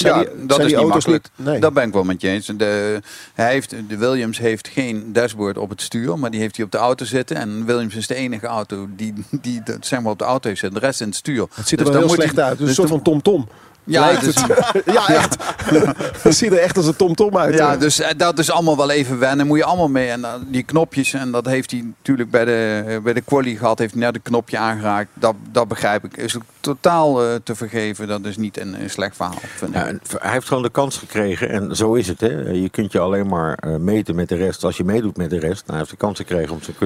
Zijn 0.01 0.15
ja, 0.15 0.19
die- 0.21 0.29
dat 0.29 0.37
zijn 0.37 0.51
is 0.51 0.57
die 0.57 0.67
niet 0.67 0.75
auto's 0.77 0.93
makkelijk. 1.07 1.29
niet- 1.37 1.47
nee. 1.49 1.61
Dat 1.61 1.73
ben 1.73 1.87
ik 1.87 1.93
wel 1.93 2.05
met 2.05 2.21
je 2.21 2.29
eens. 2.29 2.47
De, 2.47 3.01
hij 3.35 3.51
heeft, 3.53 3.75
de 3.89 3.97
Williams 3.97 4.39
heeft 4.39 4.69
geen 4.69 5.13
dashboard 5.13 5.59
op 5.59 5.71
het 5.71 5.81
stuur, 5.83 6.19
maar 6.19 6.31
die 6.31 6.41
heeft 6.41 6.57
hij 6.57 6.65
op 6.65 6.71
de 6.73 6.79
auto 6.79 7.05
zitten. 7.05 7.37
En 7.37 7.65
Williams 7.65 7.95
is 7.95 8.07
de 8.07 8.15
enige 8.15 8.47
auto 8.47 8.89
die, 8.97 9.15
die 9.41 9.61
dat 9.65 9.87
zeg 9.87 10.01
maar 10.01 10.13
op 10.13 10.19
de 10.19 10.25
auto 10.25 10.49
heeft 10.49 10.61
zitten. 10.61 10.81
De 10.81 10.87
rest 10.87 11.01
in 11.01 11.07
het 11.07 11.17
stuur. 11.17 11.47
Het 11.55 11.69
ziet 11.69 11.79
er 11.79 11.85
Dus 11.85 11.95
wel 11.95 12.03
heel 12.05 12.15
slecht 12.15 12.39
uit. 12.39 12.59
Dus 12.59 12.69
een 12.69 12.75
soort 12.75 12.89
van 12.89 13.03
tom-tom. 13.03 13.49
Ja, 13.88 14.12
dus- 14.20 14.35
ja, 14.96 15.09
echt. 15.09 15.37
Het 16.22 16.37
ziet 16.37 16.53
er 16.53 16.59
echt 16.59 16.77
als 16.77 16.87
een 16.87 16.96
tom-tom 16.96 17.37
uit. 17.37 17.55
Ja, 17.55 17.77
dus 17.77 18.01
eh, 18.01 18.11
dat 18.16 18.38
is 18.38 18.51
allemaal 18.51 18.77
wel 18.77 18.90
even 18.90 19.18
wennen. 19.18 19.46
Moet 19.46 19.59
je 19.59 19.64
allemaal 19.64 19.88
mee. 19.88 20.09
En 20.09 20.24
eh, 20.24 20.31
die 20.46 20.62
knopjes, 20.62 21.12
en 21.12 21.31
dat 21.31 21.46
heeft 21.46 21.70
hij 21.70 21.85
natuurlijk 21.98 22.31
bij 22.31 22.44
de, 22.44 22.85
eh, 22.87 22.98
bij 22.98 23.12
de 23.12 23.20
quali 23.20 23.57
gehad. 23.57 23.79
Heeft 23.79 23.92
hij 23.92 24.03
net 24.03 24.14
een 24.14 24.22
knopje 24.22 24.59
aangeraakt. 24.59 25.09
Dat, 25.14 25.35
dat 25.53 25.68
begrijp 25.68 26.05
ik. 26.05 26.16
Is 26.16 26.37
ook 26.37 26.42
totaal 26.61 27.22
eh, 27.22 27.35
te 27.42 27.55
vergeven. 27.55 28.09
Dat 28.09 28.24
is 28.24 28.37
niet 28.37 28.59
een, 28.61 28.83
een 28.83 28.90
slecht 28.90 29.16
verhaal. 29.16 29.38
Vind 29.40 29.70
ik. 29.70 29.77
Ja, 29.77 29.87
en 29.87 30.01
hij 30.18 30.33
heeft 30.33 30.46
gewoon 30.48 30.62
de 30.62 30.70
kans 30.70 30.96
gekregen. 30.96 31.48
En 31.48 31.77
zo 31.77 31.94
is 31.94 32.09
het. 32.09 32.20
Hè. 32.20 32.51
Je 32.51 32.68
kunt 32.68 32.92
je 32.92 32.98
alleen 32.98 33.27
maar 33.27 33.55
eh, 33.55 33.77
meten 33.77 34.14
met 34.14 34.29
de 34.29 34.37
rest 34.37 34.64
als 34.64 34.77
je 34.77 34.85
meedoet 34.85 35.16
met 35.16 35.31
de 35.31 35.38
rest. 35.38 35.66
Nou, 35.66 35.70
hij 35.70 35.79
heeft 35.79 35.90
de 35.90 35.96
kans 35.96 36.18
gekregen 36.18 36.53
om 36.53 36.62
zijn 36.62 36.77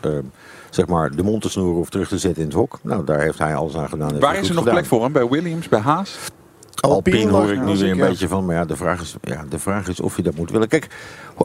eh, 0.00 0.10
zeg 0.70 0.86
maar, 0.86 1.10
de 1.10 1.22
mond 1.22 1.42
te 1.42 1.50
snoeren 1.50 1.80
of 1.80 1.90
terug 1.90 2.08
te 2.08 2.18
zetten 2.18 2.42
in 2.42 2.48
het 2.48 2.56
hok. 2.56 2.78
Nou, 2.82 3.04
daar 3.04 3.20
heeft 3.20 3.38
hij 3.38 3.54
alles 3.54 3.76
aan 3.76 3.88
gedaan. 3.88 4.18
Waar 4.18 4.36
is 4.38 4.48
er 4.48 4.54
nog 4.54 4.58
gedaan. 4.58 4.74
plek 4.74 4.86
voor 4.86 5.02
hem? 5.02 5.12
Bij 5.12 5.28
Williams, 5.28 5.68
bij 5.68 5.80
Haas? 5.80 6.18
Alpine 6.80 7.30
hoor 7.30 7.52
ik 7.52 7.58
nu 7.58 7.64
weer 7.64 7.76
zeker, 7.76 7.92
een 7.92 7.96
ja. 8.02 8.08
beetje 8.08 8.28
van. 8.28 8.44
Maar 8.44 8.54
ja 8.54 8.64
de, 8.64 8.76
vraag 8.76 9.00
is, 9.00 9.14
ja, 9.22 9.44
de 9.48 9.58
vraag 9.58 9.88
is 9.88 10.00
of 10.00 10.16
je 10.16 10.22
dat 10.22 10.34
moet 10.34 10.50
willen. 10.50 10.68
Kijk, 10.68 10.86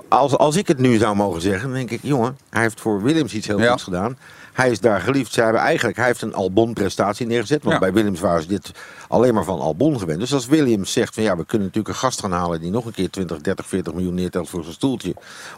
als, 0.08 0.38
als 0.38 0.56
ik 0.56 0.68
het 0.68 0.78
nu 0.78 0.98
zou 0.98 1.16
mogen 1.16 1.42
zeggen, 1.42 1.68
dan 1.70 1.78
denk 1.78 1.92
ik, 1.92 2.00
jongen, 2.02 2.38
hij 2.50 2.62
heeft 2.62 2.82
voor 2.82 3.02
Williams 3.02 3.34
iets 3.34 3.48
heel 3.48 3.60
Ja. 3.60 3.70
goeds 3.70 3.84
gedaan. 3.84 4.18
Hij 4.56 4.70
is 4.72 4.80
daar 4.80 5.02
geliefd. 5.02 5.34
Ze 5.34 5.42
hebben 5.42 5.62
eigenlijk, 5.62 5.98
hij 5.98 6.06
heeft 6.06 6.22
een 6.22 6.34
Albon-prestatie 6.34 7.26
neergezet. 7.28 7.64
Want 7.64 7.74
Ja. 7.74 7.80
bij 7.80 7.94
Williams 7.94 8.20
waren 8.20 8.42
ze 8.42 8.48
dit 8.48 8.72
alleen 9.08 9.34
maar 9.34 9.44
van 9.44 9.60
Albon 9.60 10.00
gewend. 10.00 10.20
Dus 10.20 10.34
als 10.34 10.46
Williams 10.46 10.92
zegt 10.92 11.14
van 11.14 11.24
ja, 11.24 11.38
we 11.38 11.46
kunnen 11.46 11.68
natuurlijk 11.68 11.96
een 11.96 12.02
gast 12.02 12.20
gaan 12.20 12.32
halen 12.32 12.62
die 12.62 12.72
nog 12.72 12.86
een 12.86 12.92
keer 12.92 13.10
20, 13.10 13.42
30, 13.42 13.66
40 13.68 13.94
miljoen 13.94 14.14
neertelt 14.14 14.50
voor 14.50 14.62
zijn 14.64 14.74
stoeltje. 14.76 15.16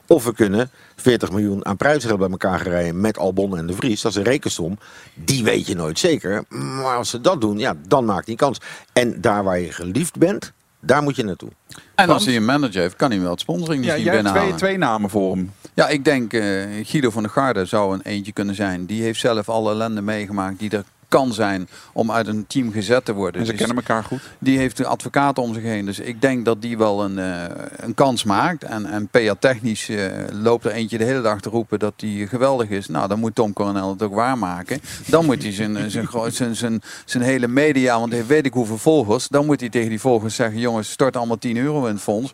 Of 0.08 0.24
we 0.24 0.34
kunnen 0.34 0.70
40 0.96 1.32
miljoen 1.32 1.66
aan 1.66 1.78
prijzen 1.78 2.18
bij 2.18 2.30
elkaar 2.30 2.62
rijden 2.62 3.02
met 3.02 3.18
Albon 3.18 3.58
en 3.58 3.68
de 3.68 3.74
Vries. 3.74 4.02
Dat 4.02 4.12
is 4.12 4.18
een 4.18 4.24
rekensom. 4.24 4.78
Die 5.14 5.44
weet 5.44 5.68
je 5.68 5.76
nooit 5.76 6.00
zeker. 6.00 6.44
Maar 6.50 6.96
als 6.98 7.10
ze 7.10 7.22
dat 7.22 7.42
doen, 7.42 7.58
ja, 7.60 7.74
dan 7.88 8.06
maakt 8.06 8.28
hij 8.28 8.36
kans. 8.36 8.60
En 8.94 9.22
daar 9.22 9.44
waar 9.44 9.60
je 9.60 9.72
geliefd 9.72 10.18
bent, 10.18 10.52
daar 10.80 11.04
moet 11.04 11.16
je 11.16 11.24
naartoe. 11.24 11.50
En 11.96 12.10
als 12.10 12.26
hij 12.26 12.36
een 12.36 12.46
manager 12.46 12.82
heeft, 12.82 12.96
kan 12.96 13.12
hij 13.12 13.20
wel 13.22 13.32
het 13.32 13.40
sponsoring 13.40 13.86
Ja, 13.86 13.98
jij 13.98 14.16
hebt 14.16 14.28
twee, 14.28 14.54
twee 14.54 14.78
namen 14.78 15.10
voor 15.10 15.36
hem. 15.36 15.52
Ja, 15.78 15.88
ik 15.88 16.06
denk 16.06 16.34
eh, 16.34 16.42
Guido 16.84 17.10
van 17.10 17.24
der 17.24 17.32
Garde 17.32 17.66
zou 17.66 17.94
een 17.94 18.02
eentje 18.02 18.32
kunnen 18.32 18.56
zijn. 18.56 18.86
Die 18.86 19.02
heeft 19.02 19.20
zelf 19.20 19.50
alle 19.50 19.72
ellende 19.72 20.02
meegemaakt 20.02 20.60
die 20.60 20.70
er 20.70 20.84
kan 21.08 21.34
zijn 21.34 21.68
om 21.94 22.12
uit 22.12 22.28
een 22.28 22.48
team 22.48 22.72
gezet 22.72 23.06
te 23.06 23.14
worden. 23.14 23.40
En 23.40 23.46
ze 23.46 23.52
Dus 23.52 23.60
kennen 23.60 23.78
elkaar 23.78 24.04
goed. 24.04 24.22
Die 24.40 24.58
heeft 24.58 24.78
de 24.78 24.86
advocaten 24.86 25.44
om 25.44 25.54
zich 25.54 25.64
heen. 25.64 25.86
Dus 25.86 26.00
ik 26.00 26.22
denk 26.22 26.46
dat 26.46 26.62
die 26.62 26.78
wel 26.78 27.04
een, 27.04 27.20
eh, 27.20 27.44
een 27.76 27.94
kans 27.94 28.24
maakt. 28.24 28.64
En, 28.64 28.86
en 28.86 29.08
PA 29.08 29.36
technisch 29.40 29.90
eh, 29.90 30.06
loopt 30.32 30.66
er 30.66 30.72
eentje 30.72 30.98
de 30.98 31.04
hele 31.04 31.22
dag 31.22 31.42
te 31.42 31.50
roepen 31.50 31.80
dat 31.80 31.94
hij 31.98 32.28
geweldig 32.30 32.70
is. 32.70 32.88
Nou, 32.88 33.08
dan 33.08 33.20
moet 33.20 33.36
Tom 33.36 33.54
Coronel 33.54 33.90
het 33.90 34.02
ook 34.02 34.14
waarmaken. 34.14 34.82
Dan 35.08 35.26
moet 35.26 35.44
hij 35.44 35.54
zijn, 35.54 35.92
zijn, 35.92 36.08
zijn, 36.32 36.56
zijn, 36.56 36.82
zijn 37.06 37.24
hele 37.24 37.48
media, 37.48 38.00
want 38.00 38.12
hij 38.12 38.26
weet 38.26 38.46
ik 38.46 38.54
hoeveel 38.54 38.78
volgers. 38.78 39.28
Dan 39.28 39.46
moet 39.46 39.60
hij 39.60 39.70
tegen 39.70 39.90
die 39.90 40.00
volgers 40.00 40.36
zeggen, 40.36 40.60
jongens, 40.60 40.90
stort 40.92 41.18
allemaal 41.18 41.38
10 41.38 41.58
euro 41.58 41.86
in 41.86 41.94
het 41.94 42.04
fonds. 42.04 42.34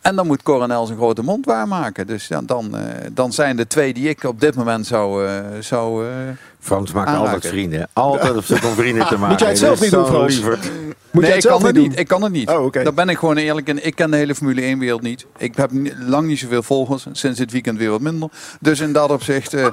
En 0.00 0.16
dan 0.16 0.26
moet 0.26 0.42
Coronel 0.42 0.86
zijn 0.86 0.98
grote 0.98 1.22
mond 1.22 1.44
waarmaken. 1.44 2.06
Dus 2.06 2.28
ja, 2.28 2.40
dan, 2.40 2.76
eh, 2.76 2.82
dan 3.12 3.32
zijn 3.32 3.56
de 3.56 3.66
twee 3.66 3.94
die 3.94 4.08
ik 4.08 4.24
op 4.24 4.40
dit 4.40 4.54
moment 4.56 4.86
zou... 4.86 5.26
eh, 5.26 5.44
zou 5.60 6.08
eh, 6.08 6.12
Frans 6.60 6.92
maakt 6.92 7.08
aanraken. 7.08 7.32
altijd 7.34 7.52
vrienden. 7.52 7.88
Altijd 7.92 8.36
op 8.36 8.44
zoek 8.44 8.64
om 8.64 8.74
vrienden 8.74 9.06
te 9.06 9.12
maken. 9.14 9.28
Moet 9.28 9.40
jij 9.40 9.48
het 9.48 9.58
zelf 9.58 9.80
niet 9.80 9.90
doen, 9.90 10.04
zo 10.06 10.10
Frans? 10.12 10.34
lieverd. 10.34 10.70
Moet 11.12 11.22
nee, 11.22 11.30
jij 11.30 11.38
ik 11.38 11.42
het 11.44 11.52
zelf 11.52 11.56
kan 11.62 11.66
het 11.66 11.74
niet 11.74 11.82
niet. 11.84 11.92
doen? 11.92 12.00
Ik 12.02 12.08
kan 12.08 12.22
het 12.22 12.32
niet. 12.32 12.48
Oh. 12.50 12.72
Daar 12.72 12.94
ben 12.94 13.08
ik 13.08 13.18
gewoon 13.18 13.36
eerlijk 13.36 13.68
in. 13.68 13.86
Ik 13.86 13.94
ken 13.94 14.10
de 14.10 14.16
hele 14.16 14.34
Formule 14.34 14.60
1 14.60 14.78
wereld 14.78 15.02
niet. 15.02 15.26
Ik 15.38 15.56
heb 15.56 15.70
lang 16.06 16.26
niet 16.26 16.38
zoveel 16.38 16.62
volgers. 16.62 17.06
Sinds 17.12 17.38
dit 17.38 17.52
weekend 17.52 17.78
weer 17.78 17.90
wat 17.90 18.00
minder. 18.00 18.28
Dus 18.60 18.80
in 18.80 18.92
dat 18.92 19.10
opzicht 19.10 19.54
eh, 19.54 19.66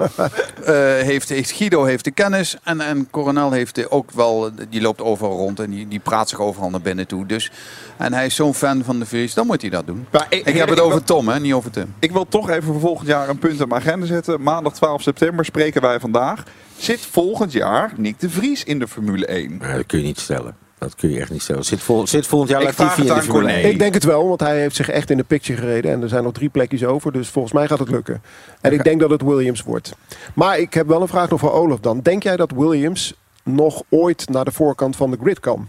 heeft, 1.06 1.28
heeft 1.28 1.50
Guido 1.50 1.84
heeft 1.84 2.04
de 2.04 2.10
kennis. 2.10 2.56
En, 2.64 2.80
en 2.80 3.08
Coronel 3.10 3.50
heeft 3.50 3.74
de- 3.74 3.90
ook 3.90 4.10
wel, 4.10 4.50
die 4.70 4.80
loopt 4.80 5.00
overal 5.02 5.36
rond. 5.36 5.60
En 5.60 5.70
die, 5.70 5.88
die 5.88 6.00
praat 6.00 6.28
zich 6.28 6.40
overal 6.40 6.70
naar 6.70 6.80
binnen 6.80 7.06
toe. 7.06 7.26
Dus, 7.26 7.50
en 7.96 8.12
hij 8.12 8.26
is 8.26 8.34
zo'n 8.34 8.54
fan 8.54 8.84
van 8.84 8.98
de 8.98 9.06
Vries. 9.06 9.34
Dan 9.34 9.46
moet 9.46 9.60
hij 9.60 9.70
dat 9.70 9.86
doen. 9.86 10.06
Maar 10.10 10.26
Ik 10.28 10.44
heb 10.44 10.68
het 10.68 10.78
ik 10.78 10.84
over 10.84 10.96
wil- 10.96 11.04
Tom, 11.04 11.28
hè, 11.28 11.40
niet 11.40 11.52
over 11.52 11.70
Tim. 11.70 11.94
Ik 11.98 12.12
wil 12.12 12.26
toch 12.28 12.50
even 12.50 12.62
voor 12.62 12.80
volgend 12.80 13.08
jaar 13.08 13.28
een 13.28 13.38
punt 13.38 13.60
op 13.60 13.68
mijn 13.68 13.80
agenda 13.80 14.06
zetten. 14.06 14.42
Maandag 14.42 14.72
12 14.74 15.02
september 15.02 15.44
spreken 15.44 15.80
wij 15.82 16.00
vandaag. 16.00 16.42
Zit 16.78 17.00
volgend 17.00 17.52
jaar 17.52 17.92
Nick 17.96 18.20
de 18.20 18.30
Vries 18.30 18.64
in 18.64 18.78
de 18.78 18.88
Formule 18.88 19.26
1? 19.26 19.56
Nee, 19.58 19.76
dat 19.76 19.86
kun 19.86 19.98
je 19.98 20.04
niet 20.04 20.18
stellen. 20.18 20.56
Dat 20.78 20.94
kun 20.94 21.10
je 21.10 21.20
echt 21.20 21.30
niet 21.30 21.42
stellen. 21.42 21.64
Zit, 21.64 21.80
vol, 21.80 22.06
zit 22.06 22.26
volgend 22.26 22.50
jaar 22.50 22.62
Latifi 22.62 23.00
in 23.00 23.06
de 23.06 23.22
Formule 23.22 23.44
Corné. 23.44 23.52
1? 23.52 23.70
Ik 23.70 23.78
denk 23.78 23.94
het 23.94 24.04
wel, 24.04 24.28
want 24.28 24.40
hij 24.40 24.60
heeft 24.60 24.76
zich 24.76 24.88
echt 24.88 25.10
in 25.10 25.16
de 25.16 25.22
picture 25.22 25.60
gereden. 25.60 25.92
En 25.92 26.02
er 26.02 26.08
zijn 26.08 26.22
nog 26.22 26.32
drie 26.32 26.48
plekjes 26.48 26.84
over, 26.84 27.12
dus 27.12 27.28
volgens 27.28 27.54
mij 27.54 27.68
gaat 27.68 27.78
het 27.78 27.90
lukken. 27.90 28.22
En 28.60 28.72
ik 28.72 28.84
denk 28.84 29.00
dat 29.00 29.10
het 29.10 29.22
Williams 29.22 29.62
wordt. 29.62 29.92
Maar 30.34 30.58
ik 30.58 30.74
heb 30.74 30.86
wel 30.86 31.02
een 31.02 31.08
vraag 31.08 31.30
nog 31.30 31.40
voor 31.40 31.52
Olaf 31.52 31.80
dan. 31.80 32.00
Denk 32.00 32.22
jij 32.22 32.36
dat 32.36 32.50
Williams 32.50 33.14
nog 33.42 33.82
ooit 33.88 34.28
naar 34.28 34.44
de 34.44 34.52
voorkant 34.52 34.96
van 34.96 35.10
de 35.10 35.18
grid 35.20 35.40
kan? 35.40 35.68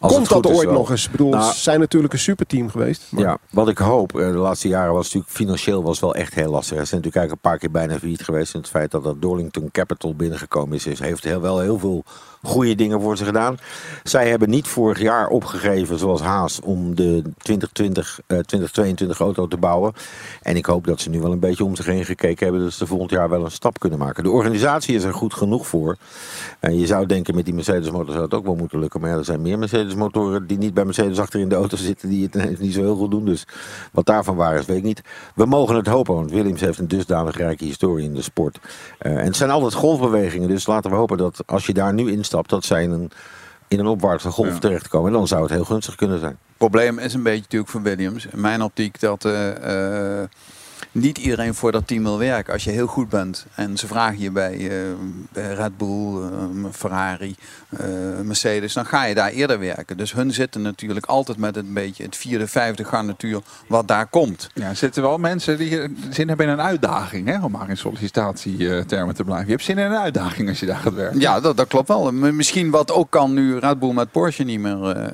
Als 0.00 0.12
Komt 0.12 0.28
dat 0.28 0.46
ooit 0.46 0.70
nog 0.70 0.90
eens? 0.90 1.04
Ik 1.04 1.10
bedoel, 1.10 1.30
Nou, 1.30 1.52
ze 1.52 1.60
zijn 1.60 1.80
natuurlijk 1.80 2.12
een 2.12 2.18
superteam 2.18 2.70
geweest. 2.70 3.06
maar- 3.10 3.22
Ja, 3.22 3.38
wat 3.50 3.68
ik 3.68 3.78
hoop, 3.78 4.18
eh, 4.18 4.26
de 4.26 4.36
laatste 4.38 4.68
jaren 4.68 4.92
was 4.92 5.04
natuurlijk 5.04 5.32
financieel 5.32 5.82
was 5.82 6.00
wel 6.00 6.14
echt 6.14 6.34
heel 6.34 6.50
lastig. 6.50 6.78
Ze 6.78 6.84
zijn 6.84 7.00
natuurlijk 7.00 7.16
eigenlijk 7.16 7.32
een 7.44 7.50
paar 7.50 7.58
keer 7.58 7.70
bijna 7.70 7.98
failliet 7.98 8.24
geweest. 8.24 8.54
En 8.54 8.60
het 8.60 8.68
feit 8.68 8.90
dat 8.90 9.04
dat 9.04 9.22
Dorlington 9.22 9.68
Capital 9.72 10.14
binnengekomen 10.14 10.76
is, 10.76 10.86
is 10.86 10.98
heeft 10.98 11.24
heel, 11.24 11.40
wel 11.40 11.58
heel 11.60 11.78
veel 11.78 12.04
goede 12.42 12.74
dingen 12.74 13.00
voor 13.00 13.16
ze 13.16 13.24
gedaan. 13.24 13.58
Zij 14.02 14.28
hebben 14.28 14.50
niet 14.50 14.68
vorig 14.68 15.00
jaar 15.00 15.28
opgegeven, 15.28 15.98
zoals 15.98 16.20
Haas, 16.20 16.60
om 16.60 16.94
de 16.94 17.22
2020, 17.38 18.20
eh, 18.26 18.38
2022 18.38 19.18
auto 19.18 19.48
te 19.48 19.56
bouwen. 19.56 19.92
En 20.42 20.56
ik 20.56 20.66
hoop 20.66 20.86
dat 20.86 21.00
ze 21.00 21.10
nu 21.10 21.20
wel 21.20 21.32
een 21.32 21.38
beetje 21.38 21.64
om 21.64 21.76
zich 21.76 21.86
heen 21.86 22.04
gekeken 22.04 22.44
hebben. 22.46 22.62
Dat 22.62 22.72
ze 22.72 22.86
volgend 22.86 23.10
jaar 23.10 23.28
wel 23.28 23.44
een 23.44 23.50
stap 23.50 23.78
kunnen 23.78 23.98
maken. 23.98 24.22
De 24.22 24.30
organisatie 24.30 24.94
is 24.94 25.02
er 25.02 25.14
goed 25.14 25.34
genoeg 25.34 25.66
voor. 25.66 25.96
En 26.60 26.78
je 26.78 26.86
zou 26.86 27.06
denken, 27.06 27.34
met 27.34 27.44
die 27.44 27.54
Mercedes-motor 27.54 28.12
zou 28.12 28.24
het 28.24 28.34
ook 28.34 28.44
wel 28.44 28.54
moeten 28.54 28.78
lukken. 28.78 29.00
Maar 29.00 29.10
ja, 29.10 29.16
er 29.16 29.24
zijn 29.24 29.42
meer 29.42 29.58
Mercedes-motoren 29.58 30.46
die 30.46 30.58
niet 30.58 30.74
bij 30.74 30.84
Mercedes 30.84 31.18
achter 31.18 31.40
in 31.40 31.48
de 31.48 31.54
auto 31.54 31.76
zitten. 31.76 32.08
Die 32.08 32.28
het 32.30 32.60
niet 32.60 32.74
zo 32.74 32.80
heel 32.80 32.96
goed 32.96 33.10
doen. 33.10 33.24
Dus 33.24 33.46
wat 33.92 34.06
daarvan 34.06 34.36
waar 34.36 34.58
is, 34.58 34.66
weet 34.66 34.76
ik 34.76 34.82
niet. 34.82 35.02
We 35.34 35.44
mogen 35.44 35.76
het 35.76 35.86
hopen, 35.86 36.14
want 36.14 36.30
Williams 36.30 36.60
heeft 36.60 36.78
een 36.78 36.88
dusdanig 36.88 37.36
rijke 37.36 37.64
historie 37.64 38.04
in 38.04 38.14
de 38.14 38.22
sport. 38.22 38.58
Eh, 38.98 39.12
en 39.12 39.24
het 39.24 39.36
zijn 39.36 39.50
altijd 39.50 39.74
golfbewegingen. 39.74 40.48
Dus 40.48 40.66
laten 40.66 40.90
we 40.90 40.96
hopen 40.96 41.16
dat 41.16 41.42
als 41.46 41.66
je 41.66 41.72
daar 41.72 41.94
nu 41.94 42.10
instapt, 42.30 42.50
dat 42.50 42.64
zij 42.64 42.82
in 42.82 42.90
een, 42.90 43.10
in 43.68 43.78
een 43.78 43.86
opwaartse 43.86 44.30
golf 44.30 44.52
Ja. 44.52 44.58
terechtkomen. 44.58 45.06
En 45.12 45.18
dan 45.18 45.26
zou 45.26 45.42
het 45.42 45.50
heel 45.50 45.64
gunstig 45.64 45.94
kunnen 45.94 46.18
zijn. 46.18 46.30
Het 46.46 46.56
probleem 46.70 46.98
is 46.98 47.14
een 47.14 47.22
beetje 47.22 47.40
natuurlijk 47.40 47.70
voor 47.70 47.82
Williams. 47.82 48.26
In 48.26 48.40
mijn 48.40 48.62
optiek 48.62 49.00
dat 49.00 49.24
eh, 49.24 50.22
eh, 50.22 50.28
niet 50.92 51.18
iedereen 51.18 51.54
voor 51.54 51.72
dat 51.72 51.86
team 51.86 52.02
wil 52.02 52.18
werken. 52.18 52.52
Als 52.52 52.64
je 52.64 52.70
heel 52.70 52.86
goed 52.86 53.08
bent 53.08 53.46
en 53.54 53.76
ze 53.76 53.86
vragen 53.86 54.20
je 54.20 54.30
bij, 54.30 54.52
eh, 54.52 54.76
bij 55.32 55.54
Red 55.54 55.76
Bull, 55.76 56.22
eh, 56.22 56.70
Ferrari, 56.72 57.36
eh, 57.68 57.86
Mercedes, 58.22 58.72
dan 58.72 58.86
ga 58.86 59.04
je 59.04 59.14
daar 59.14 59.30
eerder 59.30 59.58
werken. 59.58 59.96
Dus 59.96 60.12
hun 60.12 60.32
zitten 60.32 60.62
natuurlijk 60.62 61.06
altijd 61.06 61.38
met 61.38 61.56
een 61.56 61.72
beetje 61.72 62.02
het 62.02 62.16
vierde, 62.16 62.46
vijfde 62.46 62.84
garnituur 62.84 63.40
wat 63.66 63.88
daar 63.88 64.06
komt. 64.06 64.50
Ja, 64.54 64.68
er 64.68 64.76
zitten 64.76 65.02
wel 65.02 65.18
mensen 65.18 65.58
die 65.58 65.96
zin 66.10 66.28
hebben 66.28 66.46
in 66.46 66.52
een 66.52 66.60
uitdaging. 66.60 67.28
Hè, 67.28 67.44
om 67.44 67.50
maar 67.50 67.68
in 67.68 67.76
sollicitatietermen 67.76 69.14
te 69.14 69.24
blijven. 69.24 69.46
Je 69.46 69.52
hebt 69.52 69.64
zin 69.64 69.78
in 69.78 69.84
een 69.84 69.98
uitdaging 69.98 70.48
als 70.48 70.60
je 70.60 70.66
daar 70.66 70.76
gaat 70.76 70.94
werken. 70.94 71.20
Ja, 71.20 71.40
dat, 71.40 71.56
dat 71.56 71.68
klopt 71.68 71.88
wel. 71.88 72.12
Misschien 72.12 72.70
wat 72.70 72.92
ook 72.92 73.10
kan 73.10 73.32
nu 73.32 73.58
Red 73.58 73.78
Bull 73.78 73.92
met 73.92 74.10
Porsche 74.10 74.42
niet 74.42 74.60
meer 74.60 75.12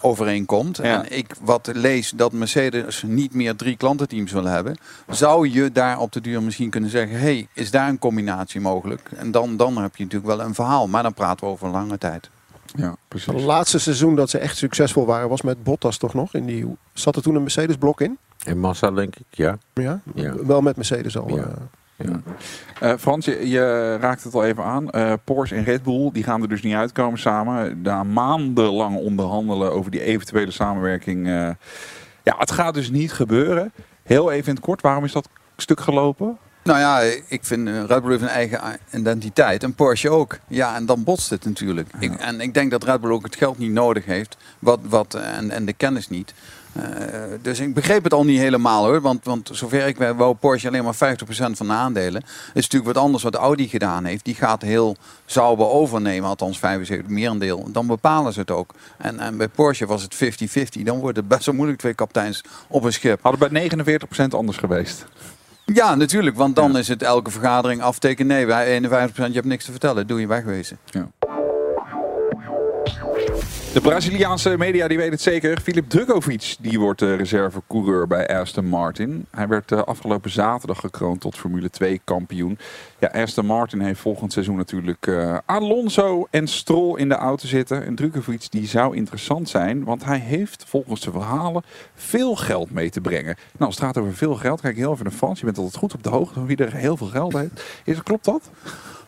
overeenkomt. 0.00 0.76
Ja. 0.76 0.82
En 0.82 1.16
ik 1.16 1.34
wat 1.40 1.70
lees 1.72 2.10
dat 2.16 2.32
Mercedes 2.32 3.02
niet 3.06 3.34
meer 3.34 3.56
drie 3.56 3.76
klantenteams 3.76 4.32
wil 4.32 4.44
hebben. 4.44 4.76
Zou 5.08 5.48
je 5.48 5.72
daar 5.72 5.98
op 5.98 6.12
de 6.12 6.20
duur 6.20 6.42
misschien 6.42 6.70
kunnen 6.70 6.90
zeggen... 6.90 7.20
hey, 7.20 7.48
is 7.52 7.70
daar 7.70 7.88
een 7.88 7.98
combinatie 7.98 8.60
mogelijk? 8.60 9.10
En 9.16 9.30
dan, 9.30 9.56
dan 9.56 9.76
heb 9.76 9.96
je 9.96 10.02
natuurlijk 10.04 10.36
wel 10.36 10.46
een 10.46 10.54
verhaal. 10.54 10.88
Maar 10.88 11.02
dan 11.02 11.14
praten 11.14 11.46
we 11.46 11.52
over 11.52 11.66
een 11.66 11.72
lange 11.72 11.98
tijd. 11.98 12.30
Ja, 12.76 12.88
Het 12.88 12.98
precies. 13.08 13.42
laatste 13.42 13.78
seizoen 13.78 14.16
dat 14.16 14.30
ze 14.30 14.38
echt 14.38 14.56
succesvol 14.56 15.06
waren 15.06 15.28
was 15.28 15.42
met 15.42 15.62
Bottas 15.64 15.96
toch 15.96 16.14
nog? 16.14 16.34
In 16.34 16.46
die, 16.46 16.76
zat 16.92 17.16
er 17.16 17.22
toen 17.22 17.34
een 17.34 17.42
Mercedes-blok 17.42 18.00
in? 18.00 18.18
En 18.44 18.58
Massa, 18.58 18.90
denk 18.90 19.16
ik, 19.16 19.26
ja. 19.30 19.58
Ja? 19.74 20.00
Ja. 20.14 20.34
Wel 20.44 20.60
met 20.60 20.76
Mercedes 20.76 21.18
al. 21.18 21.36
Ja. 21.36 21.48
Eh. 21.96 22.08
Eh, 22.80 22.98
Frans, 22.98 23.24
je, 23.24 23.48
je 23.48 23.96
raakt 24.00 24.24
het 24.24 24.34
al 24.34 24.44
even 24.44 24.64
aan. 24.64 24.90
Eh, 24.90 25.12
Porsche 25.24 25.54
en 25.54 25.64
Red 25.64 25.82
Bull 25.82 26.10
die 26.12 26.22
gaan 26.22 26.42
er 26.42 26.48
dus 26.48 26.62
niet 26.62 26.74
uitkomen 26.74 27.18
samen. 27.18 27.82
Na 27.82 28.02
maandenlang 28.04 28.96
onderhandelen 28.96 29.72
over 29.72 29.90
die 29.90 30.02
eventuele 30.02 30.50
samenwerking. 30.50 31.26
eh, 31.26 31.50
ja, 32.22 32.34
het 32.38 32.50
gaat 32.50 32.74
dus 32.74 32.90
niet 32.90 33.12
gebeuren. 33.12 33.72
Heel 34.02 34.30
even 34.30 34.48
in 34.48 34.54
het 34.54 34.64
kort, 34.64 34.80
waarom 34.82 35.04
is 35.04 35.12
dat 35.12 35.28
stuk 35.56 35.80
gelopen? 35.80 36.38
Nou 36.62 36.78
ja, 36.78 37.00
ik 37.28 37.44
vind 37.44 37.68
Red 37.68 38.02
Bull 38.02 38.10
heeft 38.10 38.22
een 38.22 38.28
eigen 38.28 38.60
identiteit. 38.92 39.62
En 39.62 39.74
Porsche 39.74 40.10
ook. 40.10 40.38
Ja, 40.48 40.76
en 40.76 40.86
dan 40.86 41.04
botst 41.04 41.30
het 41.30 41.44
natuurlijk. 41.44 41.88
Ik, 41.98 42.14
en 42.14 42.40
ik 42.40 42.54
denk 42.54 42.70
dat 42.70 42.84
Red 42.84 43.00
Bull 43.00 43.10
ook 43.10 43.24
het 43.24 43.36
geld 43.36 43.58
niet 43.58 43.72
nodig 43.72 44.04
heeft. 44.04 44.36
Wat, 44.58 44.80
wat, 44.82 45.14
en, 45.14 45.50
en 45.50 45.64
de 45.64 45.72
kennis 45.72 46.08
niet. 46.08 46.34
Eh, 46.74 46.82
dus 47.42 47.60
ik 47.60 47.74
begreep 47.74 48.04
het 48.04 48.12
al 48.12 48.24
niet 48.24 48.38
helemaal 48.38 48.84
hoor. 48.84 49.00
Want, 49.00 49.24
want 49.24 49.50
zover 49.52 49.86
ik 49.86 49.96
weet, 49.96 50.16
wou 50.16 50.34
Porsche 50.34 50.68
alleen 50.68 50.84
maar 50.84 51.16
50% 51.16 51.26
van 51.50 51.66
de 51.66 51.72
aandelen. 51.72 52.22
Het 52.22 52.54
is 52.54 52.62
natuurlijk 52.62 52.94
wat 52.94 53.04
anders 53.04 53.22
wat 53.22 53.34
Audi 53.34 53.68
gedaan 53.68 54.04
heeft. 54.04 54.24
Die 54.24 54.34
gaat 54.34 54.62
heel 54.62 54.96
Sauber 55.26 55.66
overnemen, 55.66 56.28
althans 56.28 56.58
75 56.58 57.08
merendeel. 57.08 57.68
Dan 57.72 57.86
bepalen 57.86 58.32
ze 58.32 58.40
het 58.40 58.50
ook. 58.50 58.74
En, 58.98 59.18
en 59.18 59.36
bij 59.36 59.48
Porsche 59.48 59.86
was 59.86 60.02
het 60.02 60.14
50-50. 60.78 60.82
Dan 60.82 60.98
wordt 60.98 61.16
het 61.16 61.28
best 61.28 61.46
wel 61.46 61.54
moeilijk 61.54 61.78
twee 61.78 61.94
kapiteins 61.94 62.44
op 62.68 62.84
een 62.84 62.92
schip. 62.92 63.22
Hadden 63.22 63.52
bij 63.52 63.70
49% 63.70 64.28
anders 64.28 64.56
geweest. 64.56 65.06
Ja, 65.64 65.94
natuurlijk. 65.94 66.36
Want 66.36 66.56
dan 66.56 66.76
is 66.76 66.88
het 66.88 67.02
elke 67.02 67.30
vergadering 67.30 67.82
aftekenen. 67.82 68.36
Nee, 68.36 68.46
wij 68.46 68.82
51%, 68.82 68.86
je 69.14 69.32
hebt 69.32 69.44
niks 69.44 69.64
te 69.64 69.70
vertellen. 69.70 70.06
Doe 70.06 70.20
je 70.20 70.26
wegwezen. 70.26 70.78
De 73.74 73.80
Braziliaanse 73.80 74.56
media 74.58 74.88
die 74.88 74.98
weet 74.98 75.10
het 75.10 75.20
zeker. 75.20 75.60
Filip 75.60 75.88
Drukovic 75.88 76.56
die 76.60 76.80
wordt 76.80 77.00
reservecoureur 77.00 78.06
bij 78.06 78.38
Aston 78.38 78.66
Martin. 78.66 79.26
Hij 79.30 79.48
werd 79.48 79.72
eh, 79.72 79.82
afgelopen 79.82 80.30
zaterdag 80.30 80.80
gekroond 80.80 81.20
tot 81.20 81.36
Formule 81.36 81.70
2 81.70 82.00
kampioen. 82.04 82.58
Ja, 82.98 83.08
Aston 83.08 83.46
Martin 83.46 83.80
heeft 83.80 84.00
volgend 84.00 84.32
seizoen 84.32 84.56
natuurlijk 84.56 85.06
eh, 85.06 85.38
Alonso 85.46 86.26
en 86.30 86.48
Stroll 86.48 86.98
in 86.98 87.08
de 87.08 87.14
auto 87.14 87.46
zitten. 87.46 87.84
En 87.84 87.94
Drukovic 87.94 88.50
die 88.50 88.66
zou 88.66 88.96
interessant 88.96 89.48
zijn, 89.48 89.84
want 89.84 90.04
hij 90.04 90.18
heeft 90.18 90.64
volgens 90.66 91.00
de 91.00 91.10
verhalen 91.10 91.62
veel 91.94 92.36
geld 92.36 92.70
mee 92.70 92.90
te 92.90 93.00
brengen. 93.00 93.36
Nou, 93.52 93.64
als 93.64 93.74
het 93.74 93.84
gaat 93.84 93.98
over 93.98 94.14
veel 94.14 94.34
geld, 94.34 94.60
kijk 94.60 94.76
heel 94.76 94.92
even 94.92 95.04
naar 95.04 95.12
Frans. 95.12 95.38
Je 95.38 95.44
bent 95.44 95.58
altijd 95.58 95.76
goed 95.76 95.94
op 95.94 96.02
de 96.02 96.08
hoogte 96.08 96.34
van 96.34 96.46
wie 96.46 96.56
er 96.56 96.74
heel 96.74 96.96
veel 96.96 97.06
geld 97.06 97.32
heeft. 97.32 97.64
Is, 97.84 98.02
klopt 98.02 98.24
dat? 98.24 98.50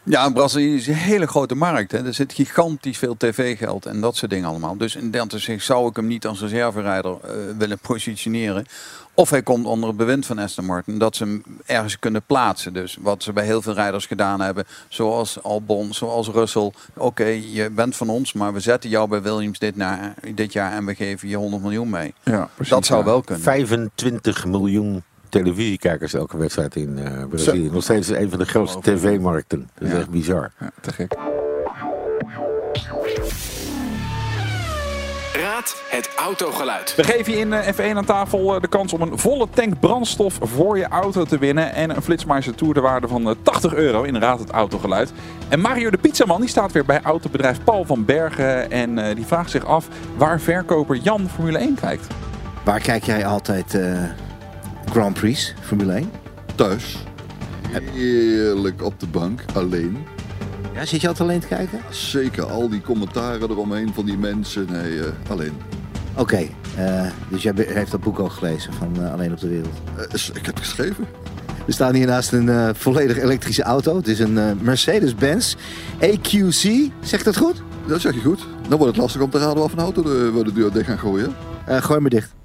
Ja, 0.09 0.31
Brazilië 0.31 0.75
is 0.75 0.87
een 0.87 0.95
hele 0.95 1.27
grote 1.27 1.55
markt. 1.55 1.93
Hè. 1.93 2.07
Er 2.07 2.15
zit 2.15 2.33
gigantisch 2.33 2.99
veel 2.99 3.17
tv-geld 3.17 3.87
en 3.87 4.01
dat 4.01 4.17
soort 4.17 4.31
dingen 4.31 4.49
allemaal. 4.49 4.77
Dus 4.77 4.97
in 4.97 5.11
dat 5.11 5.35
opzicht 5.35 5.65
zou 5.65 5.89
ik 5.89 5.97
hem 5.97 6.07
niet 6.07 6.27
als 6.27 6.41
reserverijder 6.41 7.17
eh, 7.23 7.31
willen 7.59 7.79
positioneren. 7.79 8.65
Of 9.15 9.31
hij 9.31 9.43
komt 9.43 9.67
onder 9.67 9.89
het 9.89 9.99
bewind 9.99 10.27
van 10.27 10.39
Aston 10.39 10.65
Martin, 10.65 10.99
dat 10.99 11.17
ze 11.17 11.25
hem 11.25 11.43
ergens 11.67 11.99
kunnen 11.99 12.23
plaatsen. 12.27 12.73
Dus 12.73 12.99
wat 13.01 13.23
ze 13.23 13.33
bij 13.33 13.45
heel 13.45 13.63
veel 13.63 13.73
rijders 13.73 14.07
gedaan 14.07 14.41
hebben, 14.41 14.65
zoals 14.89 15.43
Albon, 15.43 15.95
zoals 15.95 16.29
Russell. 16.29 16.73
Oké, 16.95 17.25
je 17.25 17.71
bent 17.71 17.97
van 17.97 18.09
ons, 18.09 18.33
maar 18.33 18.53
we 18.53 18.61
zetten 18.61 18.91
jou 18.91 19.09
bij 19.09 19.23
Williams 19.23 19.59
dit, 19.59 19.77
na, 19.77 20.15
dit 20.35 20.53
jaar 20.53 20.73
en 20.73 20.87
we 20.87 20.95
geven 20.95 21.29
je 21.29 21.37
100 21.37 21.63
miljoen 21.63 21.91
mee. 21.91 22.15
Ja, 22.23 22.49
precies, 22.55 22.73
dat 22.73 22.87
zou 22.87 22.99
ja. 22.99 23.07
wel 23.07 23.21
kunnen. 23.21 23.45
25 23.45 24.45
miljoen 24.45 25.03
televisiekijkers 25.43 26.15
elke 26.15 26.37
wedstrijd 26.37 26.77
in 26.77 26.99
eh, 26.99 27.25
Brazilië. 27.29 27.71
Nog 27.71 27.83
steeds 27.83 28.09
een 28.09 28.31
van 28.31 28.39
de 28.39 28.47
grootste 28.47 28.81
tv-markten. 28.81 29.69
Dat 29.79 29.89
is 29.89 29.95
echt 29.95 30.11
bizar. 30.11 30.51
Ja, 30.61 30.71
te 30.81 30.93
gek. 30.93 31.15
Raad 35.33 35.83
het 35.91 36.11
autogeluid. 36.17 36.95
We 36.95 37.05
geven 37.05 37.33
je 37.33 37.39
in 37.39 37.53
eh, 37.53 37.75
F1 37.75 37.97
aan 37.97 38.05
tafel 38.05 38.55
eh, 38.55 38.61
de 38.61 38.69
kans 38.69 38.93
om 38.93 39.01
een 39.01 39.19
volle 39.19 39.49
tank 39.51 39.81
brandstof 39.81 40.39
voor 40.43 40.79
je 40.79 40.89
auto 40.89 41.25
te 41.25 41.39
winnen. 41.39 41.73
En 41.73 41.97
een 41.97 42.03
Flitsmeister 42.03 42.55
Tour 42.55 42.75
de 42.75 42.81
waarde 42.81 43.09
van 43.09 43.29
eh, 43.29 43.35
80 43.43 43.75
euro 43.75 44.03
in 44.03 44.17
Raad 44.17 44.39
het 44.39 44.51
Autogeluid. 44.51 45.13
En 45.49 45.61
Mario 45.61 45.91
de 45.91 45.99
Pizzaman 45.99 46.41
die 46.41 46.49
staat 46.49 46.73
weer 46.73 46.85
bij 46.85 47.01
autobedrijf 47.03 47.65
Paul 47.65 47.85
van 47.85 48.05
Bergen. 48.05 48.71
En 48.71 48.99
eh, 48.99 49.15
die 49.15 49.27
vraagt 49.27 49.51
zich 49.51 49.65
af 49.65 49.89
waar 50.17 50.41
verkoper 50.41 50.97
Jan 50.97 51.29
Formule 51.29 51.59
1 51.59 51.75
kijkt. 51.75 52.07
Waar 52.65 52.81
kijk 52.81 53.05
jij 53.05 53.27
altijd 53.27 53.75
eh, 53.75 54.03
Grand 54.97 55.15
Prix, 55.15 55.55
Formule 55.61 55.93
1? 55.93 56.11
Thuis. 56.55 56.97
Heerlijk 57.69 58.83
op 58.83 59.01
de 59.01 59.07
bank, 59.07 59.45
alleen. 59.55 59.97
Ja, 60.75 60.85
zit 60.85 61.01
je 61.01 61.09
altijd 61.09 61.29
alleen 61.29 61.41
te 61.41 61.47
kijken? 61.47 61.81
Zeker, 61.91 62.45
al 62.45 62.69
die 62.69 62.81
commentaren 62.81 63.51
eromheen 63.51 63.95
van 63.95 64.05
die 64.05 64.19
mensen. 64.19 64.67
Nee, 64.71 65.01
eh, 65.01 65.07
alleen. 65.29 65.53
Oké, 66.15 66.49
eh, 66.77 67.07
dus 67.29 67.43
jij 67.43 67.53
heeft 67.57 67.91
dat 67.91 68.01
boek 68.01 68.19
al 68.19 68.29
gelezen 68.29 68.73
van 68.73 69.05
eh, 69.05 69.13
Alleen 69.13 69.33
op 69.33 69.41
de 69.41 69.49
Wereld. 69.49 69.81
Ik 70.35 70.47
heb 70.47 70.55
het 70.55 70.59
geschreven. 70.59 71.07
We 71.67 71.73
staan 71.73 71.95
hier 71.95 72.07
naast 72.07 72.33
een 72.33 72.75
volledig 72.75 73.19
elektrische 73.19 73.63
auto. 73.63 73.97
Het 73.97 74.09
is 74.09 74.19
een 74.19 74.59
Mercedes-Benz 74.61 75.55
EQC. 75.99 76.91
Zegt 77.01 77.25
dat 77.25 77.37
goed? 77.37 77.63
Dat 77.87 78.01
zeg 78.01 78.15
je 78.15 78.21
goed. 78.21 78.47
Dan 78.69 78.79
wordt 78.79 78.93
het 78.93 79.03
lastig 79.03 79.21
om 79.21 79.31
te 79.31 79.39
raden 79.39 79.57
wat 79.57 79.71
voor 79.71 79.79
een 79.79 79.85
auto 79.85 80.03
we 80.03 80.45
de 80.45 80.53
deur 80.53 80.73
dicht 80.73 80.87
gaan 80.87 80.99
gooien. 80.99 81.35
Gooi 81.67 82.01
maar 82.01 82.11
dicht. 82.11 82.36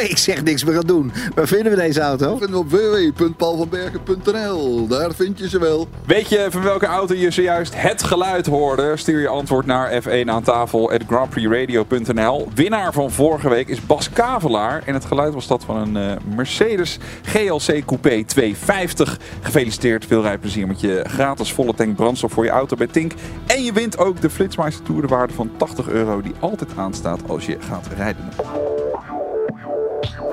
Ik 0.08 0.18
zeg 0.18 0.42
niks 0.42 0.64
meer 0.64 0.76
aan 0.76 0.86
doen. 0.86 1.12
Waar 1.34 1.46
vinden 1.46 1.72
we 1.72 1.78
deze 1.78 2.00
auto? 2.00 2.36
Vinden 2.36 2.50
we 2.50 2.58
op 2.58 2.70
www.paulvanbergen.nl. 2.70 4.86
Daar 4.86 5.14
vind 5.14 5.38
je 5.38 5.48
ze 5.48 5.58
wel. 5.58 5.88
Weet 6.06 6.28
je 6.28 6.46
van 6.50 6.62
welke 6.62 6.86
auto 6.86 7.14
je 7.14 7.30
zojuist 7.30 7.72
het 7.76 8.02
geluid 8.02 8.46
hoorde? 8.46 8.96
Stuur 8.96 9.20
je 9.20 9.28
antwoord 9.28 9.66
naar 9.66 10.02
F1 10.02 10.24
aan 10.24 10.42
tafel 10.42 10.92
at 10.92 11.02
grandprixradio.nl. 11.06 12.48
Winnaar 12.54 12.92
van 12.92 13.10
vorige 13.10 13.48
week 13.48 13.68
is 13.68 13.86
Bas 13.86 14.10
Kavelaar. 14.10 14.82
En 14.86 14.94
het 14.94 15.04
geluid 15.04 15.34
was 15.34 15.46
dat 15.46 15.64
van 15.64 15.76
een 15.76 15.96
eh, 15.96 16.16
Mercedes 16.36 16.98
GLC 17.22 17.84
Coupé 17.84 18.24
250. 18.24 19.18
Gefeliciteerd, 19.40 20.06
veel 20.06 20.22
rijplezier 20.22 20.66
met 20.66 20.80
je 20.80 21.04
gratis 21.08 21.52
volle 21.52 21.74
tank 21.74 21.96
brandstof 21.96 22.32
voor 22.32 22.44
je 22.44 22.50
auto 22.50 22.76
bij 22.76 22.86
Tink. 22.86 23.12
En 23.46 23.62
je 23.62 23.72
wint 23.72 23.98
ook 23.98 24.20
de 24.20 24.30
Flitsmeister 24.30 24.84
Tour 24.84 25.00
de 25.00 25.08
waarde 25.08 25.32
van 25.32 25.50
80 25.56 25.88
euro 25.88 26.20
die 26.20 26.34
altijd 26.40 26.70
aanstaat 26.76 27.20
als 27.28 27.46
je 27.46 27.56
gaat 27.60 27.88
rijden. 27.96 28.28
you 30.02 30.29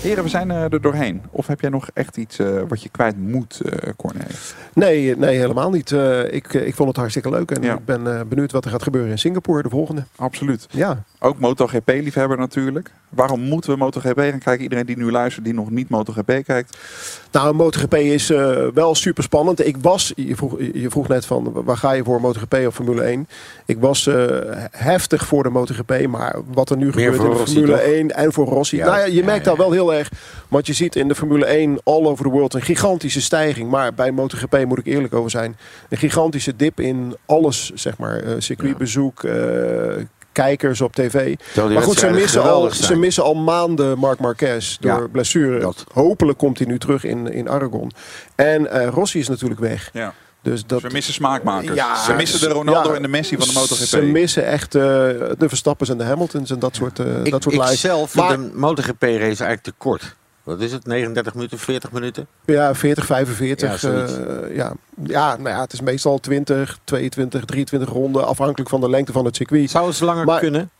Heren, 0.00 0.22
we 0.24 0.30
zijn 0.30 0.50
eh, 0.50 0.62
er 0.72 0.80
doorheen. 0.80 1.22
Of 1.30 1.46
heb 1.46 1.60
jij 1.60 1.70
nog 1.70 1.88
echt 1.94 2.16
iets 2.16 2.38
eh, 2.38 2.46
wat 2.68 2.82
je 2.82 2.88
kwijt 2.88 3.18
moet, 3.18 3.60
eh 3.60 3.90
Corné? 3.96 4.24
Nee, 4.74 5.16
nee, 5.16 5.38
helemaal 5.38 5.70
niet. 5.70 5.92
Eh, 5.92 6.32
ik, 6.32 6.52
ik 6.52 6.74
vond 6.74 6.88
het 6.88 6.96
hartstikke 6.96 7.30
leuk 7.30 7.50
en 7.50 7.62
Ja. 7.62 7.74
ik 7.74 7.84
ben 7.84 8.18
eh, 8.18 8.20
benieuwd 8.28 8.52
wat 8.52 8.64
er 8.64 8.70
gaat 8.70 8.82
gebeuren 8.82 9.10
in 9.10 9.18
Singapore, 9.18 9.62
de 9.62 9.68
volgende. 9.68 10.04
Absoluut. 10.16 10.66
Ja. 10.70 11.02
Ook 11.18 11.38
MotoGP-liefhebber 11.38 12.38
natuurlijk. 12.38 12.90
Waarom 13.08 13.40
moeten 13.40 13.70
we 13.70 13.76
MotoGP 13.76 14.18
gaan 14.18 14.38
kijken? 14.38 14.62
Iedereen 14.62 14.86
die 14.86 14.96
nu 14.96 15.10
luistert, 15.10 15.44
die 15.44 15.54
nog 15.54 15.70
niet 15.70 15.88
MotoGP 15.88 16.32
kijkt. 16.44 16.76
Nou, 17.32 17.54
MotoGP 17.54 17.94
is 17.94 18.30
eh, 18.30 18.66
wel 18.74 18.94
super 18.94 19.22
spannend. 19.22 19.66
Ik 19.66 19.76
was, 19.80 20.12
je 20.16 20.36
vroeg, 20.36 20.58
je 20.72 20.90
vroeg 20.90 21.08
net 21.08 21.26
van 21.26 21.52
waar 21.64 21.76
ga 21.76 21.92
je 21.92 22.04
voor 22.04 22.20
MotoGP 22.20 22.54
of 22.66 22.74
Formule 22.74 23.02
1? 23.02 23.28
Ik 23.66 23.78
was 23.80 24.06
eh, 24.06 24.24
heftig 24.70 25.26
voor 25.26 25.42
de 25.42 25.48
MotoGP, 25.50 26.06
maar 26.06 26.36
wat 26.52 26.70
er 26.70 26.76
nu 26.76 26.90
gebeurt 26.92 27.16
voor 27.16 27.30
in 27.40 27.46
Formule 27.46 27.66
toch? 27.72 27.80
1 27.80 28.14
en 28.16 28.32
voor 28.32 28.46
Rossi. 28.46 28.76
Ja, 28.76 28.86
nou 28.86 28.98
ja, 28.98 29.04
je 29.04 29.14
ja, 29.14 29.24
merkt. 29.24 29.47
Daar 29.48 29.56
wel 29.56 29.72
heel 29.72 29.94
erg, 29.94 30.10
want 30.48 30.66
je 30.66 30.72
ziet 30.72 30.96
in 30.96 31.08
de 31.08 31.14
Formule 31.14 31.44
1 31.44 31.78
all 31.84 32.04
over 32.06 32.24
the 32.24 32.30
world 32.30 32.54
een 32.54 32.62
gigantische 32.62 33.20
stijging. 33.22 33.70
Maar 33.70 33.94
bij 33.94 34.10
MotoGP 34.10 34.64
moet 34.66 34.78
ik 34.78 34.86
eerlijk 34.86 35.14
over 35.14 35.30
zijn, 35.30 35.56
een 35.88 35.98
gigantische 35.98 36.56
dip 36.56 36.80
in 36.80 37.16
alles, 37.26 37.70
zeg 37.74 37.98
maar, 37.98 38.16
eh, 38.22 38.32
circuitbezoek. 38.38 39.24
eh, 39.24 39.34
kijkers 40.32 40.80
op 40.80 40.94
tv. 40.94 41.34
Maar 41.56 41.82
goed, 41.82 41.98
ze 41.98 42.10
missen, 42.10 42.42
al, 42.42 42.70
ze 42.70 42.96
missen 42.96 43.22
al 43.24 43.34
maanden 43.34 43.98
Marc 43.98 44.18
Marquez 44.18 44.76
door 44.80 44.90
Ja, 45.00 45.06
blessure. 45.12 45.58
dat. 45.58 45.84
Hopelijk 45.92 46.38
komt 46.38 46.58
hij 46.58 46.66
nu 46.66 46.78
terug 46.78 47.04
in, 47.04 47.32
in 47.32 47.48
Aragon. 47.48 47.90
En 48.34 48.70
eh, 48.70 48.88
Rossi 48.88 49.18
is 49.18 49.28
natuurlijk 49.28 49.60
weg. 49.60 49.90
Ja. 49.92 50.14
Dus 50.42 50.66
dat, 50.66 50.80
Ze 50.80 50.88
missen 50.92 51.14
smaakmakers. 51.14 51.74
Ja, 51.74 52.02
ze 52.04 52.12
missen 52.12 52.40
de 52.40 52.48
Ronaldo 52.54 52.88
ja, 52.90 52.96
en 52.96 53.02
de 53.02 53.08
Messi 53.08 53.36
van 53.38 53.46
de 53.48 53.52
MotoGP. 53.54 53.84
Ze 53.86 54.00
missen 54.02 54.46
echt 54.46 54.74
eh, 54.74 54.82
de 54.82 55.44
Verstappers 55.48 55.90
en 55.90 55.98
de 55.98 56.04
Hamiltons 56.04 56.50
en 56.50 56.58
dat 56.58 56.74
soort, 56.74 56.98
eh 56.98 57.06
Ik, 57.24 57.30
dat 57.30 57.42
soort 57.42 57.54
ik 57.54 57.60
lijsten. 57.60 57.78
zelf 57.88 58.10
vind 58.10 58.24
Maar- 58.24 58.34
een 58.34 58.50
MotoGP-race 58.54 59.18
eigenlijk 59.20 59.62
te 59.62 59.72
kort. 59.78 60.16
Wat 60.42 60.60
is 60.60 60.72
het? 60.72 60.86
39 60.86 61.34
minuten, 61.34 61.58
40 61.58 61.92
minuten? 61.92 62.26
Ja, 62.44 62.74
40, 62.74 63.06
45. 63.06 63.66
Ja, 63.68 63.72
Ja, 63.72 63.78
zoiets. 63.78 64.12
ja. 64.54 64.72
Ja, 65.04 65.36
nou 65.36 65.48
ja, 65.48 65.60
het 65.60 65.72
is 65.72 65.80
meestal 65.80 66.18
20, 66.18 66.78
22, 66.84 67.44
23 67.44 67.88
ronden. 67.90 68.26
Afhankelijk 68.26 68.70
van 68.70 68.80
de 68.80 68.90
lengte 68.90 69.12
van 69.12 69.24
het 69.24 69.36
circuit. 69.36 69.70
Zou 69.70 69.88
het 69.88 70.00
langer 70.00 70.24
Maar- 70.24 70.38
kunnen? 70.40 70.70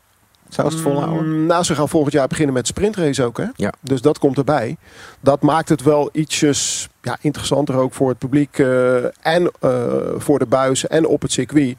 Zou 0.49 0.67
het 0.67 0.79
volhouden? 0.79 1.39
Mm, 1.39 1.45
Nou, 1.45 1.63
ze 1.63 1.75
gaan 1.75 1.89
volgend 1.89 2.13
jaar 2.13 2.27
beginnen 2.27 2.53
met 2.53 2.67
sprintrace 2.67 3.23
ook. 3.23 3.37
Hè? 3.37 3.45
Ja. 3.55 3.73
Dus 3.81 4.01
dat 4.01 4.19
komt 4.19 4.37
erbij. 4.37 4.77
Dat 5.19 5.41
maakt 5.41 5.69
het 5.69 5.83
wel 5.83 6.09
ietsjes 6.13 6.89
ja, 7.01 7.17
interessanter 7.21 7.75
ook 7.75 7.93
voor 7.93 8.09
het 8.09 8.17
publiek. 8.17 8.59
eh, 8.59 8.95
en 9.25 9.51
eh, 9.59 9.71
voor 10.17 10.39
de 10.39 10.45
buis 10.45 10.87
en 10.87 11.05
op 11.05 11.21
het 11.21 11.31
circuit. 11.31 11.77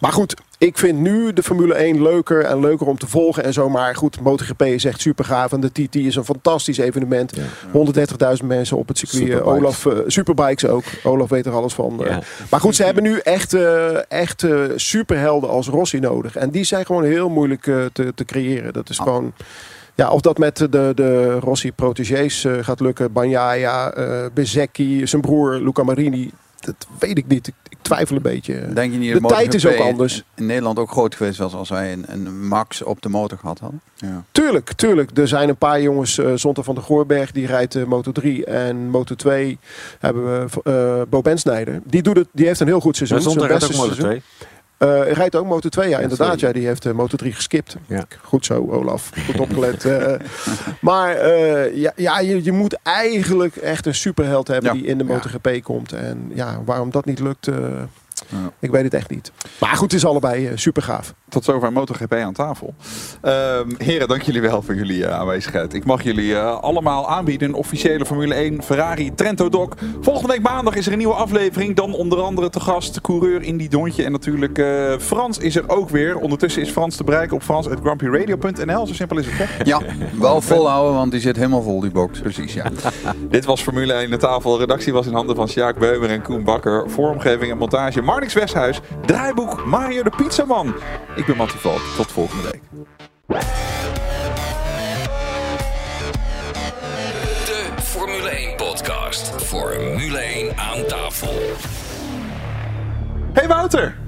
Maar 0.00 0.12
goed, 0.12 0.34
ik 0.62 0.78
vind 0.78 0.98
nu 0.98 1.32
de 1.32 1.42
Formule 1.42 1.74
1 1.74 2.02
leuker 2.02 2.44
en 2.44 2.60
leuker 2.60 2.86
om 2.86 2.98
te 2.98 3.06
volgen 3.08 3.44
en 3.44 3.52
zo. 3.52 3.68
Maar 3.68 3.96
goed, 3.96 4.20
MotoGP 4.20 4.62
is 4.62 4.84
echt 4.84 5.00
super 5.00 5.24
gaaf. 5.24 5.52
En 5.52 5.60
de 5.60 5.70
TT 5.72 5.94
is 5.94 6.16
een 6.16 6.24
fantastisch 6.24 6.78
evenement. 6.78 7.32
130.000 7.36 7.42
mensen 8.44 8.76
op 8.76 8.88
het 8.88 8.98
circuit. 8.98 9.22
Superbikes. 9.22 9.58
Olaf, 9.58 9.86
eh, 9.86 9.98
superbikes 10.06 10.66
ook. 10.66 10.84
Olaf 11.02 11.28
weet 11.28 11.46
er 11.46 11.52
alles 11.52 11.74
van. 11.74 12.04
eh. 12.04 12.10
Ja. 12.10 12.20
Maar 12.50 12.60
goed, 12.60 12.76
ze 12.76 12.84
hebben 12.84 13.02
nu 13.02 13.18
echt, 13.18 13.54
eh, 13.54 14.10
echt 14.10 14.46
superhelden 14.76 15.50
als 15.50 15.68
Rossi 15.68 15.98
nodig. 16.00 16.36
En 16.36 16.50
die 16.50 16.64
zijn 16.64 16.86
gewoon 16.86 17.04
heel 17.04 17.28
moeilijk 17.28 17.62
te, 17.62 18.12
te 18.14 18.24
creëren. 18.24 18.72
Dat 18.72 18.88
is 18.90 18.98
gewoon... 18.98 19.32
Ja, 19.94 20.10
of 20.10 20.20
dat 20.20 20.38
met 20.38 20.56
de, 20.56 20.92
de 20.94 21.38
Rossi-protégés 21.40 22.46
gaat 22.60 22.80
lukken. 22.80 23.12
Banjaya, 23.12 23.92
eh 23.92 24.24
Bezecchi, 24.34 25.06
zijn 25.06 25.22
broer 25.22 25.54
Luca 25.60 25.82
Marini. 25.82 26.30
Dat 26.60 26.74
weet 26.98 27.18
ik 27.18 27.26
niet. 27.26 27.46
Ik 27.46 27.54
twijfel 27.82 28.16
een 28.16 28.22
beetje. 28.22 28.72
Denk 28.72 28.92
je 28.92 28.98
niet 28.98 29.12
de 29.12 29.20
dat 29.20 29.30
tijd 29.30 29.54
is 29.54 29.66
ook 29.66 29.76
anders. 29.78 30.24
In 30.34 30.46
Nederland 30.46 30.78
ook 30.78 30.90
groot 30.90 31.14
geweest 31.14 31.38
was 31.38 31.54
als 31.54 31.68
wij 31.68 31.92
een, 31.92 32.04
een 32.08 32.46
Max 32.48 32.82
op 32.82 33.02
de 33.02 33.08
motor 33.08 33.38
gehad 33.38 33.58
hadden. 33.58 33.80
Ja. 33.96 34.24
Tuurlijk, 34.32 34.72
tuurlijk. 34.72 35.18
Er 35.18 35.28
zijn 35.28 35.48
een 35.48 35.56
paar 35.56 35.80
jongens. 35.82 36.18
eh 36.18 36.32
Zonte 36.34 36.62
van 36.62 36.74
de 36.74 36.80
Goorberg, 36.80 37.32
die 37.32 37.46
rijdt 37.46 37.74
eh, 37.74 37.84
Moto 37.84 38.12
3. 38.12 38.44
En 38.44 38.76
Moto 38.76 39.14
2 39.14 39.58
hebben 39.98 40.24
we 40.24 40.60
eh 40.64 41.02
Bo 41.08 41.20
Bensnijder. 41.20 41.80
Die, 41.84 42.02
doet 42.02 42.16
het, 42.16 42.28
die 42.32 42.46
heeft 42.46 42.60
een 42.60 42.66
heel 42.66 42.80
goed 42.80 42.96
seizoen. 42.96 43.20
Zijn 43.20 43.46
rijdt 43.46 43.64
ook 43.64 43.70
Moto 43.70 43.82
seizoen. 43.84 44.04
2. 44.04 44.22
Eh, 44.82 44.88
hij 44.88 45.12
rijdt 45.12 45.36
ook 45.36 45.46
Moto 45.46 45.68
2, 45.68 45.88
ja, 45.88 45.98
inderdaad. 45.98 46.40
Ja, 46.40 46.52
die 46.52 46.66
heeft 46.66 46.86
eh, 46.86 46.92
Moto 46.92 47.16
3 47.16 47.32
geskipt. 47.32 47.76
Ja. 47.86 48.04
Goed 48.22 48.44
zo, 48.46 48.66
Olaf. 48.70 49.10
Goed 49.26 49.40
opgelet. 49.40 49.84
Eh, 49.84 50.14
maar 50.80 51.16
eh, 51.16 51.76
ja, 51.76 51.92
ja 51.96 52.20
je, 52.20 52.44
je 52.44 52.52
moet 52.52 52.78
eigenlijk 52.82 53.56
echt 53.56 53.86
een 53.86 53.94
superheld 53.94 54.48
hebben 54.48 54.74
Ja. 54.74 54.80
die 54.80 54.86
in 54.88 54.98
de. 54.98 55.04
MotoGP 55.04 55.62
komt. 55.62 55.92
En 55.92 56.30
ja, 56.34 56.60
waarom 56.64 56.90
dat 56.90 57.04
niet 57.04 57.18
lukt, 57.18 57.46
eh, 57.48 57.54
Ja. 58.32 58.52
ik 58.58 58.70
weet 58.70 58.84
het 58.84 58.94
echt 58.94 59.10
niet. 59.10 59.32
Maar 59.60 59.76
goed, 59.76 59.90
het 59.92 60.00
is 60.00 60.06
allebei 60.06 60.46
eh, 60.46 60.52
super 60.56 60.82
gaaf. 60.82 61.14
Tot 61.28 61.44
zover 61.44 61.72
MotoGP 61.72 62.12
aan 62.14 62.32
tafel. 62.32 62.74
Ehm, 63.20 63.68
heren, 63.78 64.08
dank 64.08 64.22
jullie 64.22 64.40
wel 64.40 64.62
voor 64.62 64.74
jullie 64.74 65.06
eh, 65.06 65.18
aanwezigheid. 65.18 65.74
Ik 65.74 65.84
mag 65.84 66.02
jullie 66.02 66.34
eh, 66.36 66.60
allemaal 66.60 67.08
aanbieden 67.08 67.48
een 67.48 67.54
officiële 67.54 68.06
Formule 68.06 68.34
1 68.34 68.62
Ferrari 68.62 69.14
Trento 69.14 69.48
Doc. 69.48 69.68
Volgende 70.00 70.28
week 70.32 70.42
maandag 70.42 70.74
is 70.74 70.86
er 70.86 70.92
een 70.92 70.98
nieuwe 70.98 71.14
aflevering. 71.14 71.76
Dan 71.76 71.94
onder 71.94 72.20
andere 72.20 72.50
te 72.50 72.60
gast 72.60 73.00
coureur 73.00 73.42
in 73.42 73.56
die 73.56 73.68
Dontje. 73.68 74.04
En 74.04 74.12
natuurlijk 74.12 74.58
eh, 74.58 74.98
Frans 74.98 75.38
is 75.38 75.56
er 75.56 75.68
ook 75.68 75.88
weer. 75.88 76.16
Ondertussen 76.16 76.62
is 76.62 76.70
Frans 76.70 76.96
te 76.96 77.04
bereiken 77.04 77.36
op 77.36 77.42
frans.grandprixradio.nl. 77.42 78.86
Zo 78.86 78.94
simpel 78.94 79.18
is 79.18 79.26
het, 79.28 79.48
hè? 79.48 79.64
ja, 79.64 79.80
wel 80.18 80.40
volhouden, 80.50 80.94
want 80.94 81.10
die 81.10 81.20
zit 81.20 81.36
helemaal 81.36 81.62
vol, 81.62 81.80
die 81.80 81.90
box. 81.90 82.20
Precies, 82.20 82.54
ja. 82.54 82.70
Dit 83.28 83.44
was 83.44 83.62
Formule 83.62 83.92
1 83.92 84.10
de 84.10 84.16
tafel. 84.16 84.58
Redactie 84.58 84.92
was 84.92 85.06
in 85.06 85.14
handen 85.14 85.36
van 85.36 85.48
Sjaak 85.48 85.78
Beumer 85.78 86.10
en 86.10 86.22
Koen 86.22 86.44
Bakker. 86.44 86.90
Vormgeving 86.90 87.50
en 87.50 87.58
montage 87.58 88.02
Marnix 88.22 88.34
Westhuis. 88.34 88.80
Draaiboek 89.06 89.64
Mario 89.64 90.02
de 90.02 90.10
Pizzaman. 90.10 90.74
Ik 91.16 91.26
ben 91.26 91.36
Mattie 91.36 91.58
Valk. 91.58 91.80
Tot 91.96 92.12
volgende 92.12 92.42
week. 92.42 92.62
De 97.46 97.82
Formule 97.82 98.28
1 98.28 98.56
podcast. 98.56 99.42
Formule 99.42 100.18
1 100.18 100.56
aan 100.56 100.86
tafel. 100.86 101.34
Hey 103.32 103.48
Wouter! 103.48 104.01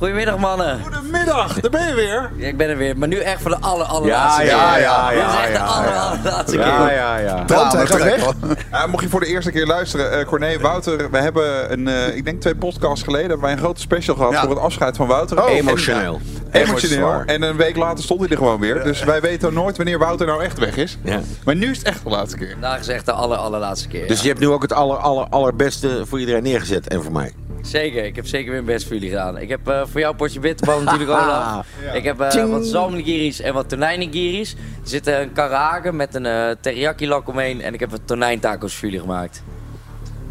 Goedemiddag 0.00 0.38
mannen. 0.38 0.80
Goedemiddag, 0.82 1.60
daar 1.60 1.70
ben 1.70 1.86
je 1.86 1.94
weer. 1.94 2.30
Ja, 2.36 2.46
ik 2.46 2.56
ben 2.56 2.68
er 2.68 2.76
weer, 2.76 2.98
maar 2.98 3.08
nu 3.08 3.16
echt 3.18 3.42
voor 3.42 3.50
de 3.50 3.56
aller, 3.60 3.86
allerlaatste 3.86 4.44
Ja, 4.44 4.48
ja, 4.48 4.72
keer. 4.74 4.82
ja, 4.82 5.08
Dit 5.10 5.18
is 5.18 5.22
ja, 5.24 5.40
echt 5.42 5.52
de 5.52 5.58
ja, 5.58 5.64
aller, 5.64 5.88
ja. 5.92 6.00
allerlaatste 6.00 6.56
Ja, 6.58 6.86
keer. 6.86 6.94
ja, 6.96 7.16
ja. 7.18 7.44
Want 7.46 7.72
hij 7.72 7.86
gaat 7.86 8.02
weg. 8.02 8.24
Ja, 8.70 8.86
mocht 8.86 9.02
je 9.02 9.08
voor 9.08 9.20
de 9.20 9.26
eerste 9.26 9.50
keer 9.50 9.66
luisteren, 9.66 10.18
eh 10.18 10.26
Corné, 10.26 10.58
Wouter, 10.58 11.10
we 11.10 11.18
hebben 11.18 11.72
een, 11.72 11.88
eh, 11.88 12.16
ik 12.16 12.24
denk 12.24 12.40
twee 12.40 12.54
podcasts 12.56 13.02
geleden, 13.04 13.26
hebben 13.28 13.44
wij 13.46 13.52
een 13.52 13.62
grote 13.62 13.80
special 13.80 14.16
gehad 14.16 14.32
Ja. 14.32 14.40
voor 14.40 14.50
het 14.50 14.58
afscheid 14.58 14.96
van 14.96 15.06
Wouter. 15.06 15.42
Oh, 15.44 15.50
En- 15.50 15.56
emotioneel. 15.56 16.20
Emotioneel. 16.50 17.22
En 17.26 17.42
een 17.42 17.56
week 17.56 17.76
later 17.76 18.04
stond 18.04 18.20
hij 18.20 18.28
er 18.28 18.36
gewoon 18.36 18.60
weer. 18.60 18.82
Dus 18.82 19.02
wij 19.04 19.20
weten 19.20 19.54
nooit 19.54 19.76
wanneer 19.76 19.98
Wouter 19.98 20.26
nou 20.26 20.42
echt 20.44 20.58
weg 20.58 20.76
is. 20.76 20.98
Ja. 21.04 21.20
Maar 21.44 21.56
nu 21.56 21.70
is 21.70 21.78
het 21.78 21.86
echt 21.86 22.04
de 22.04 22.10
laatste 22.10 22.36
keer. 22.36 22.50
Vandaag 22.50 22.80
is 22.80 22.88
echt 22.88 23.06
de 23.06 23.12
aller, 23.12 23.36
allerlaatste 23.38 23.88
keer. 23.88 24.06
Dus 24.08 24.16
ja. 24.16 24.22
je 24.22 24.28
hebt 24.28 24.40
nu 24.40 24.48
ook 24.48 24.62
het 24.62 24.72
aller, 24.72 24.96
aller, 24.96 25.26
allerbeste 25.30 26.02
voor 26.06 26.20
iedereen 26.20 26.42
neergezet. 26.42 26.88
En 26.88 27.02
voor 27.02 27.12
mij. 27.12 27.32
Zeker, 27.62 28.04
ik 28.04 28.16
heb 28.16 28.26
zeker 28.26 28.52
weer 28.52 28.62
mijn 28.62 28.74
best 28.76 28.86
voor 28.86 28.94
jullie 28.94 29.08
gedaan. 29.10 29.38
Ik 29.38 29.48
heb 29.48 29.68
eh, 29.68 29.80
voor 29.86 30.00
jou 30.00 30.12
een 30.12 30.16
potje 30.18 30.40
bitterbal 30.40 30.82
natuurlijk 30.82 31.10
Olaf. 31.10 31.66
Ik 31.92 32.04
heb 32.04 32.20
eh, 32.20 32.44
wat 32.44 32.66
zalmnigiris 32.66 33.40
en 33.40 33.54
wat 33.54 33.68
tonijnigiris. 33.68 34.52
Er 34.52 34.88
zit 34.88 35.06
eh, 35.06 35.20
een 35.20 35.32
karage 35.32 35.92
met 35.92 36.14
een 36.14 36.26
eh, 36.26 36.50
teriyaki 36.60 37.08
lak 37.08 37.28
omheen. 37.28 37.62
En 37.62 37.74
ik 37.74 37.80
heb 37.80 37.90
wat 37.90 38.00
tonijntaco's 38.04 38.74
voor 38.74 38.84
jullie 38.88 39.00
gemaakt. 39.00 39.42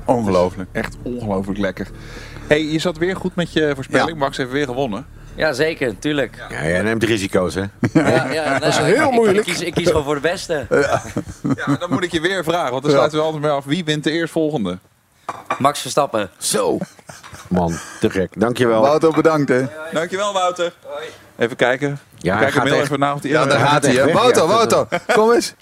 Ongelooflijk. 0.05 0.69
Echt 0.71 0.97
ongelooflijk 1.03 1.59
lekker. 1.59 1.87
hey, 2.47 2.63
je 2.65 2.79
zat 2.79 2.97
weer 2.97 3.15
goed 3.15 3.35
met 3.35 3.53
je 3.53 3.71
voorspelling. 3.75 4.17
Max 4.17 4.37
heeft 4.37 4.51
weer 4.51 4.65
gewonnen. 4.65 5.05
Ja, 5.35 5.53
zeker, 5.53 5.99
tuurlijk. 5.99 6.45
Ja, 6.49 6.67
jij 6.67 6.81
neemt 6.81 7.03
risico's, 7.03 7.53
hè? 7.55 7.61
Ja, 7.93 8.31
ja, 8.31 8.59
Dat 8.59 8.67
is 8.69 8.77
heel 8.77 9.05
ik- 9.07 9.11
moeilijk. 9.11 9.37
Ik, 9.47 9.53
kies, 9.53 9.61
ik 9.61 9.73
kies 9.73 9.87
gewoon 9.87 10.03
voor 10.03 10.15
de 10.15 10.21
beste. 10.21 10.65
Ja, 10.69 11.75
dan 11.79 11.89
moet 11.89 12.03
ik 12.03 12.11
je 12.11 12.21
weer 12.21 12.43
vragen. 12.43 12.71
Want 12.71 12.83
dan 12.83 12.91
sluiten 12.91 13.17
we 13.17 13.23
altijd 13.23 13.41
mee 13.43 13.51
af. 13.51 13.65
Wie 13.65 13.83
wint 13.83 14.03
de 14.03 14.11
eerstvolgende? 14.11 14.77
Max 15.57 15.79
Verstappen. 15.81 16.29
Zo. 16.37 16.77
Man, 17.49 17.73
te 17.99 18.09
gek. 18.09 18.39
Dankjewel. 18.39 18.81
Wouter, 18.81 19.11
bedankt 19.11 19.49
hè. 19.49 19.65
Dankjewel 19.93 20.33
Wouter. 20.33 20.73
Even 21.37 21.55
kijken. 21.55 21.99
Ja, 22.17 22.33
We 22.39 22.45
kijken 22.45 22.71
echt. 22.71 22.81
even 22.81 22.99
na 22.99 23.13
of 23.13 23.21
die 23.21 23.31
Ja, 23.31 23.45
daar 23.45 23.59
gaat 23.59 23.85
hij 23.85 24.13
Wouter. 24.13 24.47
Wouter, 24.47 24.87
kom 25.13 25.31
eens. 25.31 25.53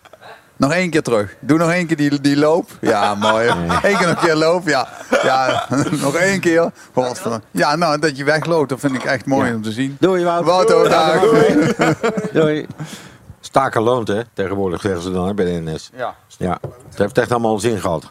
Nog 0.56 0.74
één 0.74 0.90
keer 0.90 1.02
terug. 1.02 1.36
Doe 1.40 1.58
nog 1.58 1.72
één 1.72 1.88
keer 1.88 1.98
die, 1.98 2.22
die 2.22 2.38
loop. 2.38 2.70
Ja, 2.82 3.16
mooi. 3.16 3.48
Eén 3.48 3.98
keer 3.98 4.08
nog 4.08 4.10
een 4.10 4.18
keer 4.18 4.36
loop. 4.36 4.68
Ja, 4.68 4.88
ja 5.24 5.66
nog 6.02 6.16
één 6.16 6.40
keer. 6.40 6.72
Godverdomme. 6.94 7.42
Ja, 7.52 7.76
nou, 7.76 8.00
dat 8.00 8.18
je 8.18 8.24
wegloopt, 8.24 8.70
dat 8.70 8.80
vind 8.80 8.96
ik 8.96 9.04
echt 9.04 9.26
mooi 9.26 9.54
om 9.54 9.62
te 9.62 9.72
zien. 9.72 9.98
Doei, 10.00 10.24
Wouter. 10.24 10.46
Wouter, 10.46 10.90
dag. 10.90 11.20
Doei. 12.32 12.66
Staken 13.40 13.82
loont, 13.82 14.08
hè? 14.08 14.22
Tegenwoordig 14.34 14.82
zeggen 14.82 15.02
ze 15.02 15.12
dan 15.12 15.28
hè, 15.28 15.34
bij 15.34 15.46
de 15.46 15.72
NS. 15.72 15.90
Ja. 15.96 16.16
Ja, 16.38 16.58
het 16.90 16.98
heeft 16.98 17.18
echt 17.18 17.32
allemaal 17.32 17.60
zin 17.60 17.80
gehad. 17.80 18.10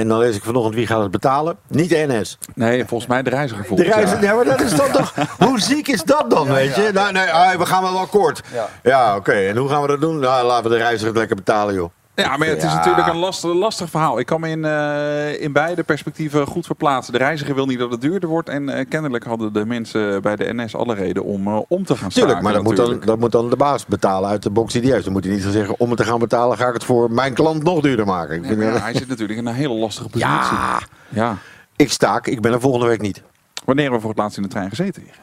En 0.00 0.08
dan 0.08 0.18
lees 0.18 0.36
ik 0.36 0.44
vanochtend 0.44 0.74
wie 0.74 0.86
gaat 0.86 1.02
het 1.02 1.10
betalen? 1.10 1.56
Niet 1.68 1.88
de 1.88 2.04
NS. 2.08 2.38
Nee, 2.54 2.84
volgens 2.84 3.10
mij 3.10 3.22
de 3.22 3.30
reiziger 3.30 3.76
De 3.76 3.84
jaar. 3.84 4.22
ja, 4.22 4.34
maar 4.34 4.44
dat 4.44 4.60
is 4.60 4.74
dan 4.74 4.90
toch... 4.90 5.14
Hoe 5.48 5.60
ziek 5.60 5.88
is 5.88 6.02
dat 6.02 6.30
dan, 6.30 6.48
weet 6.48 6.74
je? 6.74 6.90
Nou, 6.92 7.12
nee, 7.12 7.30
ah, 7.30 7.58
we 7.58 7.66
gaan 7.66 7.82
wel. 7.82 8.08
Ja. 8.52 8.68
Ja, 8.82 9.16
oké. 9.16 9.32
En 9.32 9.56
hoe 9.56 9.68
gaan 9.68 9.82
we 9.82 9.88
dat 9.88 10.00
doen? 10.00 10.18
Nou, 10.18 10.46
laten 10.46 10.70
we 10.70 10.76
de 10.76 10.82
reiziger 10.82 11.06
het 11.06 11.16
lekker 11.16 11.36
betalen, 11.36 11.74
joh. 11.74 11.90
Ja, 12.24 12.36
maar 12.36 12.48
het 12.48 12.56
is 12.62 12.70
Ja. 12.70 12.74
natuurlijk 12.76 13.06
een 13.06 13.16
lastig, 13.16 13.52
lastig 13.54 13.90
verhaal. 13.90 14.18
Ik 14.18 14.26
kan 14.26 14.40
me 14.40 14.48
in, 14.48 14.64
eh, 14.64 15.42
in 15.42 15.52
beide 15.52 15.82
perspectieven 15.82 16.46
goed 16.46 16.66
verplaatsen. 16.66 17.12
De 17.12 17.18
reiziger 17.18 17.54
wil 17.54 17.66
niet 17.66 17.78
dat 17.78 17.90
het 17.90 18.00
duurder 18.00 18.28
wordt. 18.28 18.48
En 18.48 18.68
eh, 18.68 18.84
kennelijk 18.88 19.24
hadden 19.24 19.52
de 19.52 19.66
mensen 19.66 20.22
bij 20.22 20.36
de 20.36 20.52
NS 20.54 20.74
alle 20.74 20.94
reden 20.94 21.24
om 21.24 21.46
eh, 21.46 21.60
om 21.68 21.84
te 21.84 21.96
gaan 21.96 22.10
staken. 22.10 22.12
Tuurlijk, 22.12 22.40
maar 22.42 22.52
dat 22.52 22.62
moet, 22.62 22.76
dan, 22.76 23.00
dat 23.04 23.18
moet 23.18 23.32
dan 23.32 23.50
de 23.50 23.56
baas 23.56 23.86
betalen 23.86 24.30
uit 24.30 24.42
de 24.42 24.50
box 24.50 24.72
die 24.72 24.82
die 24.82 24.92
heeft. 24.92 25.04
Dan 25.04 25.12
moet 25.12 25.24
hij 25.24 25.32
niet 25.32 25.42
gaan 25.42 25.52
zeggen, 25.52 25.74
om 25.80 25.88
het 25.88 25.98
te 25.98 26.04
gaan 26.04 26.18
betalen 26.18 26.56
ga 26.56 26.66
ik 26.68 26.74
het 26.74 26.84
voor 26.84 27.10
mijn 27.10 27.34
klant 27.34 27.62
nog 27.62 27.80
duurder 27.80 28.06
maken. 28.06 28.44
Ik, 28.44 28.60
ja, 28.60 28.70
dat- 28.72 28.80
hij 28.80 28.94
zit 28.94 29.08
natuurlijk 29.08 29.38
in 29.38 29.46
een 29.46 29.54
hele 29.54 29.74
lastige 29.74 30.08
positie. 30.08 30.30
ja, 30.32 30.78
Ja. 31.08 31.36
ik 31.76 31.90
staak. 31.90 32.26
Ik 32.26 32.40
ben 32.40 32.52
er 32.52 32.60
volgende 32.60 32.86
week 32.86 33.00
niet. 33.00 33.22
Wanneer 33.64 33.84
hebben 33.84 34.00
we 34.00 34.06
voor 34.06 34.10
het 34.14 34.18
laatst 34.22 34.36
in 34.36 34.42
de 34.42 34.48
trein 34.48 34.68
gezeten 34.68 35.02
hier? 35.02 35.14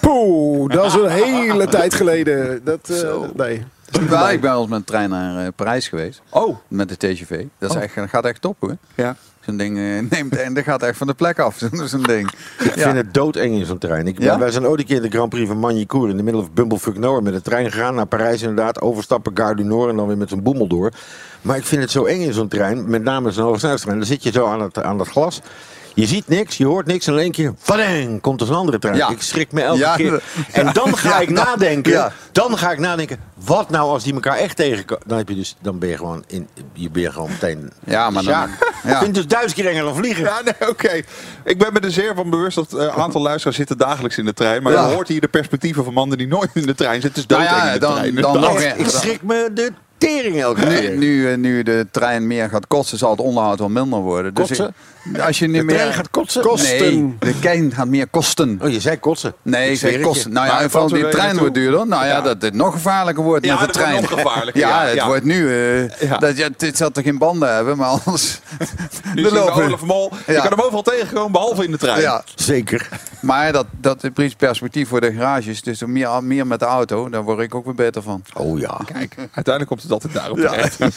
Poeh, 0.00 0.70
dat 0.72 0.84
is 0.86 0.94
een 0.94 1.08
hele 1.08 1.66
tijd 1.78 1.94
geleden. 1.94 2.60
Dat, 2.64 2.88
eh, 2.88 3.18
nee. 3.36 3.64
Ja, 4.10 4.30
ik 4.30 4.40
ben 4.40 4.50
wel 4.50 4.60
eens 4.60 4.68
met 4.70 4.78
een 4.78 4.84
trein 4.84 5.10
naar 5.10 5.44
eh, 5.44 5.52
Parijs 5.56 5.88
geweest. 5.88 6.22
Oh. 6.30 6.56
Met 6.68 6.88
de 6.88 6.96
TGV. 6.96 7.44
Dat, 7.58 7.70
is 7.70 7.76
echt, 7.76 7.94
dat 7.94 8.08
gaat 8.08 8.24
echt 8.24 8.40
top 8.40 8.56
hoor. 8.60 8.76
Ja. 8.94 9.16
Zo'n 9.40 9.56
ding 9.56 9.76
eh, 9.78 10.10
neemt, 10.10 10.36
en 10.36 10.54
dat 10.54 10.64
gaat 10.64 10.82
echt 10.82 10.98
van 10.98 11.06
de 11.06 11.14
plek 11.14 11.38
af. 11.38 11.56
Zo'n 11.84 12.02
ding. 12.02 12.30
Ik 12.58 12.72
vind 12.72 12.96
het 12.96 13.14
doodeng 13.14 13.54
in 13.54 13.66
zo'n 13.66 13.78
trein. 13.78 14.06
Ik, 14.06 14.22
Ja? 14.22 14.38
Wij 14.38 14.50
zijn 14.50 14.66
ooit 14.66 14.80
een 14.80 14.86
keer 14.86 14.96
in 14.96 15.02
de 15.02 15.08
Grand 15.08 15.28
Prix 15.28 15.48
van 15.48 15.58
Magny-Cours 15.58 16.10
in 16.10 16.16
de 16.16 16.22
middle 16.22 16.42
of 16.42 16.52
Bumblefuck 16.52 16.98
Nowhere 16.98 17.22
met 17.22 17.32
de 17.32 17.42
trein 17.42 17.70
gegaan 17.70 17.94
naar 17.94 18.06
Parijs 18.06 18.40
inderdaad. 18.42 18.80
Overstappen 18.80 19.36
Gare 19.36 19.56
du 19.56 19.64
Nord 19.64 19.90
en 19.90 19.96
dan 19.96 20.06
weer 20.06 20.16
met 20.16 20.28
zo'n 20.28 20.42
boemel 20.42 20.66
door. 20.66 20.90
Maar 21.42 21.56
ik 21.56 21.64
vind 21.64 21.82
het 21.82 21.90
zo 21.90 22.04
eng 22.04 22.20
in 22.20 22.32
zo'n 22.32 22.48
trein, 22.48 22.90
met 22.90 23.02
name 23.02 23.30
zo'n 23.30 23.44
hogesnelheidstrein. 23.44 23.98
Dan 23.98 24.06
zit 24.06 24.22
je 24.22 24.30
zo 24.30 24.46
aan 24.46 24.62
het, 24.62 24.82
aan 24.82 24.98
dat 24.98 25.08
glas. 25.08 25.40
Je 25.96 26.06
ziet 26.06 26.28
niks, 26.28 26.56
je 26.56 26.66
hoort 26.66 26.86
niks 26.86 27.06
en 27.06 27.12
in 27.12 27.18
één 27.18 27.30
keer, 27.30 27.54
vadeng, 27.58 28.20
komt 28.20 28.40
er 28.40 28.46
zo'n 28.46 28.56
andere 28.56 28.78
trein. 28.78 28.96
Ja. 28.96 29.08
Ik 29.08 29.22
schrik 29.22 29.52
me 29.52 29.60
elke 29.62 29.78
Ja, 29.78 29.96
keer. 29.96 30.22
En 30.52 30.72
dan 30.72 30.96
ga 30.96 31.20
ik 31.20 31.30
nadenken, 31.30 32.12
dan 32.32 32.58
ga 32.58 32.70
ik 32.70 32.78
nadenken, 32.78 33.18
wat 33.34 33.70
nou 33.70 33.90
als 33.90 34.04
die 34.04 34.12
elkaar 34.14 34.36
echt 34.36 34.56
tegenkomen? 34.56 35.04
Dan, 35.06 35.18
heb 35.18 35.28
je 35.28 35.34
dus, 35.34 35.56
dan 35.60 35.78
ben 35.78 35.88
je 35.88 35.96
gewoon, 35.96 36.24
in, 36.26 36.48
je 36.72 36.90
ben 36.90 37.02
je 37.02 37.12
gewoon 37.12 37.30
meteen 37.30 37.70
Ja, 37.84 38.10
maar 38.10 38.24
dan-. 38.24 38.48
Ik 38.84 38.96
vind 38.96 39.00
het 39.00 39.14
dus 39.14 39.26
duizend 39.26 39.54
keer 39.54 39.66
enger 39.70 39.82
dan 39.84 39.94
vliegen. 39.96 40.24
Ja, 40.24 40.40
nee, 40.44 40.68
oké. 40.68 41.00
Ik 41.44 41.58
ben 41.58 41.72
me 41.72 41.80
er 41.80 41.90
zeer 41.92 42.14
van 42.14 42.30
bewust 42.30 42.54
dat 42.56 42.72
eh, 42.72 42.80
een 42.82 42.90
aantal 42.90 43.20
luisteraars 43.22 43.56
zitten 43.56 43.78
dagelijks 43.78 44.18
in 44.18 44.24
de 44.24 44.32
trein. 44.34 44.62
Maar 44.62 44.72
je 44.72 44.78
hoort 44.78 45.08
hier 45.08 45.20
de 45.20 45.28
perspectieven 45.28 45.84
van 45.84 45.92
mannen 45.92 46.18
die 46.18 46.26
nooit 46.26 46.50
in 46.54 46.66
de 46.66 46.74
trein 46.74 47.00
zitten. 47.00 47.22
Is 47.22 47.28
Nou 47.28 47.42
in 47.66 47.72
de 47.72 47.78
dan- 47.78 47.94
trein. 47.94 48.14
dan 48.14 48.44
Echt, 48.56 48.64
een- 48.78 48.80
ik 48.84 48.88
schrik 48.88 49.22
me 49.22 49.50
de 49.54 49.72
tering 49.98 50.40
elke 50.40 50.66
keer. 50.66 50.90
Nu, 50.90 50.96
nu, 50.98 51.30
eh, 51.30 51.36
nu 51.36 51.62
de 51.62 51.86
trein 51.90 52.26
meer 52.26 52.48
gaat 52.48 52.66
kotsen, 52.66 52.98
zal 52.98 53.10
het 53.10 53.20
onderhoud 53.20 53.58
wel 53.58 53.68
minder 53.68 53.98
worden. 53.98 54.34
Dus 54.34 54.50
ik- 54.50 54.68
als 55.20 55.38
je 55.38 55.46
niet 55.46 55.56
De 55.56 55.64
meer... 55.64 55.76
trein 55.76 55.92
gaat 55.92 56.10
kotsen? 56.10 56.42
Kosten. 56.42 56.78
Nee, 56.78 57.16
de 57.18 57.38
trein 57.38 57.72
gaat 57.74 57.86
meer 57.88 58.06
kosten. 58.06 58.58
Oh, 58.62 58.68
je 58.70 58.80
zei 58.80 58.98
kotsen. 58.98 59.34
Nee, 59.42 59.70
ik 59.72 59.80
het 59.80 60.00
kosten. 60.00 60.32
Nou 60.32 60.46
ja, 60.46 60.68
vooral 60.68 60.88
die 60.88 61.08
trein 61.08 61.38
wordt 61.38 61.54
duurder. 61.54 61.86
Nou 61.86 62.04
ja, 62.04 62.10
Ja. 62.10 62.20
dat 62.20 62.42
het 62.42 62.54
nog 62.54 62.72
gevaarlijker 62.72 63.24
wordt 63.24 63.44
Ja, 63.44 63.58
met 63.60 63.66
de 63.66 63.72
trein. 63.72 64.00
nog 64.02 64.10
gevaarlijker, 64.10 64.60
Ja, 64.66 64.82
het 64.84 64.94
ja. 64.94 65.06
wordt 65.06 65.24
nu... 65.24 65.48
eh, 65.50 66.00
Ja. 66.00 66.18
dat, 66.18 66.36
ja, 66.36 66.48
dit 66.56 66.76
zal 66.76 66.90
toch 66.90 67.04
geen 67.04 67.18
banden 67.18 67.54
hebben, 67.54 67.76
maar 67.76 67.88
anders... 67.88 68.40
Nu 69.14 69.30
lopen. 69.30 69.64
Olaf 69.64 69.82
Mol. 69.82 70.12
Je 70.26 70.32
kan 70.34 70.42
hem 70.48 70.60
overal 70.60 70.82
tegenkomen, 70.82 71.32
behalve 71.32 71.64
in 71.64 71.70
de 71.70 71.78
trein. 71.78 72.00
Ja, 72.00 72.22
Zeker. 72.34 72.88
maar 73.20 73.52
dat, 73.52 73.66
dat 73.80 74.04
is 74.04 74.34
perspectief 74.36 74.88
voor 74.88 75.00
de 75.00 75.12
garages. 75.12 75.62
Dus 75.62 75.82
meer, 75.84 76.24
meer 76.24 76.46
met 76.46 76.58
de 76.58 76.64
auto, 76.64 77.08
daar 77.08 77.22
word 77.22 77.38
ik 77.40 77.54
ook 77.54 77.64
weer 77.64 77.74
beter 77.74 78.02
van. 78.02 78.22
Oh 78.34 78.58
ja. 78.58 78.80
Kijk, 78.92 79.14
uiteindelijk 79.16 79.66
komt 79.66 79.82
het 79.82 79.92
altijd 79.92 80.12
daarop 80.12 80.38
terecht. 80.38 80.78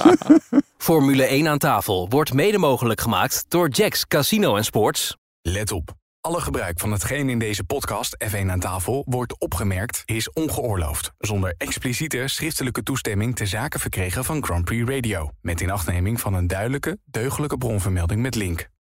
Formule 0.82 1.24
1 1.24 1.48
aan 1.48 1.58
tafel 1.58 2.08
wordt 2.10 2.34
mede 2.34 2.58
mogelijk 2.58 3.02
gemaakt 3.02 3.46
door 3.48 3.70
Jacks 3.70 4.08
Casino 4.08 4.56
en 4.56 4.64
Sports. 4.64 5.18
Let 5.42 5.72
op. 5.72 5.94
Alle 6.22 6.42
gebruik 6.42 6.80
van 6.80 6.92
hetgeen 6.92 7.30
in 7.30 7.40
deze 7.40 7.64
podcast 7.64 8.18
F1 8.26 8.46
aan 8.48 8.60
tafel 8.60 9.04
wordt 9.08 9.40
opgemerkt 9.40 10.02
is 10.06 10.32
ongeoorloofd. 10.32 11.12
Zonder 11.18 11.54
expliciete 11.58 12.28
schriftelijke 12.28 12.84
toestemming 12.84 13.36
te 13.36 13.46
zaken 13.46 13.80
verkregen 13.80 14.26
van 14.26 14.44
Grand 14.44 14.66
Prix 14.66 14.90
Radio. 14.90 15.30
Met 15.42 15.62
inachtneming 15.62 16.20
van 16.20 16.34
een 16.34 16.48
duidelijke, 16.48 16.98
deugdelijke 17.06 17.58
bronvermelding 17.58 18.22
met 18.22 18.36
link. 18.36 18.70